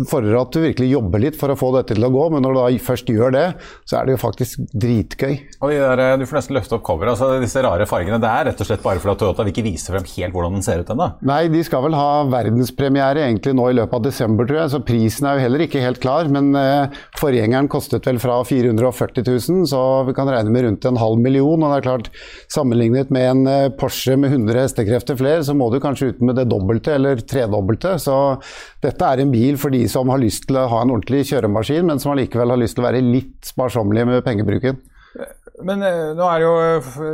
fordrer 0.08 0.38
at 0.40 0.56
du 0.56 0.62
virkelig 0.64 0.88
jobber 0.90 1.22
litt 1.26 1.36
for 1.40 1.52
å 1.52 1.58
få 1.58 1.70
dette 1.76 1.98
til 1.98 2.08
å 2.08 2.12
gå. 2.14 2.24
Men 2.32 2.46
når 2.46 2.56
du 2.56 2.60
da 2.62 2.84
først 2.86 3.12
gjør 3.12 3.36
det, 3.36 3.44
så 3.84 4.00
er 4.00 4.08
det 4.08 4.16
jo 4.16 4.22
faktisk 4.24 4.64
dritgøy. 4.72 5.36
Og 5.60 5.74
der, 5.74 6.00
eh, 6.00 6.16
Du 6.16 6.24
får 6.24 6.40
nesten 6.40 6.56
løfte 6.56 6.78
opp 6.78 6.86
coveret. 6.86 7.12
Altså, 7.12 7.40
disse 7.42 7.60
rare 7.60 7.84
fargene. 7.88 8.20
Det 8.20 8.30
er 8.30 8.48
rett 8.48 8.60
og 8.60 8.70
slett 8.70 8.82
bare 8.82 9.02
fordi 9.02 9.20
Toyota 9.20 9.44
vil 9.44 9.52
ikke 9.52 9.68
vise 9.68 9.92
frem 9.92 10.08
helt 10.16 10.32
hvordan 10.32 10.56
den 10.56 10.64
ser 10.64 10.80
ut 10.80 10.88
ennå? 10.88 11.10
Nei, 11.28 11.48
de 11.52 11.62
skal 11.66 11.84
vel 11.84 11.98
ha 11.98 12.24
verdenspremiere 12.32 13.26
egentlig 13.28 13.54
nå 13.54 13.68
i 13.68 13.76
løpet 13.76 14.00
av 14.00 14.08
desember, 14.08 14.48
tror 14.48 14.62
jeg. 14.62 14.72
Så 14.72 14.84
prisen 14.88 15.28
er 15.28 15.36
jo 15.36 15.44
heller 15.44 15.68
ikke 15.68 15.84
helt 15.84 16.00
klar. 16.00 16.24
men 16.24 16.53
Eh, 16.58 17.00
forgjengeren 17.20 17.68
kostet 17.72 18.06
vel 18.08 18.20
fra 18.22 18.38
440 18.46 19.24
000, 19.26 19.66
så 19.70 19.80
vi 20.08 20.14
kan 20.16 20.30
regne 20.30 20.52
med 20.54 20.66
rundt 20.66 20.88
en 20.88 21.00
halv 21.00 21.20
million. 21.22 21.62
og 21.62 21.72
det 21.72 21.80
er 21.80 21.86
klart, 21.88 22.10
Sammenlignet 22.52 23.10
med 23.14 23.28
en 23.30 23.46
eh, 23.50 23.68
Porsche 23.78 24.16
med 24.20 24.32
100 24.32 24.60
hestekrefter 24.66 25.18
flere, 25.18 25.44
så 25.44 25.56
må 25.56 25.70
du 25.72 25.80
kanskje 25.82 26.12
ut 26.12 26.24
med 26.24 26.38
det 26.40 26.48
dobbelte 26.52 26.94
eller 26.94 27.22
tredobbelte. 27.22 27.96
Så 28.02 28.16
dette 28.84 29.10
er 29.10 29.22
en 29.22 29.34
bil 29.34 29.58
for 29.60 29.74
de 29.74 29.84
som 29.90 30.10
har 30.12 30.22
lyst 30.22 30.48
til 30.48 30.60
å 30.60 30.68
ha 30.70 30.82
en 30.84 30.94
ordentlig 30.94 31.24
kjøremaskin, 31.30 31.86
men 31.88 32.02
som 32.02 32.14
allikevel 32.14 32.54
har 32.54 32.60
lyst 32.60 32.78
til 32.78 32.84
å 32.84 32.88
være 32.90 33.04
litt 33.04 33.54
sparsommelige 33.54 34.10
med 34.10 34.26
pengebruken. 34.26 34.82
Men 35.64 35.84
eh, 35.86 36.10
nå 36.18 36.24
er 36.26 36.40
det 36.42 36.46
jo, 36.46 36.54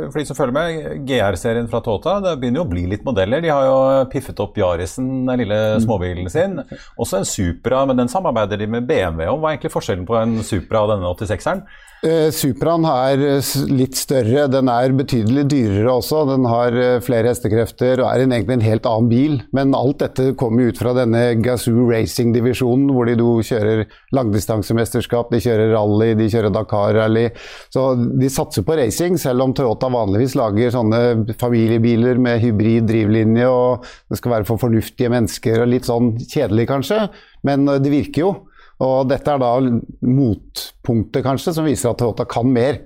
for 0.09 0.17
de 0.17 0.25
som 0.25 0.37
følger 0.37 0.55
med, 0.55 1.05
GR-serien 1.07 1.69
fra 1.69 1.81
Tota. 1.85 2.17
Det 2.23 2.33
begynner 2.41 2.61
jo 2.61 2.65
å 2.65 2.71
bli 2.71 2.87
litt 2.89 3.05
modeller. 3.05 3.43
De 3.43 3.51
har 3.53 3.67
jo 3.67 4.07
piffet 4.11 4.41
opp 4.41 4.57
Yarisen, 4.57 5.11
den 5.29 5.43
lille 5.43 5.59
mm. 5.75 5.83
småbilen 5.85 6.31
sin. 6.33 6.57
Også 6.97 7.19
en 7.19 7.29
Supra, 7.29 7.83
men 7.89 8.01
den 8.01 8.11
samarbeider 8.11 8.59
de 8.61 8.69
med 8.71 8.89
BMW 8.89 9.29
om. 9.29 9.39
Hva 9.43 9.51
er 9.51 9.59
egentlig 9.59 9.75
forskjellen 9.75 10.07
på 10.09 10.17
en 10.17 10.39
Supra 10.47 10.85
og 10.85 10.95
denne 10.95 11.13
86-eren? 11.13 11.63
Eh, 12.01 12.31
Supraen 12.33 12.81
er 12.89 13.21
eh, 13.21 13.49
litt 13.69 13.93
større, 13.99 14.47
den 14.49 14.69
er 14.73 14.93
betydelig 14.97 15.43
dyrere 15.51 15.91
også. 15.99 16.23
Den 16.31 16.47
har 16.49 16.73
eh, 16.73 16.95
flere 17.05 17.29
hestekrefter 17.29 18.01
og 18.01 18.07
er 18.07 18.23
egentlig 18.23 18.55
en 18.57 18.65
helt 18.65 18.89
annen 18.89 19.09
bil. 19.11 19.35
Men 19.53 19.75
alt 19.77 20.01
dette 20.01 20.31
kommer 20.39 20.71
ut 20.71 20.81
fra 20.81 20.95
denne 20.97 21.21
Gazoo 21.45 21.85
Racing-divisjonen, 21.91 22.89
hvor 22.89 23.05
de 23.05 23.45
kjører 23.45 23.83
langdistansemesterskap, 24.17 25.29
de 25.29 25.43
kjører 25.45 25.75
rally, 25.75 26.15
de 26.17 26.29
kjører 26.33 26.55
Dakar-rally. 26.57 27.27
Så 27.69 27.85
de 28.17 28.33
satser 28.33 28.65
på 28.65 28.81
racing, 28.81 29.21
selv 29.21 29.45
om 29.45 29.53
Toyota 29.53 29.91
vanligvis 29.93 30.33
lager 30.39 30.73
sånne 30.73 31.37
familiebiler 31.37 32.17
med 32.17 32.41
hybrid 32.41 32.89
drivlinje, 32.89 33.45
og 33.45 33.85
det 34.09 34.17
skal 34.17 34.39
være 34.39 34.49
for 34.49 34.65
fornuftige 34.65 35.13
mennesker 35.13 35.61
og 35.61 35.69
litt 35.69 35.85
sånn 35.85 36.15
kjedelig 36.25 36.65
kanskje, 36.73 37.05
men 37.45 37.69
det 37.69 37.93
virker 37.93 38.25
jo. 38.25 38.39
Og 38.81 39.09
dette 39.09 39.29
er 39.29 39.41
da 39.41 39.51
motpunktet, 39.61 41.21
kanskje, 41.25 41.53
som 41.57 41.67
viser 41.67 41.91
at 41.91 42.01
Toyota 42.01 42.25
kan 42.29 42.49
mer. 42.49 42.81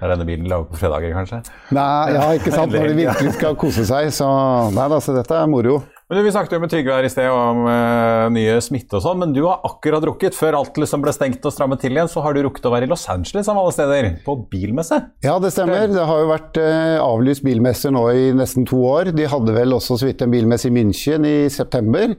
Er 0.00 0.14
denne 0.14 0.24
bilen 0.24 0.48
laget 0.48 0.70
på 0.72 0.80
fredager, 0.80 1.12
kanskje? 1.12 1.42
Nei, 1.76 2.12
ja, 2.16 2.26
ikke 2.36 2.52
sant. 2.54 2.72
Når 2.72 2.88
de 2.88 3.00
virkelig 3.02 3.34
skal 3.36 3.56
kose 3.60 3.84
seg. 3.88 4.08
Så 4.16 4.28
nei, 4.72 4.86
altså, 4.88 5.12
dette 5.16 5.36
er 5.36 5.50
moro. 5.50 5.82
Men 6.10 6.24
Vi 6.24 6.30
snakket 6.34 6.56
jo 6.56 6.58
med 6.58 6.70
Trygve 6.72 6.94
her 6.96 7.06
i 7.06 7.10
sted 7.12 7.28
om 7.30 7.60
uh, 7.68 8.26
nye 8.34 8.56
smitte 8.64 8.96
og 8.98 9.04
sånn, 9.04 9.20
men 9.20 9.34
du 9.36 9.44
har 9.44 9.60
akkurat 9.68 10.02
rukket, 10.08 10.34
før 10.34 10.56
alt 10.58 10.80
liksom 10.80 11.04
ble 11.04 11.12
stengt 11.14 11.44
og 11.46 11.54
strammet 11.54 11.78
til 11.84 11.94
igjen, 11.94 12.10
så 12.10 12.24
har 12.24 12.34
du 12.34 12.40
rukket 12.42 12.66
å 12.66 12.72
være 12.72 12.88
i 12.88 12.90
Los 12.90 13.04
Angeles 13.12 13.46
av 13.46 13.60
alle 13.60 13.76
steder, 13.76 14.08
på 14.24 14.34
bilmesse? 14.50 14.98
Ja, 15.22 15.36
det 15.38 15.52
stemmer. 15.54 15.86
Det 15.92 16.08
har 16.08 16.24
jo 16.24 16.32
vært 16.32 16.58
uh, 16.58 16.96
avlyst 17.04 17.46
bilmesse 17.46 17.94
nå 17.94 18.02
i 18.10 18.26
nesten 18.34 18.66
to 18.66 18.82
år. 18.90 19.12
De 19.14 19.28
hadde 19.30 19.54
vel 19.54 19.76
også 19.76 20.00
så 20.00 20.10
vidt 20.10 20.24
en 20.26 20.34
bilmesse 20.34 20.66
i 20.66 20.74
München 20.74 21.28
i 21.28 21.36
september. 21.52 22.16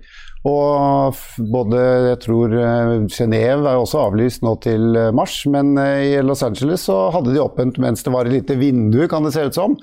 Og 0.47 1.17
både 1.53 1.81
jeg 2.07 2.17
tror 2.23 2.53
eh, 2.57 2.93
Genéve 3.13 3.69
er 3.69 3.77
også 3.77 3.99
avlyst 4.07 4.41
nå 4.41 4.55
til 4.63 4.97
eh, 4.97 5.11
mars, 5.13 5.35
men 5.45 5.75
eh, 5.77 6.15
i 6.15 6.23
Los 6.25 6.41
Angeles 6.41 6.87
så 6.87 7.11
hadde 7.13 7.35
de 7.35 7.43
åpent 7.43 7.77
mens 7.81 8.01
det 8.01 8.13
var 8.13 8.25
et 8.25 8.39
lite 8.39 8.57
vindu, 8.57 9.03
kan 9.11 9.21
det 9.27 9.35
se 9.35 9.45
ut 9.45 9.59
som. 9.59 9.77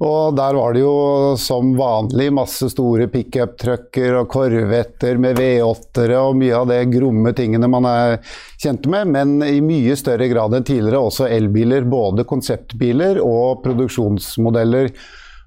Og 0.00 0.32
der 0.38 0.56
var 0.56 0.72
det 0.72 0.80
jo 0.80 1.36
som 1.36 1.74
vanlig 1.76 2.30
masse 2.32 2.70
store 2.72 3.10
pickup-trucker 3.12 4.16
og 4.22 4.32
korvetter 4.32 5.20
med 5.20 5.36
V8-ere 5.42 6.24
og 6.24 6.40
mye 6.40 6.56
av 6.56 6.72
det 6.72 6.80
gromme 6.94 7.34
tingene 7.36 7.68
man 7.68 7.88
er 7.90 8.18
kjent 8.62 8.88
med, 8.88 9.12
men 9.12 9.38
i 9.44 9.58
mye 9.60 9.98
større 9.98 10.30
grad 10.32 10.56
enn 10.56 10.64
tidligere 10.64 11.04
også 11.10 11.28
elbiler. 11.28 11.84
Både 11.84 12.24
konseptbiler 12.30 13.20
og 13.20 13.60
produksjonsmodeller. 13.66 14.94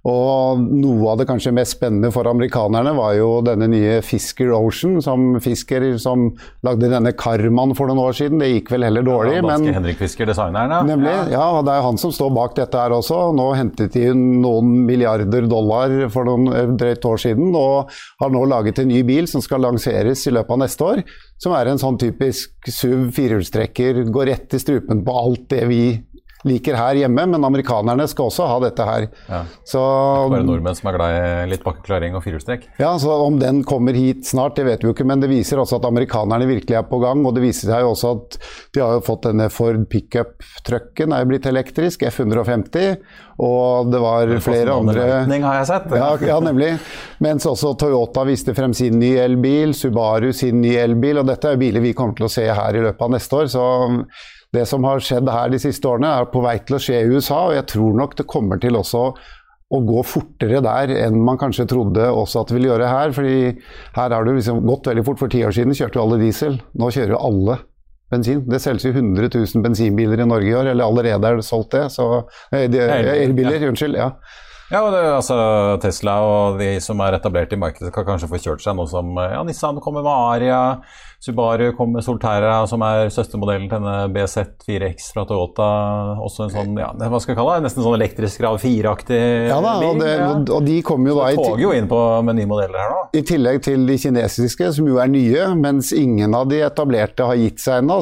Og 0.09 0.61
noe 0.65 1.11
av 1.11 1.19
det 1.19 1.27
kanskje 1.29 1.53
mest 1.53 1.75
spennende 1.75 2.09
for 2.13 2.25
amerikanerne 2.25 2.93
var 2.97 3.13
jo 3.19 3.27
denne 3.45 3.67
nye 3.69 3.99
Fisker 4.05 4.49
Ocean, 4.57 4.97
som 5.05 5.35
Fisker 5.43 5.83
som 6.01 6.31
lagde 6.65 6.89
denne 6.89 7.13
Karman 7.13 7.75
for 7.77 7.91
noen 7.91 8.01
år 8.01 8.17
siden. 8.17 8.41
Det 8.41 8.49
gikk 8.49 8.71
vel 8.73 8.87
heller 8.87 9.05
dårlig. 9.05 9.35
Ja, 9.37 9.45
men, 9.45 9.67
Henrik 9.77 10.01
Fisker, 10.01 10.25
designeren, 10.25 10.73
ja. 10.73 10.81
Nemlig. 10.89 11.13
Ja, 11.35 11.45
og 11.59 11.67
det 11.69 11.77
er 11.77 11.85
han 11.85 12.01
som 12.01 12.13
står 12.15 12.33
bak 12.33 12.57
dette 12.57 12.81
her 12.81 12.95
også. 12.97 13.19
Nå 13.37 13.51
hentet 13.59 13.93
de 13.93 14.07
noen 14.17 14.73
milliarder 14.89 15.45
dollar 15.51 15.93
for 16.13 16.25
noen 16.25 16.77
drøyt 16.81 17.05
år 17.05 17.21
siden, 17.21 17.53
og 17.53 17.93
har 18.23 18.33
nå 18.33 18.45
laget 18.49 18.81
en 18.81 18.89
ny 18.89 19.03
bil 19.05 19.29
som 19.29 19.45
skal 19.45 19.61
lanseres 19.67 20.25
i 20.25 20.33
løpet 20.33 20.57
av 20.57 20.63
neste 20.65 20.87
år. 20.87 21.05
Som 21.41 21.53
er 21.57 21.69
en 21.69 21.81
sånn 21.81 22.01
typisk 22.01 22.69
SUV 22.69 23.11
firehjulstrekker, 23.13 24.01
går 24.09 24.33
rett 24.33 24.57
i 24.57 24.61
strupen 24.61 25.05
på 25.05 25.21
alt 25.25 25.45
det 25.53 25.67
vi 25.69 25.83
liker 26.47 26.77
her 26.77 26.97
hjemme, 27.04 27.25
men 27.34 27.45
amerikanerne 27.45 28.08
skal 28.10 28.30
også 28.32 28.47
ha 28.49 28.58
dette 28.63 28.86
her. 28.88 29.08
Ja. 29.30 29.41
Så, 29.67 29.82
Bare 30.32 30.45
nordmenn 30.47 30.77
som 30.77 30.89
er 30.91 30.97
glad 30.97 31.17
i 31.17 31.49
litt 31.51 31.65
bakkeklaring 31.65 32.17
og 32.17 32.23
firehjulstrekk? 32.25 32.67
Ja, 32.82 32.93
så 33.01 33.15
om 33.25 33.39
den 33.41 33.63
kommer 33.67 33.97
hit 33.97 34.25
snart, 34.30 34.56
det 34.58 34.65
vet 34.67 34.84
vi 34.84 34.89
jo 34.89 34.95
ikke, 34.95 35.08
men 35.08 35.23
det 35.23 35.32
viser 35.32 35.62
også 35.62 35.80
at 35.80 35.89
amerikanerne 35.89 36.49
virkelig 36.49 36.80
er 36.80 36.88
på 36.89 37.01
gang. 37.04 37.25
Og 37.27 37.36
det 37.38 37.45
viser 37.45 37.71
seg 37.71 37.86
jo 37.86 37.93
også 37.93 38.13
at 38.17 38.39
de 38.75 38.84
har 38.84 38.97
jo 38.97 39.06
fått 39.06 39.27
denne 39.30 39.49
Ford 39.54 39.84
pickup-trucken, 39.91 41.13
er 41.13 41.25
jo 41.25 41.32
blitt 41.34 41.49
elektrisk, 41.51 42.08
F150. 42.10 42.97
Og 43.41 43.89
det 43.89 44.01
var 44.01 44.32
flere 44.43 44.75
andre 44.75 45.06
har 45.41 45.56
jeg 45.62 45.69
sett. 45.71 45.88
Ja, 45.97 46.12
ja, 46.27 46.36
nemlig. 46.43 46.75
Mens 47.23 47.47
også 47.49 47.73
Toyota 47.80 48.25
viste 48.27 48.54
frem 48.58 48.75
sin 48.77 48.99
nye 49.01 49.23
elbil, 49.23 49.73
Subaru 49.77 50.30
sin 50.36 50.62
nye 50.62 50.84
elbil, 50.84 51.21
og 51.21 51.30
dette 51.30 51.54
er 51.54 51.62
biler 51.62 51.82
vi 51.82 51.95
kommer 51.97 52.17
til 52.17 52.27
å 52.27 52.32
se 52.32 52.45
her 52.45 52.77
i 52.77 52.84
løpet 52.86 53.08
av 53.08 53.15
neste 53.15 53.41
år. 53.41 53.49
så 53.51 53.65
det 54.55 54.65
som 54.67 54.83
har 54.83 55.03
skjedd 55.03 55.29
her 55.31 55.51
de 55.51 55.59
siste 55.63 55.87
årene, 55.87 56.09
er 56.11 56.31
på 56.31 56.41
vei 56.43 56.57
til 56.65 56.75
å 56.77 56.81
skje 56.81 56.99
i 56.99 57.11
USA, 57.13 57.45
og 57.47 57.55
jeg 57.55 57.69
tror 57.71 57.95
nok 58.01 58.17
det 58.19 58.27
kommer 58.29 58.59
til 58.61 58.79
også 58.79 59.05
å 59.71 59.79
gå 59.87 60.01
fortere 60.03 60.59
der 60.63 60.91
enn 61.05 61.21
man 61.23 61.39
kanskje 61.39 61.63
trodde 61.71 62.09
også 62.11 62.41
at 62.41 62.51
det 62.51 62.57
ville 62.57 62.73
gjøre 62.73 62.89
her. 62.91 63.13
fordi 63.15 63.37
her 63.95 64.11
har 64.11 64.25
det 64.27 64.33
liksom 64.35 64.65
gått 64.67 64.89
veldig 64.91 65.05
fort. 65.07 65.19
For 65.21 65.31
ti 65.31 65.45
år 65.47 65.55
siden 65.55 65.77
kjørte 65.77 65.95
jo 65.95 66.03
alle 66.03 66.19
diesel. 66.19 66.59
Nå 66.75 66.91
kjører 66.91 67.15
jo 67.15 67.21
alle 67.29 67.57
bensin. 68.11 68.43
Det 68.43 68.59
selges 68.59 68.89
jo 68.89 68.91
100 68.91 69.31
000 69.31 69.63
bensinbiler 69.63 70.19
i 70.19 70.27
Norge 70.27 70.51
i 70.51 70.57
år, 70.59 70.73
eller 70.73 70.83
allerede 70.83 71.29
er 71.29 71.39
det 71.39 71.47
solgt 71.47 71.71
det. 71.77 71.85
Så, 71.95 72.07
eh, 72.51 72.67
elbiler, 72.67 73.69
unnskyld. 73.69 73.95
ja. 73.95 74.11
Ja, 74.71 74.85
og 74.87 74.93
det, 74.95 75.01
altså 75.03 75.35
Tesla 75.83 76.13
og 76.23 76.59
de 76.61 76.77
som 76.79 76.99
er 77.03 77.17
etablert 77.17 77.51
i 77.51 77.59
markedet, 77.59 77.91
kan 77.91 78.05
kanskje 78.07 78.29
få 78.31 78.39
kjørt 78.39 78.61
seg 78.63 78.77
noe 78.77 78.87
som 78.87 79.09
ja, 79.19 79.41
Nissan 79.43 79.81
kommer 79.83 80.05
med 80.05 80.11
Aria, 80.11 80.59
Subaru 81.21 81.67
kom 81.77 81.91
med 81.93 82.01
Solterra, 82.01 82.63
som 82.65 82.81
er 82.81 83.12
søstermodellen 83.13 83.67
til 83.69 83.77
denne 83.77 84.07
BZ4X 84.10 85.12
fra 85.13 85.21
Toyota. 85.29 85.67
Også 86.17 86.47
en 86.47 86.53
sånn, 86.55 86.79
ja, 86.81 86.88
hva 86.97 87.19
skal 87.21 87.36
jeg 87.36 87.38
kalle 87.38 87.60
det, 87.60 87.65
nesten 87.67 87.86
sånn 87.86 87.97
elektrisk 87.99 88.41
grav 88.41 88.57
4-aktig 88.63 89.19
ja, 89.51 89.60
da, 89.62 89.75
og, 89.86 90.01
det, 90.01 90.15
og, 90.49 90.65
de 90.65 90.79
kommer 90.86 91.12
jo 91.12 91.19
da 91.19 91.29
Så 91.36 91.45
toger 91.51 91.65
jo 91.67 91.75
inn 91.77 91.91
på 91.91 92.01
med 92.25 92.39
nye 92.39 92.49
modeller 92.49 92.81
her 92.81 92.89
nå. 92.95 93.03
I 93.19 93.21
tillegg 93.29 93.62
til 93.69 93.86
de 93.86 93.99
kinesiske, 94.01 94.71
som 94.79 94.89
jo 94.89 94.97
er 95.03 95.13
nye, 95.13 95.45
mens 95.62 95.93
ingen 95.93 96.34
av 96.34 96.49
de 96.49 96.63
etablerte 96.65 97.29
har 97.29 97.38
gitt 97.38 97.62
seg 97.62 97.84
ennå. 97.84 98.01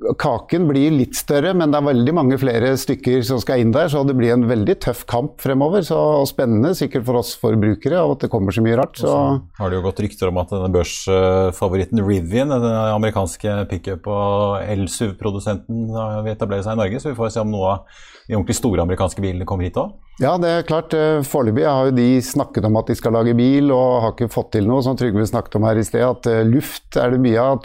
Så 0.00 0.14
kaken 0.16 0.64
blir 0.70 0.94
litt 0.94 1.16
større, 1.18 1.52
men 1.56 1.72
det 1.72 1.76
er 1.76 1.86
veldig 1.90 2.12
mange 2.16 2.38
flere 2.40 2.72
stykker 2.80 3.20
som 3.26 3.40
skal 3.42 3.60
inn 3.60 3.72
der, 3.74 3.90
så 3.92 4.00
det 4.08 4.14
blir 4.16 4.32
en 4.32 4.46
veldig 4.48 4.78
tøff 4.80 5.02
kamp 5.10 5.40
fremover. 5.42 5.84
Så 5.84 5.98
spennende, 6.30 6.72
sikkert 6.78 7.04
for 7.08 7.20
oss 7.20 7.34
forbrukere, 7.40 7.98
av 8.00 8.14
at 8.14 8.24
det 8.24 8.30
kommer 8.32 8.54
så 8.56 8.64
mye 8.64 8.78
rart. 8.80 8.96
Så. 9.00 9.12
har 9.58 9.70
det 9.70 9.76
jo 9.76 9.84
gått 9.84 10.00
rykter 10.00 10.30
om 10.30 10.40
at 10.40 10.54
denne 10.54 10.70
børsfavoritten 10.72 12.00
Rivian, 12.06 12.54
den 12.54 12.68
amerikanske 12.70 13.58
pickup- 13.72 14.08
og 14.08 14.64
elsuv-produsenten, 14.64 15.90
vil 15.92 16.32
etablere 16.32 16.64
seg 16.64 16.78
i 16.78 16.80
Norge. 16.80 17.02
Så 17.02 17.12
vi 17.12 17.20
får 17.20 17.36
se 17.36 17.44
om 17.44 17.52
noe 17.52 17.74
av 17.74 18.00
de 18.30 18.38
ordentlig 18.38 18.56
store 18.60 18.84
amerikanske 18.84 19.22
bilene 19.24 19.46
kommer 19.48 19.66
hit 19.66 19.78
òg? 19.80 19.96
Ja, 20.20 20.34
det 20.38 20.50
er 20.52 20.66
klart. 20.68 20.94
Eh, 20.94 21.22
foreløpig 21.26 21.64
har 21.66 21.88
jo 21.88 21.96
de 21.96 22.08
snakket 22.24 22.66
om 22.68 22.76
at 22.78 22.90
de 22.90 22.96
skal 22.98 23.16
lage 23.16 23.34
bil, 23.36 23.72
og 23.74 24.02
har 24.04 24.14
ikke 24.14 24.30
fått 24.32 24.52
til 24.54 24.68
noe. 24.68 24.84
Som 24.86 24.98
Trygve 25.00 25.24
snakket 25.26 25.56
om 25.58 25.66
her 25.66 25.80
i 25.80 25.86
sted, 25.86 26.04
at 26.04 26.28
eh, 26.30 26.44
luft 26.46 26.98
er 27.00 27.14
det 27.14 27.22
mye 27.24 27.40
av. 27.40 27.64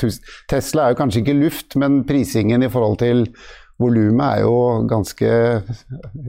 Tesla 0.51 0.87
er 0.87 0.95
jo 0.95 1.01
kanskje 1.03 1.21
ikke 1.21 1.37
luft, 1.37 1.77
men 1.81 2.01
prisingen 2.07 2.65
i 2.65 2.71
forhold 2.71 2.99
til 3.03 3.27
Volumet 3.75 4.37
er 4.37 4.45
jo 4.45 4.87
ganske 4.87 5.29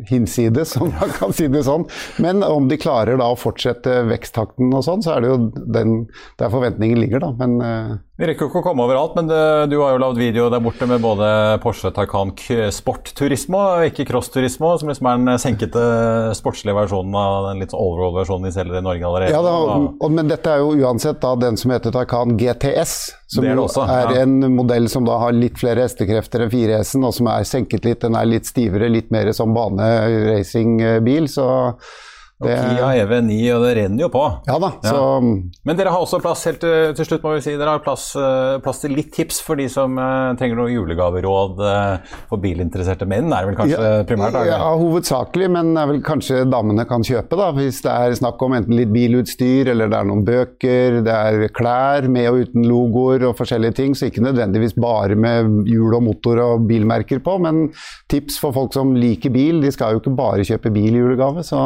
hinsides, 0.09 0.75
om 0.83 0.91
man 0.91 1.13
kan 1.15 1.35
si 1.37 1.47
det 1.53 1.63
sånn. 1.69 1.87
Men 2.23 2.43
om 2.43 2.67
de 2.69 2.79
klarer 2.81 3.21
da 3.21 3.31
å 3.31 3.39
fortsette 3.39 4.01
veksttakten 4.11 4.75
og 4.75 4.83
sånn, 4.83 5.07
så 5.07 5.15
er 5.15 5.23
det 5.23 5.31
jo 5.31 5.39
den, 5.79 5.95
der 6.43 6.51
forventningen 6.53 7.01
ligger, 7.05 7.23
da. 7.23 7.33
Men 7.39 7.57
uh... 7.63 7.97
Vi 8.17 8.25
rekker 8.25 8.49
ikke 8.49 8.62
å 8.62 8.64
komme 8.64 8.85
overalt, 8.87 9.12
men 9.12 9.27
det, 9.29 9.39
du 9.69 9.75
har 9.83 9.93
jo 9.93 9.99
lagd 10.01 10.17
video 10.17 10.47
der 10.49 10.62
borte 10.64 10.87
med 10.89 11.03
både 11.05 11.27
Porsche 11.61 11.91
Taycan 11.93 12.31
Sport-turismo 12.73 13.61
ikke 13.91 14.07
Cross-turismo, 14.09 14.71
som 14.81 14.89
liksom 14.89 15.09
er 15.11 15.19
den 15.21 15.43
senkete 15.43 15.83
sportslige 16.39 16.79
versjonen 16.79 17.12
av 17.21 17.51
den 17.51 17.61
litt 17.61 17.75
allroad-versjonen 17.77 18.49
vi 18.49 18.55
selger 18.55 18.81
i 18.81 18.83
Norge 18.87 19.05
allerede. 19.05 19.35
Ja, 19.37 19.43
da, 19.45 19.53
og, 19.93 20.09
men 20.17 20.33
dette 20.33 20.49
er 20.49 20.64
jo 20.64 20.73
uansett 20.81 21.21
da 21.21 21.35
den 21.43 21.61
som 21.61 21.77
heter 21.77 21.93
Taycan 21.93 22.39
GTS, 22.41 22.97
som 23.35 23.45
det 23.45 23.53
er, 23.53 23.61
det 23.61 23.67
også, 23.67 23.85
er 23.85 24.09
ja. 24.09 24.25
en 24.25 24.57
modell 24.57 24.89
som 24.89 25.05
da 25.05 25.21
har 25.21 25.37
litt 25.37 25.61
flere 25.61 25.85
hestekrefter 25.85 26.47
enn 26.47 26.55
4S-en, 26.57 27.05
og 27.05 27.12
som 27.19 27.29
er 27.35 27.45
senket 27.45 27.85
litt. 27.85 28.01
Den 28.07 28.17
er 28.17 28.33
litt 28.33 28.49
stivere, 28.49 28.89
litt 28.89 29.12
mer 29.12 29.29
som 29.37 29.53
baneracingbil. 29.53 31.29
Så 31.29 31.51
det, 32.37 32.53
og 32.53 32.66
Kia 32.68 32.89
EV9, 33.01 33.37
og 33.55 33.62
det 33.64 33.70
renner 33.78 34.03
jo 34.05 34.09
på. 34.12 34.22
Ja 34.45 34.59
da, 34.61 34.68
ja. 34.84 34.97
Men 35.64 35.78
dere 35.78 35.93
har 35.95 36.03
også 36.05 36.18
plass 36.20 36.43
helt 36.45 36.61
til, 36.61 36.93
til, 36.99 37.09
slutt 37.09 37.22
må 37.24 37.32
vi 37.32 37.45
si, 37.47 37.55
dere 37.57 37.72
har 37.78 37.80
plass, 37.84 38.11
eh, 38.20 38.59
plass 38.61 38.82
til 38.82 38.93
litt 38.93 39.09
tips 39.16 39.39
for 39.41 39.57
de 39.57 39.70
som 39.72 39.97
uh, 39.97 40.34
trenger 40.37 40.61
noe 40.61 40.68
julegaveråd 40.68 41.62
uh, 41.64 42.18
for 42.28 42.43
bilinteresserte 42.43 43.09
menn, 43.09 43.30
er 43.32 43.47
det 43.47 43.51
vel 43.53 43.59
kanskje 43.62 43.78
ja, 43.80 44.03
primært? 44.11 44.37
Ja, 44.51 44.59
hovedsakelig, 44.76 45.49
men 45.55 45.72
er 45.80 45.89
vel 45.89 46.03
kanskje 46.05 46.43
damene 46.53 46.84
kan 46.89 47.07
kjøpe, 47.09 47.39
da, 47.41 47.49
hvis 47.57 47.80
det 47.87 47.95
er 47.95 48.18
snakk 48.20 48.45
om 48.45 48.59
enten 48.59 48.76
litt 48.76 48.93
bilutstyr, 48.93 49.72
eller 49.72 49.89
det 49.89 50.03
er 50.03 50.11
noen 50.12 50.26
bøker, 50.28 51.01
det 51.07 51.16
er 51.16 51.49
klær 51.57 52.11
med 52.12 52.28
og 52.34 52.43
uten 52.45 52.68
logoer 52.68 53.24
og 53.30 53.37
forskjellige 53.41 53.78
ting. 53.80 53.97
Så 53.97 54.11
ikke 54.11 54.24
nødvendigvis 54.26 54.76
bare 54.76 55.16
med 55.16 55.70
hjul 55.70 55.97
og 55.97 56.05
motor 56.05 56.43
og 56.45 56.68
bilmerker 56.68 57.24
på, 57.24 57.39
men 57.41 57.70
tips 58.12 58.37
for 58.43 58.53
folk 58.57 58.76
som 58.76 58.93
liker 58.99 59.32
bil. 59.32 59.64
De 59.64 59.72
skal 59.72 59.97
jo 59.97 60.05
ikke 60.05 60.16
bare 60.18 60.45
kjøpe 60.45 60.74
bil 60.74 60.93
i 60.93 61.01
julegave. 61.01 61.47
så 61.47 61.62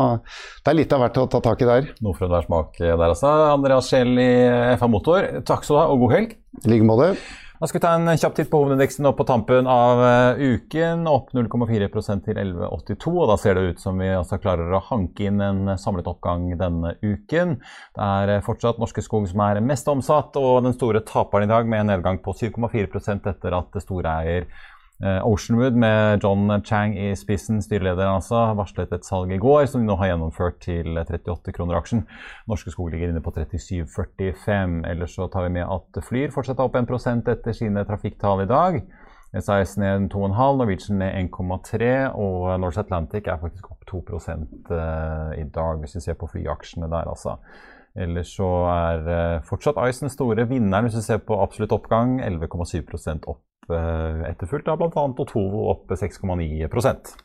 det 0.60 0.72
er 0.72 0.76
litt 0.76 0.92
av 0.92 1.04
hvert 1.04 1.20
å 1.22 1.28
ta 1.32 1.42
tak 1.44 1.62
i 1.64 1.68
der. 1.68 1.92
Noe 2.04 2.16
for 2.16 2.28
enhver 2.28 2.44
smak 2.46 2.74
der, 2.80 2.96
altså. 3.10 3.30
Andreas 3.54 3.92
Kjell 3.92 4.16
i 4.20 4.32
FA 4.80 4.90
Motor, 4.92 5.30
takk 5.48 5.64
skal 5.64 5.76
du 5.76 5.80
ha, 5.80 5.86
og 5.92 6.02
god 6.04 6.18
helg. 6.18 6.34
I 6.64 6.74
like 6.74 6.88
måte. 6.88 7.14
Da 7.60 7.68
skal 7.68 7.76
vi 7.76 7.82
ta 7.84 7.90
en 7.92 8.08
kjapp 8.16 8.36
titt 8.38 8.48
på 8.48 8.56
hovedindeksen 8.62 9.04
opp 9.04 9.18
på 9.20 9.26
tampen 9.28 9.66
av 9.68 9.98
uh, 10.00 10.38
uken. 10.40 11.02
Opp 11.10 11.34
0,4% 11.36 12.24
til 12.24 12.38
11,82. 12.40 13.12
og 13.12 13.28
Da 13.28 13.36
ser 13.42 13.58
det 13.58 13.74
ut 13.74 13.82
som 13.82 14.00
vi 14.00 14.08
altså 14.08 14.38
klarer 14.40 14.72
å 14.72 14.80
hanke 14.86 15.26
inn 15.28 15.42
en 15.44 15.74
samlet 15.76 16.08
oppgang 16.08 16.46
denne 16.56 16.94
uken. 17.04 17.58
Det 17.60 18.06
er 18.06 18.32
uh, 18.38 18.44
fortsatt 18.46 18.80
Norske 18.80 19.04
Skog 19.04 19.28
som 19.28 19.44
er 19.44 19.60
mest 19.60 19.92
omsatt, 19.92 20.40
og 20.40 20.64
den 20.64 20.76
store 20.78 21.04
taperen 21.04 21.50
i 21.50 21.52
dag 21.52 21.68
med 21.68 21.84
en 21.84 21.92
nedgang 21.92 22.22
på 22.24 22.32
7,4% 22.40 23.28
etter 23.28 23.60
at 23.60 23.80
storeier 23.84 24.48
Eh, 24.48 24.69
Oceanwood 25.00 25.78
med 25.80 26.20
John 26.20 26.50
Chang 26.64 26.92
i 26.98 27.14
spissen, 27.16 27.62
styreleder 27.64 28.04
altså, 28.04 28.42
varslet 28.58 28.90
et 28.92 29.06
salg 29.08 29.32
i 29.32 29.38
går 29.40 29.64
som 29.70 29.80
de 29.80 29.88
nå 29.88 29.96
har 29.96 30.10
gjennomført 30.10 30.58
til 30.60 30.92
38 31.00 31.54
kroner 31.56 31.78
aksjen. 31.78 32.02
Norske 32.50 32.74
Skog 32.74 32.90
ligger 32.92 33.08
inne 33.08 33.22
på 33.24 33.32
37,45. 33.32 34.82
Ellers 34.90 35.16
så 35.16 35.30
tar 35.32 35.46
vi 35.46 35.54
med 35.56 35.64
at 35.64 36.02
Flyr 36.04 36.34
fortsetter 36.34 36.68
opp 36.68 36.76
1 36.76 37.32
etter 37.32 37.56
sine 37.56 37.86
trafikktall 37.88 38.44
i 38.44 38.50
dag. 38.50 38.82
SAS 39.40 39.76
ned 39.78 40.10
2,5, 40.10 40.36
Norwegian 40.58 40.98
ned 40.98 41.30
1,3 41.30 41.90
og 42.18 42.60
Norse 42.60 42.80
Atlantic 42.82 43.28
er 43.30 43.38
faktisk 43.40 43.70
opp 43.70 43.84
2 43.86 44.04
eh, 44.28 45.36
i 45.40 45.44
dag, 45.48 45.78
hvis 45.78 45.94
vi 45.96 46.00
ser 46.00 46.18
på 46.18 46.28
flyaksjene 46.32 46.90
der, 46.90 47.08
altså. 47.08 47.38
Ellers 47.94 48.34
så 48.36 48.48
er 48.70 49.06
eh, 49.10 49.42
fortsatt 49.46 49.78
Ice 49.88 50.04
den 50.04 50.10
store 50.10 50.48
vinneren 50.50 50.86
hvis 50.86 50.98
vi 50.98 51.06
ser 51.06 51.22
på 51.22 51.38
absolutt 51.40 51.72
oppgang. 51.72 52.18
11,7 52.20 52.82
opp 53.24 53.40
Eh, 53.40 53.49
etterfulgt 53.68 54.70
av 54.70 54.80
bl.a. 54.80 55.08
Otovo 55.20 55.66
opp 55.72 55.92
6,9% 55.92 57.16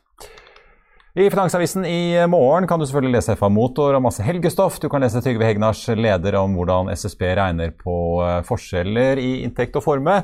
i 1.16 1.30
Finansavisen 1.30 1.84
i 1.84 2.26
morgen 2.28 2.66
kan 2.68 2.80
du 2.80 2.84
selvfølgelig 2.84 3.14
lese 3.14 3.34
FA 3.40 3.48
Motor 3.48 3.96
og 3.96 4.02
masse 4.04 4.20
helgestoff. 4.20 4.74
Du 4.82 4.90
kan 4.92 5.00
lese 5.00 5.22
Trygve 5.24 5.46
Hegnars 5.48 5.80
leder 5.96 6.36
om 6.36 6.58
hvordan 6.58 6.90
SSB 6.92 7.22
regner 7.38 7.70
på 7.80 7.94
eh, 8.20 8.42
forskjeller 8.44 9.16
i 9.22 9.30
inntekt 9.46 9.78
og 9.80 9.86
forme. 9.86 10.18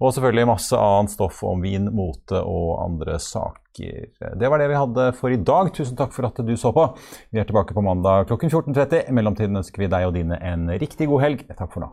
Og 0.00 0.14
selvfølgelig 0.16 0.48
masse 0.48 0.78
annet 0.80 1.12
stoff 1.12 1.42
om 1.44 1.60
vin, 1.60 1.90
mote 1.92 2.40
og 2.40 2.78
andre 2.80 3.18
saker. 3.20 4.08
Det 4.40 4.48
var 4.48 4.62
det 4.62 4.70
vi 4.72 4.80
hadde 4.80 5.10
for 5.20 5.36
i 5.36 5.36
dag. 5.36 5.68
Tusen 5.76 6.00
takk 6.00 6.16
for 6.16 6.30
at 6.30 6.40
du 6.40 6.54
så 6.56 6.72
på. 6.72 6.86
Vi 7.28 7.44
er 7.44 7.50
tilbake 7.50 7.76
på 7.76 7.84
mandag 7.84 8.30
klokken 8.32 8.48
14.30. 8.48 9.04
I 9.04 9.18
mellomtiden 9.20 9.60
ønsker 9.60 9.84
vi 9.84 9.92
deg 9.92 10.08
og 10.08 10.16
dine 10.16 10.40
en 10.40 10.64
riktig 10.80 11.12
god 11.12 11.26
helg. 11.26 11.44
Takk 11.60 11.76
for 11.76 11.84
nå. 11.84 11.92